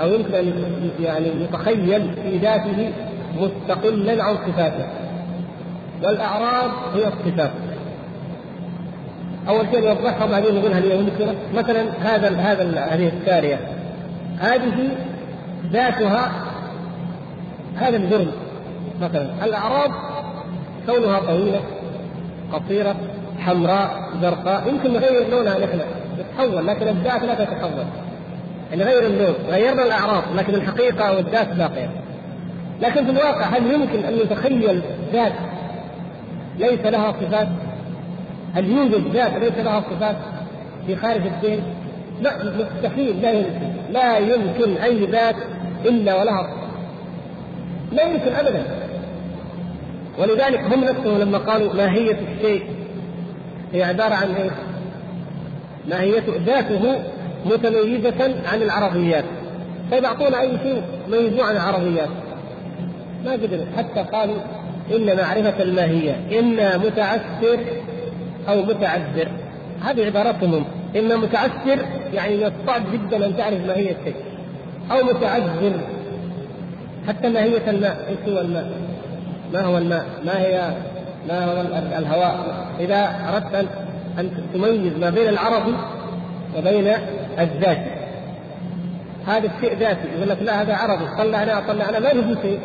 أو 0.00 0.08
يمكن 0.08 0.34
أن 0.34 0.52
يعني 1.00 1.26
يتخيل 1.26 2.14
في 2.22 2.38
ذاته 2.38 2.92
مستقلا 3.40 4.24
عن 4.24 4.34
صفاته. 4.34 4.86
والأعراض 6.02 6.70
هي 6.94 7.06
الصفات. 7.06 7.50
أول 9.48 9.66
شيء 9.72 9.88
نوضحها 9.88 10.24
وبعدين 10.24 10.54
نقول 10.54 10.72
هل 10.72 10.92
هي 10.92 11.02
مثلا 11.54 11.84
هذا 12.00 12.36
هذا 12.36 12.80
هذه 12.80 13.12
السارية 13.20 13.58
هذه 14.38 14.88
ذاتها 15.72 16.32
هذا 17.76 17.96
الجرم 17.96 18.30
مثلا. 19.00 19.44
الأعراض 19.44 19.90
كونها 20.86 21.20
طويلة 21.20 21.60
قصيرة 22.52 22.96
حمراء 23.39 24.11
زرقاء 24.22 24.68
يمكن 24.68 24.93
نغير 24.93 25.28
لونها 25.30 25.59
نحن 25.59 25.80
تتحول 26.18 26.66
لكن 26.66 26.89
الذات 26.89 27.22
لا 27.22 27.34
تتحول 27.34 27.84
يعني 28.70 28.82
غير 28.82 29.07
اللون 29.07 29.34
غيرنا 29.49 29.84
الأعراض 29.84 30.22
لكن 30.36 30.55
الحقيقة 30.55 31.16
والذات 31.16 31.49
باقية 31.49 31.91
لكن 32.80 33.05
في 33.05 33.11
الواقع 33.11 33.47
هل 33.47 33.72
يمكن 33.74 34.05
أن 34.05 34.14
نتخيل 34.14 34.82
ذات 35.12 35.32
ليس 36.59 36.80
لها 36.80 37.12
صفات؟ 37.12 37.49
هل 38.55 38.70
يوجد 38.70 39.16
ذات 39.16 39.32
ليس 39.32 39.59
لها 39.59 39.80
صفات 39.80 40.16
في 40.86 40.97
خارج 40.97 41.22
الدين؟ 41.26 41.62
لا 42.22 42.32
مستحيل 42.45 43.22
لا 43.22 43.30
يمكن 43.30 43.68
لا 43.91 44.18
يمكن 44.18 44.76
أي 44.76 45.07
ذات 45.07 45.36
إلا 45.84 46.14
ولها 46.14 46.43
صفات 46.43 46.68
لا 47.93 48.03
يمكن 48.03 48.32
ابدا 48.32 48.62
ولذلك 50.18 50.61
هم 50.61 50.84
نفسهم 50.84 51.18
لما 51.18 51.39
قالوا 51.39 51.74
ماهيه 51.74 52.16
الشيء 52.34 52.77
هي 53.72 53.82
عبارة 53.82 54.14
عن 54.14 54.34
إيش؟ 54.34 54.52
ماهيته 55.88 56.32
ذاته 56.46 57.00
متميزة 57.46 58.34
عن 58.52 58.62
العربيات. 58.62 59.24
طيب 59.90 60.04
أعطونا 60.04 60.40
أي 60.40 60.58
شيء 60.62 60.82
ميزوه 61.08 61.44
عن 61.44 61.56
العربيات؟ 61.56 62.08
ما 63.24 63.32
قدروا 63.32 63.64
حتى 63.76 64.00
قالوا 64.00 64.36
إن 64.96 65.06
معرفة 65.06 65.62
الماهية 65.62 66.16
إما 66.38 66.76
متعسر 66.76 67.58
أو 68.48 68.62
متعذر. 68.62 69.28
هذه 69.82 70.06
عباراتهم 70.06 70.64
إما 70.98 71.16
متعسر 71.16 71.84
يعني 72.14 72.36
من 72.36 72.44
الصعب 72.44 72.82
جدا 72.92 73.26
أن 73.26 73.36
تعرف 73.36 73.66
ماهية 73.66 73.96
الشيء 74.00 74.14
أو 74.90 75.04
متعذر. 75.04 75.72
حتى 77.08 77.28
ماهية 77.28 77.70
الماء. 77.70 78.08
إيش 78.08 78.34
هو 78.34 78.40
الماء؟ 78.40 78.70
ما 79.52 79.60
هو 79.60 79.78
الماء؟ 79.78 80.06
ما 80.24 80.40
هي 80.40 80.72
ما 81.28 81.44
هو 81.44 81.60
الهواء؟ 81.98 82.66
إذا 82.80 83.10
أردت 83.34 83.68
أن 84.18 84.30
تميز 84.54 84.92
ما 84.98 85.10
بين 85.10 85.28
العربي 85.28 85.74
وبين 86.56 86.94
الذاتي 87.38 87.90
هذا 89.26 89.50
الشيء 89.56 89.78
ذاتي. 89.78 90.08
يقول 90.16 90.28
لك 90.28 90.42
لا 90.42 90.62
هذا 90.62 90.74
عربي. 90.74 91.04
طلع 91.18 91.42
أنا 91.42 91.60
طلع 91.60 91.88
أنا. 91.88 91.98
ما 91.98 92.14
نجد 92.14 92.38
شيء. 92.42 92.60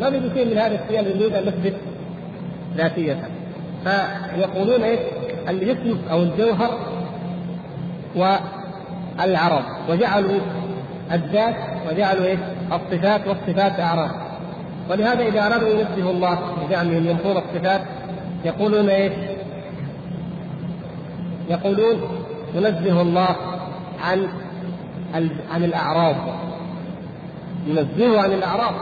ما 0.00 0.10
نجد 0.10 0.34
شيء 0.34 0.44
من 0.44 0.58
هذا 0.58 0.80
الشيء 0.84 1.00
الذي 1.00 1.18
نريد 1.18 1.34
أن 1.34 1.42
نثبت 1.42 1.74
ذاتيته 2.76 3.28
فيقولون 3.84 4.82
إيش؟ 4.82 5.00
الجسم 5.48 5.98
أو 6.10 6.22
الجوهر 6.22 6.78
والعرض 8.16 9.64
وجعلوا 9.88 10.40
الذات 11.12 11.56
وجعلوا 11.90 12.24
إيش؟ 12.24 12.38
الصفات 12.72 13.26
والصفات 13.26 13.80
أعراض. 13.80 14.10
ولهذا 14.90 15.22
إذا 15.22 15.46
أرادوا 15.46 15.68
ينزهوا 15.68 16.12
الله 16.12 16.38
بزعمهم 16.62 17.06
ينفون 17.06 17.36
الصفات 17.36 17.80
يقولون 18.44 18.88
إيش؟ 18.88 19.12
يقولون 21.48 22.00
ينزه 22.54 23.02
الله 23.02 23.36
عن 24.04 24.28
عن 25.50 25.64
الأعراض 25.64 26.16
ينزهه 27.66 28.20
عن 28.20 28.32
الأعراض 28.32 28.74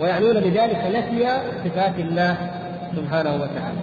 ويعنون 0.00 0.40
بذلك 0.40 0.92
نفي 0.94 1.26
صفات 1.64 1.98
الله 1.98 2.36
سبحانه 2.96 3.34
وتعالى 3.34 3.78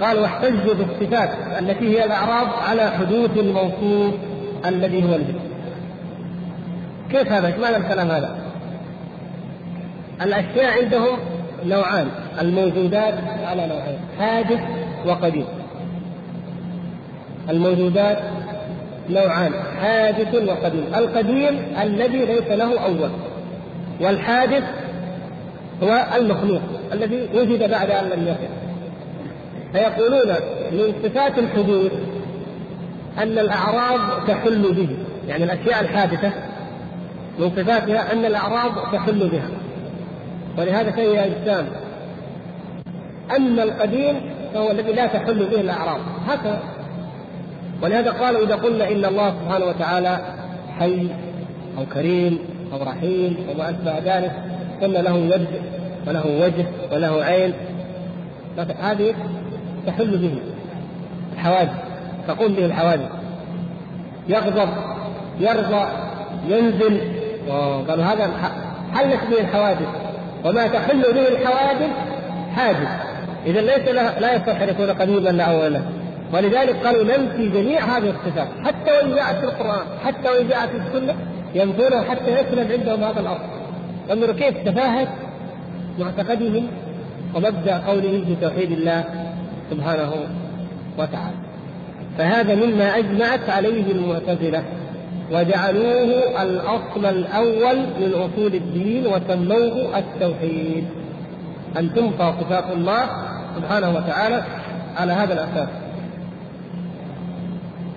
قال 0.00 0.18
واحتجوا 0.18 0.74
بالصفات 0.74 1.30
التي 1.58 1.98
هي 1.98 2.04
الأعراض 2.04 2.46
على 2.68 2.90
حدوث 2.90 3.38
الموصوف 3.38 4.14
الذي 4.66 5.04
هو 5.04 5.14
الجسم 5.14 5.48
كيف 7.10 7.32
هذا؟ 7.32 7.56
ماذا 7.56 7.76
الكلام 7.76 8.10
هذا؟ 8.10 8.38
الأشياء 10.22 10.82
عندهم 10.82 11.18
نوعان 11.66 12.08
الموجودات 12.40 13.14
على 13.44 13.66
نوعين 13.66 13.98
حادث 14.18 14.60
وقديم. 15.06 15.46
الموجودات 17.50 18.18
نوعان 19.10 19.52
حادث 19.80 20.34
وقديم. 20.34 20.84
القديم 20.94 21.58
الذي 21.82 22.24
ليس 22.26 22.48
له 22.48 22.80
أول 22.80 23.10
والحادث 24.00 24.64
هو 25.82 26.06
المخلوق 26.16 26.62
الذي 26.92 27.28
وجد 27.34 27.70
بعد 27.70 27.90
أن 27.90 28.04
لم 28.04 28.28
يكن. 28.28 28.48
فيقولون 29.72 30.34
من 30.72 30.94
صفات 31.02 31.38
الحدوث 31.38 31.92
أن 33.18 33.38
الأعراض 33.38 34.26
تحل 34.26 34.72
به 34.72 34.88
يعني 35.28 35.44
الأشياء 35.44 35.80
الحادثة 35.80 36.32
من 37.38 37.50
صفاتها 37.50 38.12
أن 38.12 38.24
الأعراض 38.24 38.92
تحل 38.92 39.28
بها. 39.28 39.48
ولهذا 40.58 40.90
فهي 40.90 41.26
أجسام 41.26 41.66
أما 43.36 43.62
القديم 43.62 44.20
فهو 44.54 44.70
الذي 44.70 44.92
لا 44.92 45.06
تحل 45.06 45.46
به 45.46 45.60
الأعراض 45.60 46.00
هكذا. 46.26 46.58
ولهذا 47.82 48.10
قالوا 48.10 48.44
إذا 48.44 48.54
قلنا 48.54 48.88
إن 48.88 49.04
الله 49.04 49.34
سبحانه 49.44 49.64
وتعالى 49.64 50.18
حي 50.78 51.08
أو 51.78 51.84
كريم 51.94 52.38
أو 52.72 52.82
رحيم 52.82 53.36
وما 53.50 53.70
أشبه 53.70 53.98
ذلك 53.98 54.32
قلنا 54.82 54.98
له 54.98 55.16
يد 55.16 55.46
وله 56.06 56.26
وجه 56.44 56.66
وله 56.92 57.24
عين 57.24 57.52
هذه 58.80 59.14
تحل 59.86 60.18
به 60.18 60.38
الحوادث 61.34 61.70
تقوم 62.28 62.52
به 62.52 62.64
الحوادث. 62.64 63.08
يغضب 64.28 64.68
يرضى 65.40 65.86
ينزل 66.48 67.00
قالوا 67.88 68.04
هذا 68.04 68.30
حلت 68.94 69.20
به 69.30 69.40
الحوادث. 69.40 69.88
وما 70.44 70.66
تحل 70.66 71.02
به 71.02 71.28
الحوادث 71.28 71.90
حادث. 72.56 72.88
اذا 73.46 73.60
ليس 73.60 73.88
لا 74.20 74.34
يصح 74.34 74.60
أن 74.60 74.68
يكون 74.68 74.90
قديما 74.90 75.28
لا 75.28 75.44
اول 75.44 75.72
له 75.72 75.82
ولذلك 76.32 76.86
قالوا 76.86 77.04
ننفي 77.04 77.48
جميع 77.48 77.80
هذه 77.80 78.10
الصفات 78.10 78.48
حتى 78.64 78.90
وإن 78.90 79.14
جاءت 79.14 79.36
في 79.36 79.44
القرآن 79.44 79.86
حتى 80.04 80.28
وإن 80.28 80.48
جاءت 80.48 80.68
في 80.68 80.76
السنة 80.76 81.14
ينفونها 81.54 82.02
حتى 82.02 82.30
يسلم 82.30 82.72
عندهم 82.72 83.04
هذا 83.04 83.20
الاصل 83.20 83.42
انظروا 84.10 84.34
كيف 84.34 84.68
تفاهه 84.68 85.08
معتقدهم 85.98 86.66
ومبدأ 87.34 87.78
قولهم 87.78 88.24
في 88.24 88.36
توحيد 88.40 88.72
الله 88.72 89.04
سبحانه 89.70 90.12
وتعالى. 90.98 91.36
فهذا 92.18 92.54
مما 92.54 92.98
أجمعت 92.98 93.50
عليه 93.50 93.92
المعتزلة. 93.92 94.62
وجعلوه 95.32 96.42
الأصل 96.42 97.06
الأول 97.06 97.76
من 98.00 98.12
اصول 98.14 98.54
الدين 98.54 99.06
وسموه 99.06 99.98
التوحيد. 99.98 100.84
ان 101.78 101.94
تنفى 101.94 102.32
صفات 102.40 102.64
الله 102.72 103.04
سبحانه 103.56 103.90
وتعالى 103.90 104.42
على 104.96 105.12
هذا 105.12 105.32
الأساس. 105.32 105.68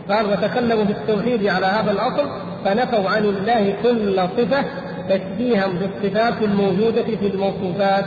قال 0.09 0.25
وتكلموا 0.25 0.85
في 0.85 0.91
التوحيد 0.91 1.47
على 1.47 1.65
هذا 1.65 1.91
الأصل 1.91 2.29
فنفوا 2.65 3.09
عن 3.09 3.25
الله 3.25 3.73
كل 3.83 4.15
صفة 4.15 4.65
تشبيها 5.09 5.67
بالصفات 5.67 6.41
الموجودة 6.41 7.03
في 7.03 7.27
الموصوفات 7.27 8.05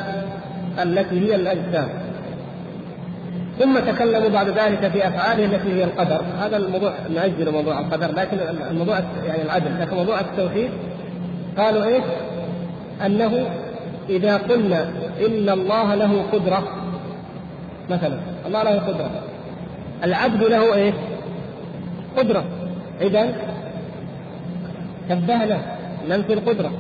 التي 0.82 1.20
هي 1.20 1.34
الأجسام. 1.34 1.88
ثم 3.58 3.78
تكلموا 3.78 4.28
بعد 4.28 4.48
ذلك 4.48 4.88
في 4.88 5.08
افعاله 5.08 5.44
التي 5.44 5.72
هي 5.72 5.84
القدر. 5.84 6.20
هذا 6.40 6.56
الموضوع 6.56 6.92
ناجل 7.14 7.52
موضوع 7.52 7.80
القدر 7.80 8.14
لكن 8.14 8.36
الموضوع 8.70 9.00
يعني 9.26 9.42
العدل. 9.42 9.80
لكن 9.80 9.96
موضوع 9.96 10.20
التوحيد 10.20 10.70
قالوا 11.58 11.84
إيش؟ 11.84 12.04
أنه 13.06 13.46
إذا 14.08 14.36
قلنا 14.36 14.82
إن 15.26 15.48
الله 15.48 15.94
له 15.94 16.22
قدرة 16.32 16.68
مثلا 17.90 18.18
الله 18.46 18.62
له 18.62 18.78
قدرة 18.78 19.10
العبد 20.04 20.42
له 20.42 20.74
إيش؟ 20.74 20.94
قدرة. 22.16 22.44
اذا 23.00 23.32
شبهنا 25.08 25.58
ننفي 26.08 26.32
القدرة. 26.32 26.70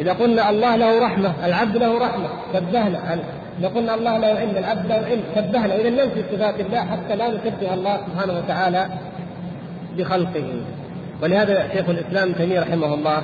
إذا 0.00 0.12
قلنا 0.12 0.50
الله 0.50 0.76
له 0.76 1.06
رحمة 1.06 1.46
العبد 1.46 1.76
له 1.76 1.98
رحمة 1.98 2.28
شبهنا 2.54 3.14
اذا 3.58 3.68
قلنا 3.68 3.94
الله 3.94 4.18
له 4.18 4.26
علم 4.26 4.56
العبد 4.56 4.86
له 4.86 4.94
علم 4.94 5.22
شبهنا 5.34 5.76
اذا 5.76 5.90
ننفي 5.90 6.22
صفات 6.32 6.60
الله 6.60 6.80
حتى 6.80 7.16
لا 7.16 7.28
نشبه 7.28 7.74
الله 7.74 7.96
سبحانه 7.96 8.38
وتعالى 8.38 8.86
بخلقه 9.98 10.44
ولهذا 11.22 11.68
شيخ 11.72 11.88
الإسلام 11.88 12.32
تيمية 12.32 12.60
رحمه 12.60 12.94
الله 12.94 13.22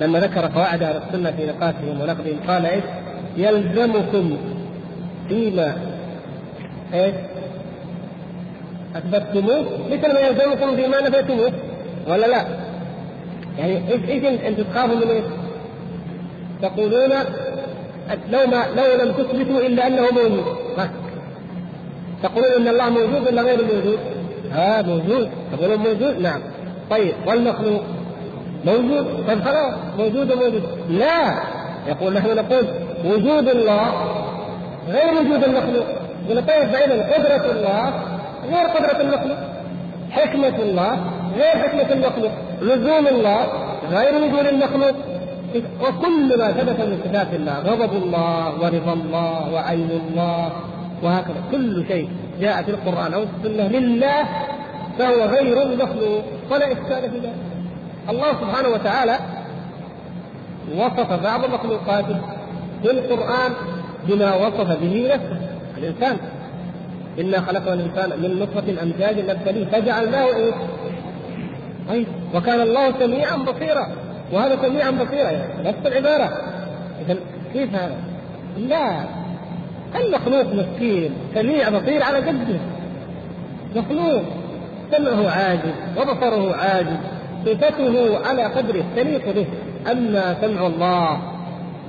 لما 0.00 0.20
ذكر 0.20 0.46
قواعد 0.46 0.82
أهل 0.82 0.96
السنة 0.96 1.30
في 1.30 1.46
نقاشهم 1.46 2.00
ونقدهم 2.00 2.40
قال 2.48 2.66
إيش؟ 2.66 2.84
يلزمكم 3.36 4.36
فيما 5.28 5.74
إيش؟ 6.94 7.14
أثبتتموه 8.96 9.64
مثل 9.90 10.14
ما 10.14 10.20
يلزمكم 10.20 10.76
فيما 10.76 11.00
نفيتموه 11.00 11.52
ولا 12.08 12.26
لا؟ 12.26 12.44
يعني 13.58 13.92
إيش 13.92 14.08
إيش 14.08 14.24
أنتم 14.24 14.62
تخافوا 14.62 14.94
من 14.94 15.10
إيش؟ 15.10 15.24
تقولون 16.62 17.10
لو 18.30 18.46
ما 18.46 18.64
لو 18.76 19.04
لم 19.04 19.12
تثبتوا 19.12 19.60
إلا 19.60 19.86
أنه 19.86 20.02
موجود. 20.02 20.44
تقولون 22.22 22.52
إن 22.56 22.68
الله 22.68 22.90
موجود 22.90 23.26
ولا 23.26 23.42
غير 23.42 23.58
موجود؟ 23.64 23.98
ها 24.52 24.82
موجود. 24.82 25.30
تقولون 25.52 25.78
موجود؟ 25.78 26.20
نعم. 26.20 26.40
طيب 26.90 27.14
والمخلوق؟ 27.26 27.82
موجود. 28.64 29.06
طيب 29.28 29.42
خلاص 29.42 29.74
موجود 29.98 30.32
وموجود. 30.32 30.62
لا. 30.88 31.34
يقول 31.88 32.14
نحن 32.14 32.36
نقول 32.36 32.64
وجود 33.04 33.48
الله 33.48 33.92
غير 34.88 35.14
وجود 35.20 35.44
المخلوق. 35.44 35.86
يقول 36.28 36.46
طيب 36.46 36.70
فإذا 36.70 37.12
قدرة 37.14 37.52
الله 37.52 37.92
غير 38.52 38.66
قدرة 38.68 39.00
المخلوق. 39.00 39.38
حكمة 40.10 40.62
الله 40.62 40.98
غير 41.36 41.68
حكمة 41.68 41.92
المخلوق. 41.92 42.32
لزوم 42.62 43.06
الله 43.06 43.46
غير 43.90 44.14
وجود 44.14 44.46
المخلوق. 44.46 44.94
وكل 45.56 46.38
ما 46.38 46.52
ثبت 46.52 46.80
من 46.80 47.00
صفات 47.04 47.34
الله 47.34 47.58
غضب 47.58 47.92
الله 48.02 48.62
ورضا 48.62 48.92
الله 48.92 49.52
وعين 49.52 49.90
الله 49.90 50.52
وهكذا. 51.02 51.42
كل 51.50 51.84
شيء 51.88 52.08
جاء 52.40 52.62
في 52.62 52.70
القرآن 52.70 53.14
أو 53.14 53.22
السنة 53.22 53.68
لله 53.68 54.24
فهو 54.98 55.24
غير 55.24 55.62
المخلوق 55.62 56.22
ولا 56.50 56.72
إشكال 56.72 57.10
في 57.10 57.18
ذلك. 57.18 57.34
الله 58.10 58.32
سبحانه 58.32 58.68
وتعالى 58.68 59.18
وصف 60.76 61.12
بعض 61.22 61.44
مخلوقاته 61.54 62.20
في 62.82 62.90
القرآن 62.90 63.52
بما 64.08 64.36
وصف 64.36 64.80
به 64.80 65.10
نفسه 65.14 65.40
الإنسان. 65.78 66.16
إنا 67.20 67.40
خلقنا 67.40 67.74
الإنسان 67.74 68.10
من 68.22 68.40
نطفة 68.40 68.82
أمجاد 68.82 69.30
نبتليه 69.30 69.64
فجعلناه 69.64 70.26
إيه؟ 70.26 70.52
طيب. 71.88 72.06
وكان 72.34 72.60
الله 72.60 72.92
سميعا 72.98 73.36
بصيرا. 73.36 73.88
وهذا 74.32 74.58
سميعا 74.62 74.90
بصيرا 74.90 75.30
يعني. 75.30 75.68
نفس 75.68 75.86
العبارة. 75.86 76.32
إذا 77.06 77.16
كيف 77.52 77.74
هذا؟ 77.74 77.96
لا. 78.58 79.04
المخلوق 79.96 80.46
مسكين. 80.54 81.10
سميع 81.34 81.68
بصير 81.68 82.02
على 82.02 82.18
قده. 82.18 82.60
مخلوق. 83.76 84.22
سمعه 84.92 85.30
عاجز. 85.30 85.74
وبصره 85.96 86.56
عاجز. 86.56 86.96
صفته 87.46 88.18
على 88.28 88.44
قدره. 88.44 88.84
تليق 88.96 89.34
به. 89.34 89.46
أما 89.92 90.36
سمع 90.40 90.66
الله 90.66 91.20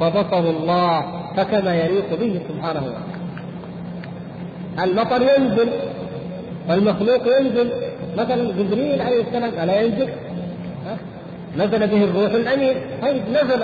وبصر 0.02 0.40
الله 0.40 1.06
فكما 1.38 1.76
يليق 1.76 2.20
به 2.20 2.42
سبحانه 2.50 2.82
وتعالى. 2.86 3.12
المطر 4.92 5.22
ينزل. 5.22 5.70
والمخلوق 6.70 7.40
ينزل. 7.40 7.72
مثلا 8.18 8.52
جبريل 8.52 9.02
عليه 9.02 9.22
السلام 9.22 9.64
الا 9.64 9.82
ينزل؟ 9.82 10.10
نزل 11.58 11.88
به 11.88 12.04
الروح 12.04 12.32
الأمين. 12.34 12.76
طيب 13.02 13.22
نزل. 13.30 13.64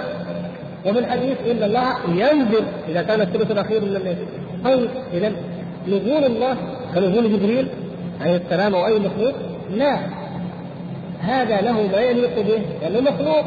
وفي 0.86 1.00
الحديث 1.00 1.38
إن 1.52 1.64
الله 1.64 1.94
ينزل. 2.08 2.64
إذا 2.90 3.02
كان 3.02 3.22
الثلث 3.22 3.52
الأخير 3.52 3.82
من 3.82 3.96
الليل. 3.96 4.18
طيب 4.64 4.90
اذا 5.14 5.32
نزول 5.88 6.24
الله 6.24 6.56
كنزول 6.96 7.34
جبريل 7.34 7.68
عليه 8.22 8.36
السلام 8.36 8.76
أو 8.76 8.86
أي 8.88 9.00
مخلوق؟ 9.00 9.34
لا. 9.76 10.00
هذا 11.22 11.62
له 11.62 11.88
ما 11.88 12.02
يليق 12.02 12.36
به 12.36 12.62
لأنه 12.82 13.12
مخلوق 13.12 13.46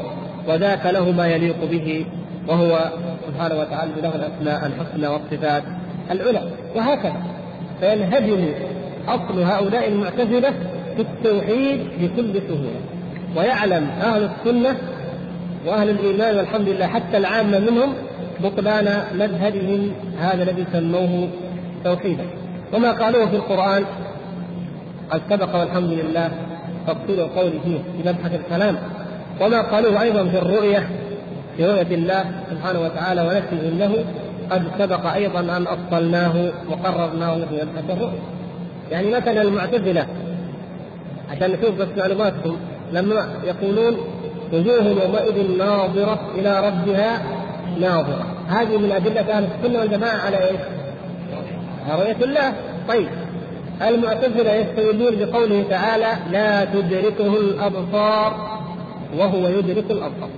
وذاك 0.49 0.86
له 0.86 1.11
ما 1.11 1.26
يليق 1.26 1.64
به 1.70 2.07
وهو 2.49 2.91
سبحانه 3.26 3.61
وتعالى 3.61 3.93
له 4.03 4.14
الأسماء 4.14 4.66
الحسنى 4.66 5.09
والصفات 5.09 5.62
العلى. 6.11 6.43
وهكذا. 6.76 7.22
فينهدم 7.80 8.49
أصل 9.09 9.43
هؤلاء 9.43 9.88
المعتزلة 9.88 10.51
في 10.97 11.03
التوحيد 11.03 11.80
بكل 12.01 12.43
سهولة. 12.49 12.80
ويعلم 13.37 13.89
أهل 14.03 14.31
السنة 14.31 14.76
وأهل 15.66 15.91
الإيمان 15.91 16.37
والحمد 16.37 16.68
لله 16.68 16.87
حتى 16.87 17.16
العامة 17.16 17.59
منهم 17.59 17.95
بطلان 18.41 19.03
مذهبهم 19.14 19.93
هذا 20.20 20.43
الذي 20.43 20.66
سموه 20.72 21.28
توحيدا. 21.85 22.24
وما 22.72 22.93
قالوه 22.93 23.26
في 23.26 23.37
القرآن 23.37 23.85
قد 25.11 25.20
سبق 25.31 25.57
والحمد 25.57 25.91
لله 25.91 26.31
تفصيل 26.87 27.20
القول 27.20 27.53
فيه 27.64 27.78
في 27.78 28.09
مبحث 28.09 28.35
الكلام. 28.35 28.78
وما 29.41 29.62
قالوه 29.62 30.03
أيضا 30.03 30.24
في 30.24 30.39
الرؤية 30.39 30.89
في 31.57 31.66
رؤية 31.66 31.95
الله 31.95 32.24
سبحانه 32.51 32.81
وتعالى 32.81 33.22
ونفسه 33.22 33.68
له 33.78 34.05
قد 34.51 34.62
سبق 34.78 35.07
أيضا 35.07 35.41
أن 35.41 35.66
افصلناه 35.66 36.53
وقررناه 36.70 37.35
في 37.35 37.55
مبحث 37.55 37.91
الرؤية. 37.91 38.20
يعني 38.91 39.11
مثلا 39.11 39.43
المعتزلة 39.43 40.07
عشان 41.31 41.51
نشوف 41.51 41.74
بس 41.74 41.89
معلوماتكم 41.99 42.57
لما 42.93 43.28
يقولون 43.45 43.97
وجوه 44.53 44.84
يومئذ 44.84 45.59
ناظرة 45.59 46.30
إلى 46.34 46.68
ربها 46.68 47.22
ناظرة 47.80 48.26
هذه 48.49 48.76
من 48.76 48.93
أدلة 48.93 49.20
أهل 49.20 49.45
السنة 49.45 49.78
والجماعة 49.78 50.18
على 50.18 50.49
إيش؟ 50.49 50.61
رؤية 51.91 52.24
الله 52.24 52.53
طيب 52.88 53.09
المعتزلة 53.82 54.53
يستدلون 54.53 55.16
بقوله 55.16 55.64
تعالى 55.70 56.16
لا 56.30 56.64
تدركه 56.64 57.36
الأبصار 57.36 58.61
وهو 59.18 59.49
يدرك 59.49 59.91
الأبصار 59.91 60.30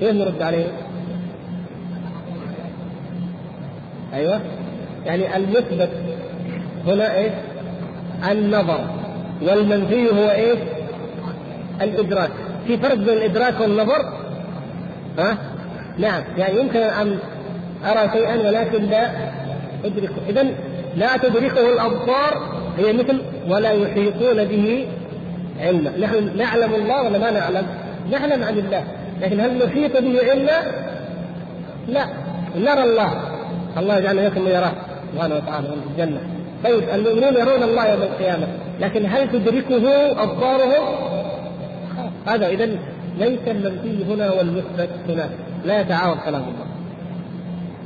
كيف 0.00 0.10
نرد 0.10 0.42
عليه؟ 0.42 0.66
أيوه 4.14 4.40
يعني 5.06 5.36
المثبت 5.36 5.90
هنا 6.86 7.16
إيش؟ 7.16 7.32
النظر 8.30 8.80
والمنفي 9.42 10.10
هو 10.10 10.30
إيش؟ 10.30 10.58
الإدراك. 11.84 12.30
في 12.66 12.76
فرق 12.78 12.94
بين 12.94 13.08
الإدراك 13.08 13.60
والنظر؟ 13.60 14.12
ها؟ 15.18 15.38
نعم. 15.98 16.22
يعني 16.36 16.60
يمكن 16.60 16.80
أن 16.80 17.18
أرى 17.84 18.10
شيئا 18.12 18.48
ولكن 18.48 18.82
لا 18.84 19.10
أدركه 19.84 20.12
إذا 20.28 20.46
لا 20.96 21.16
تدركه 21.16 21.72
الأبصار 21.72 22.62
هي 22.78 22.92
مثل 22.92 23.22
ولا 23.48 23.70
يحيطون 23.70 24.44
به 24.44 24.86
علما. 25.60 25.92
نحن 25.98 26.36
نعلم 26.36 26.74
الله 26.74 27.02
ولا 27.02 27.18
ما 27.18 27.30
نعلم؟ 27.30 27.66
نعلم 28.10 28.44
عن 28.44 28.58
الله. 28.58 28.84
لكن 29.20 29.40
هل 29.40 29.66
نحيط 29.66 29.96
به 29.96 30.30
علما؟ 30.30 30.62
لا. 31.88 32.06
نرى 32.56 32.84
الله. 32.84 33.22
الله 33.78 33.98
يجعلنا 33.98 34.22
اياكم 34.22 34.48
يراه 34.48 34.72
سبحانه 35.12 35.34
وتعالى 35.34 35.66
في 35.66 35.74
الجنة. 36.02 36.20
طيب 36.64 36.82
المؤمنون 36.94 37.34
يرون 37.34 37.62
الله 37.62 37.88
يوم 37.88 38.02
القيامة. 38.02 38.46
لكن 38.80 39.06
هل 39.06 39.28
تدركه 39.32 40.10
أبصارهم؟ 40.22 41.12
هذا 42.26 42.48
اذا 42.48 42.66
ليس 43.18 43.40
المنفي 43.46 44.04
هنا 44.04 44.32
والمثبت 44.32 44.90
هناك 45.08 45.30
لا 45.64 45.80
يتعارض 45.80 46.18
كلام 46.18 46.42
الله. 46.42 46.66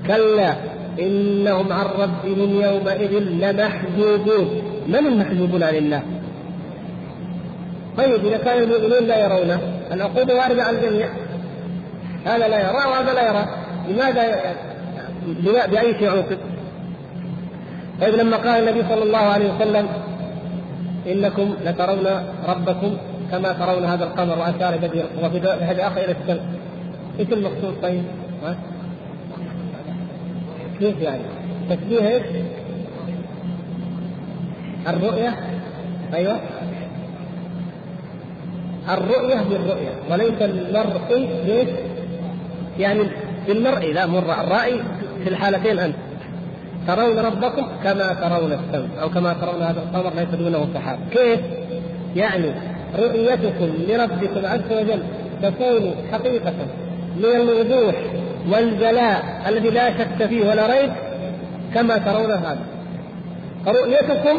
كلا 0.07 0.55
إنهم 1.01 1.72
عن 1.72 1.87
ربهم 1.87 2.61
يومئذ 2.62 3.12
لمحجوبون. 3.18 4.62
من 4.87 5.07
المحجوبون 5.07 5.62
عن 5.62 5.74
الله؟ 5.74 6.03
طيب 7.97 8.26
إذا 8.26 8.37
كان 8.37 8.62
المؤمنون 8.62 9.05
لا 9.09 9.24
يرونه 9.24 9.61
العقوبه 9.93 10.34
وارده 10.34 10.62
على 10.62 10.78
الجميع؟ 10.78 11.09
هذا 12.24 12.49
لا 12.49 12.61
يرى 12.61 12.76
وهذا 12.91 13.14
لا 13.14 13.28
يرى. 13.28 13.47
لماذا؟ 13.89 14.55
بأي 15.66 15.99
شيء 15.99 16.11
عوقب؟ 16.11 16.39
طيب 18.01 18.14
لما 18.14 18.37
قال 18.37 18.68
النبي 18.68 18.89
صلى 18.89 19.03
الله 19.03 19.18
عليه 19.18 19.55
وسلم 19.55 19.87
إنكم 21.07 21.55
لترون 21.64 22.07
ربكم 22.49 22.97
كما 23.31 23.53
ترون 23.53 23.85
هذا 23.85 24.05
القمر 24.05 24.39
واشار 24.39 24.77
بدر 24.77 25.05
وفي 25.22 25.39
هذا 25.41 25.87
آخر 25.87 26.01
إلى 26.05 26.14
السماء 26.20 26.47
إيش 27.18 27.33
المقصود 27.33 27.74
طيب؟ 27.83 28.03
ها؟ 28.45 28.57
كيف 30.79 31.01
يعني؟ 31.01 31.22
تشبيه 31.70 32.09
إيش؟ 32.09 32.22
الرؤية 34.89 35.35
أيوه 36.14 36.41
الرؤية 38.89 39.43
بالرؤية 39.51 39.91
وليس 40.11 40.43
المرء 40.43 41.29
ليش؟ 41.47 41.68
يعني 42.79 43.03
بالمرء 43.47 43.93
لا 43.93 44.07
مر 44.07 44.41
الرأي 44.41 44.81
في 45.24 45.29
الحالتين 45.29 45.79
أنت 45.79 45.97
ترون 46.87 47.18
ربكم 47.18 47.66
كما 47.85 48.14
ترون 48.14 48.53
الشمس 48.53 48.99
أو 49.03 49.09
كما 49.09 49.33
ترون 49.33 49.62
هذا 49.62 49.83
القمر 49.83 50.12
ليس 50.14 50.29
دونه 50.29 50.68
سحاب 50.74 50.99
كيف؟ 51.11 51.41
يعني 52.16 52.53
رؤيتكم 52.99 53.68
لربكم 53.89 54.47
عز 54.47 54.72
وجل 54.72 55.03
تكون 55.43 55.95
حقيقة 56.12 56.53
من 57.16 57.24
الوضوح 57.24 57.95
والجلاء 58.51 59.43
الذي 59.49 59.70
لا 59.70 59.91
شك 59.99 60.26
فيه 60.26 60.49
ولا 60.49 60.66
ريب 60.66 60.93
كما 61.74 61.99
ترون 61.99 62.30
هذا. 62.30 62.59
رؤيتكم 63.66 64.39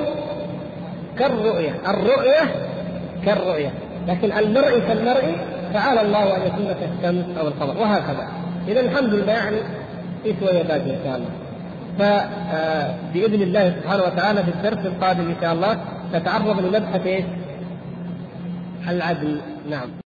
كالرؤية 1.19 1.71
الرؤية 1.87 2.55
كالرؤية. 3.25 3.71
لكن 4.07 4.31
المرء 4.31 4.79
كالمرء 4.87 5.35
تعالى 5.73 6.01
الله 6.01 6.35
أن 6.35 6.41
يكون 6.41 6.65
كالشمس 6.79 7.37
أو 7.39 7.47
القمر 7.47 7.77
وهكذا. 7.81 8.27
إذا 8.67 8.79
الحمد 8.79 9.13
لله 9.13 9.33
يعني 9.33 9.57
في 10.23 10.33
شوية 10.39 10.63
باقي 10.63 10.79
إن 10.79 10.99
شاء 11.05 11.15
الله. 11.15 11.29
فباذن 11.99 13.41
الله 13.41 13.75
سبحانه 13.81 14.03
وتعالى 14.03 14.43
في 14.43 14.49
الدرس 14.49 14.85
القادم 14.85 15.23
إن 15.23 15.35
شاء 15.41 15.53
الله 15.53 15.77
نتعرض 16.13 16.65
لمبحث 16.65 17.05
إيش؟ 17.05 17.25
العدل. 18.88 19.41
نعم. 19.69 20.06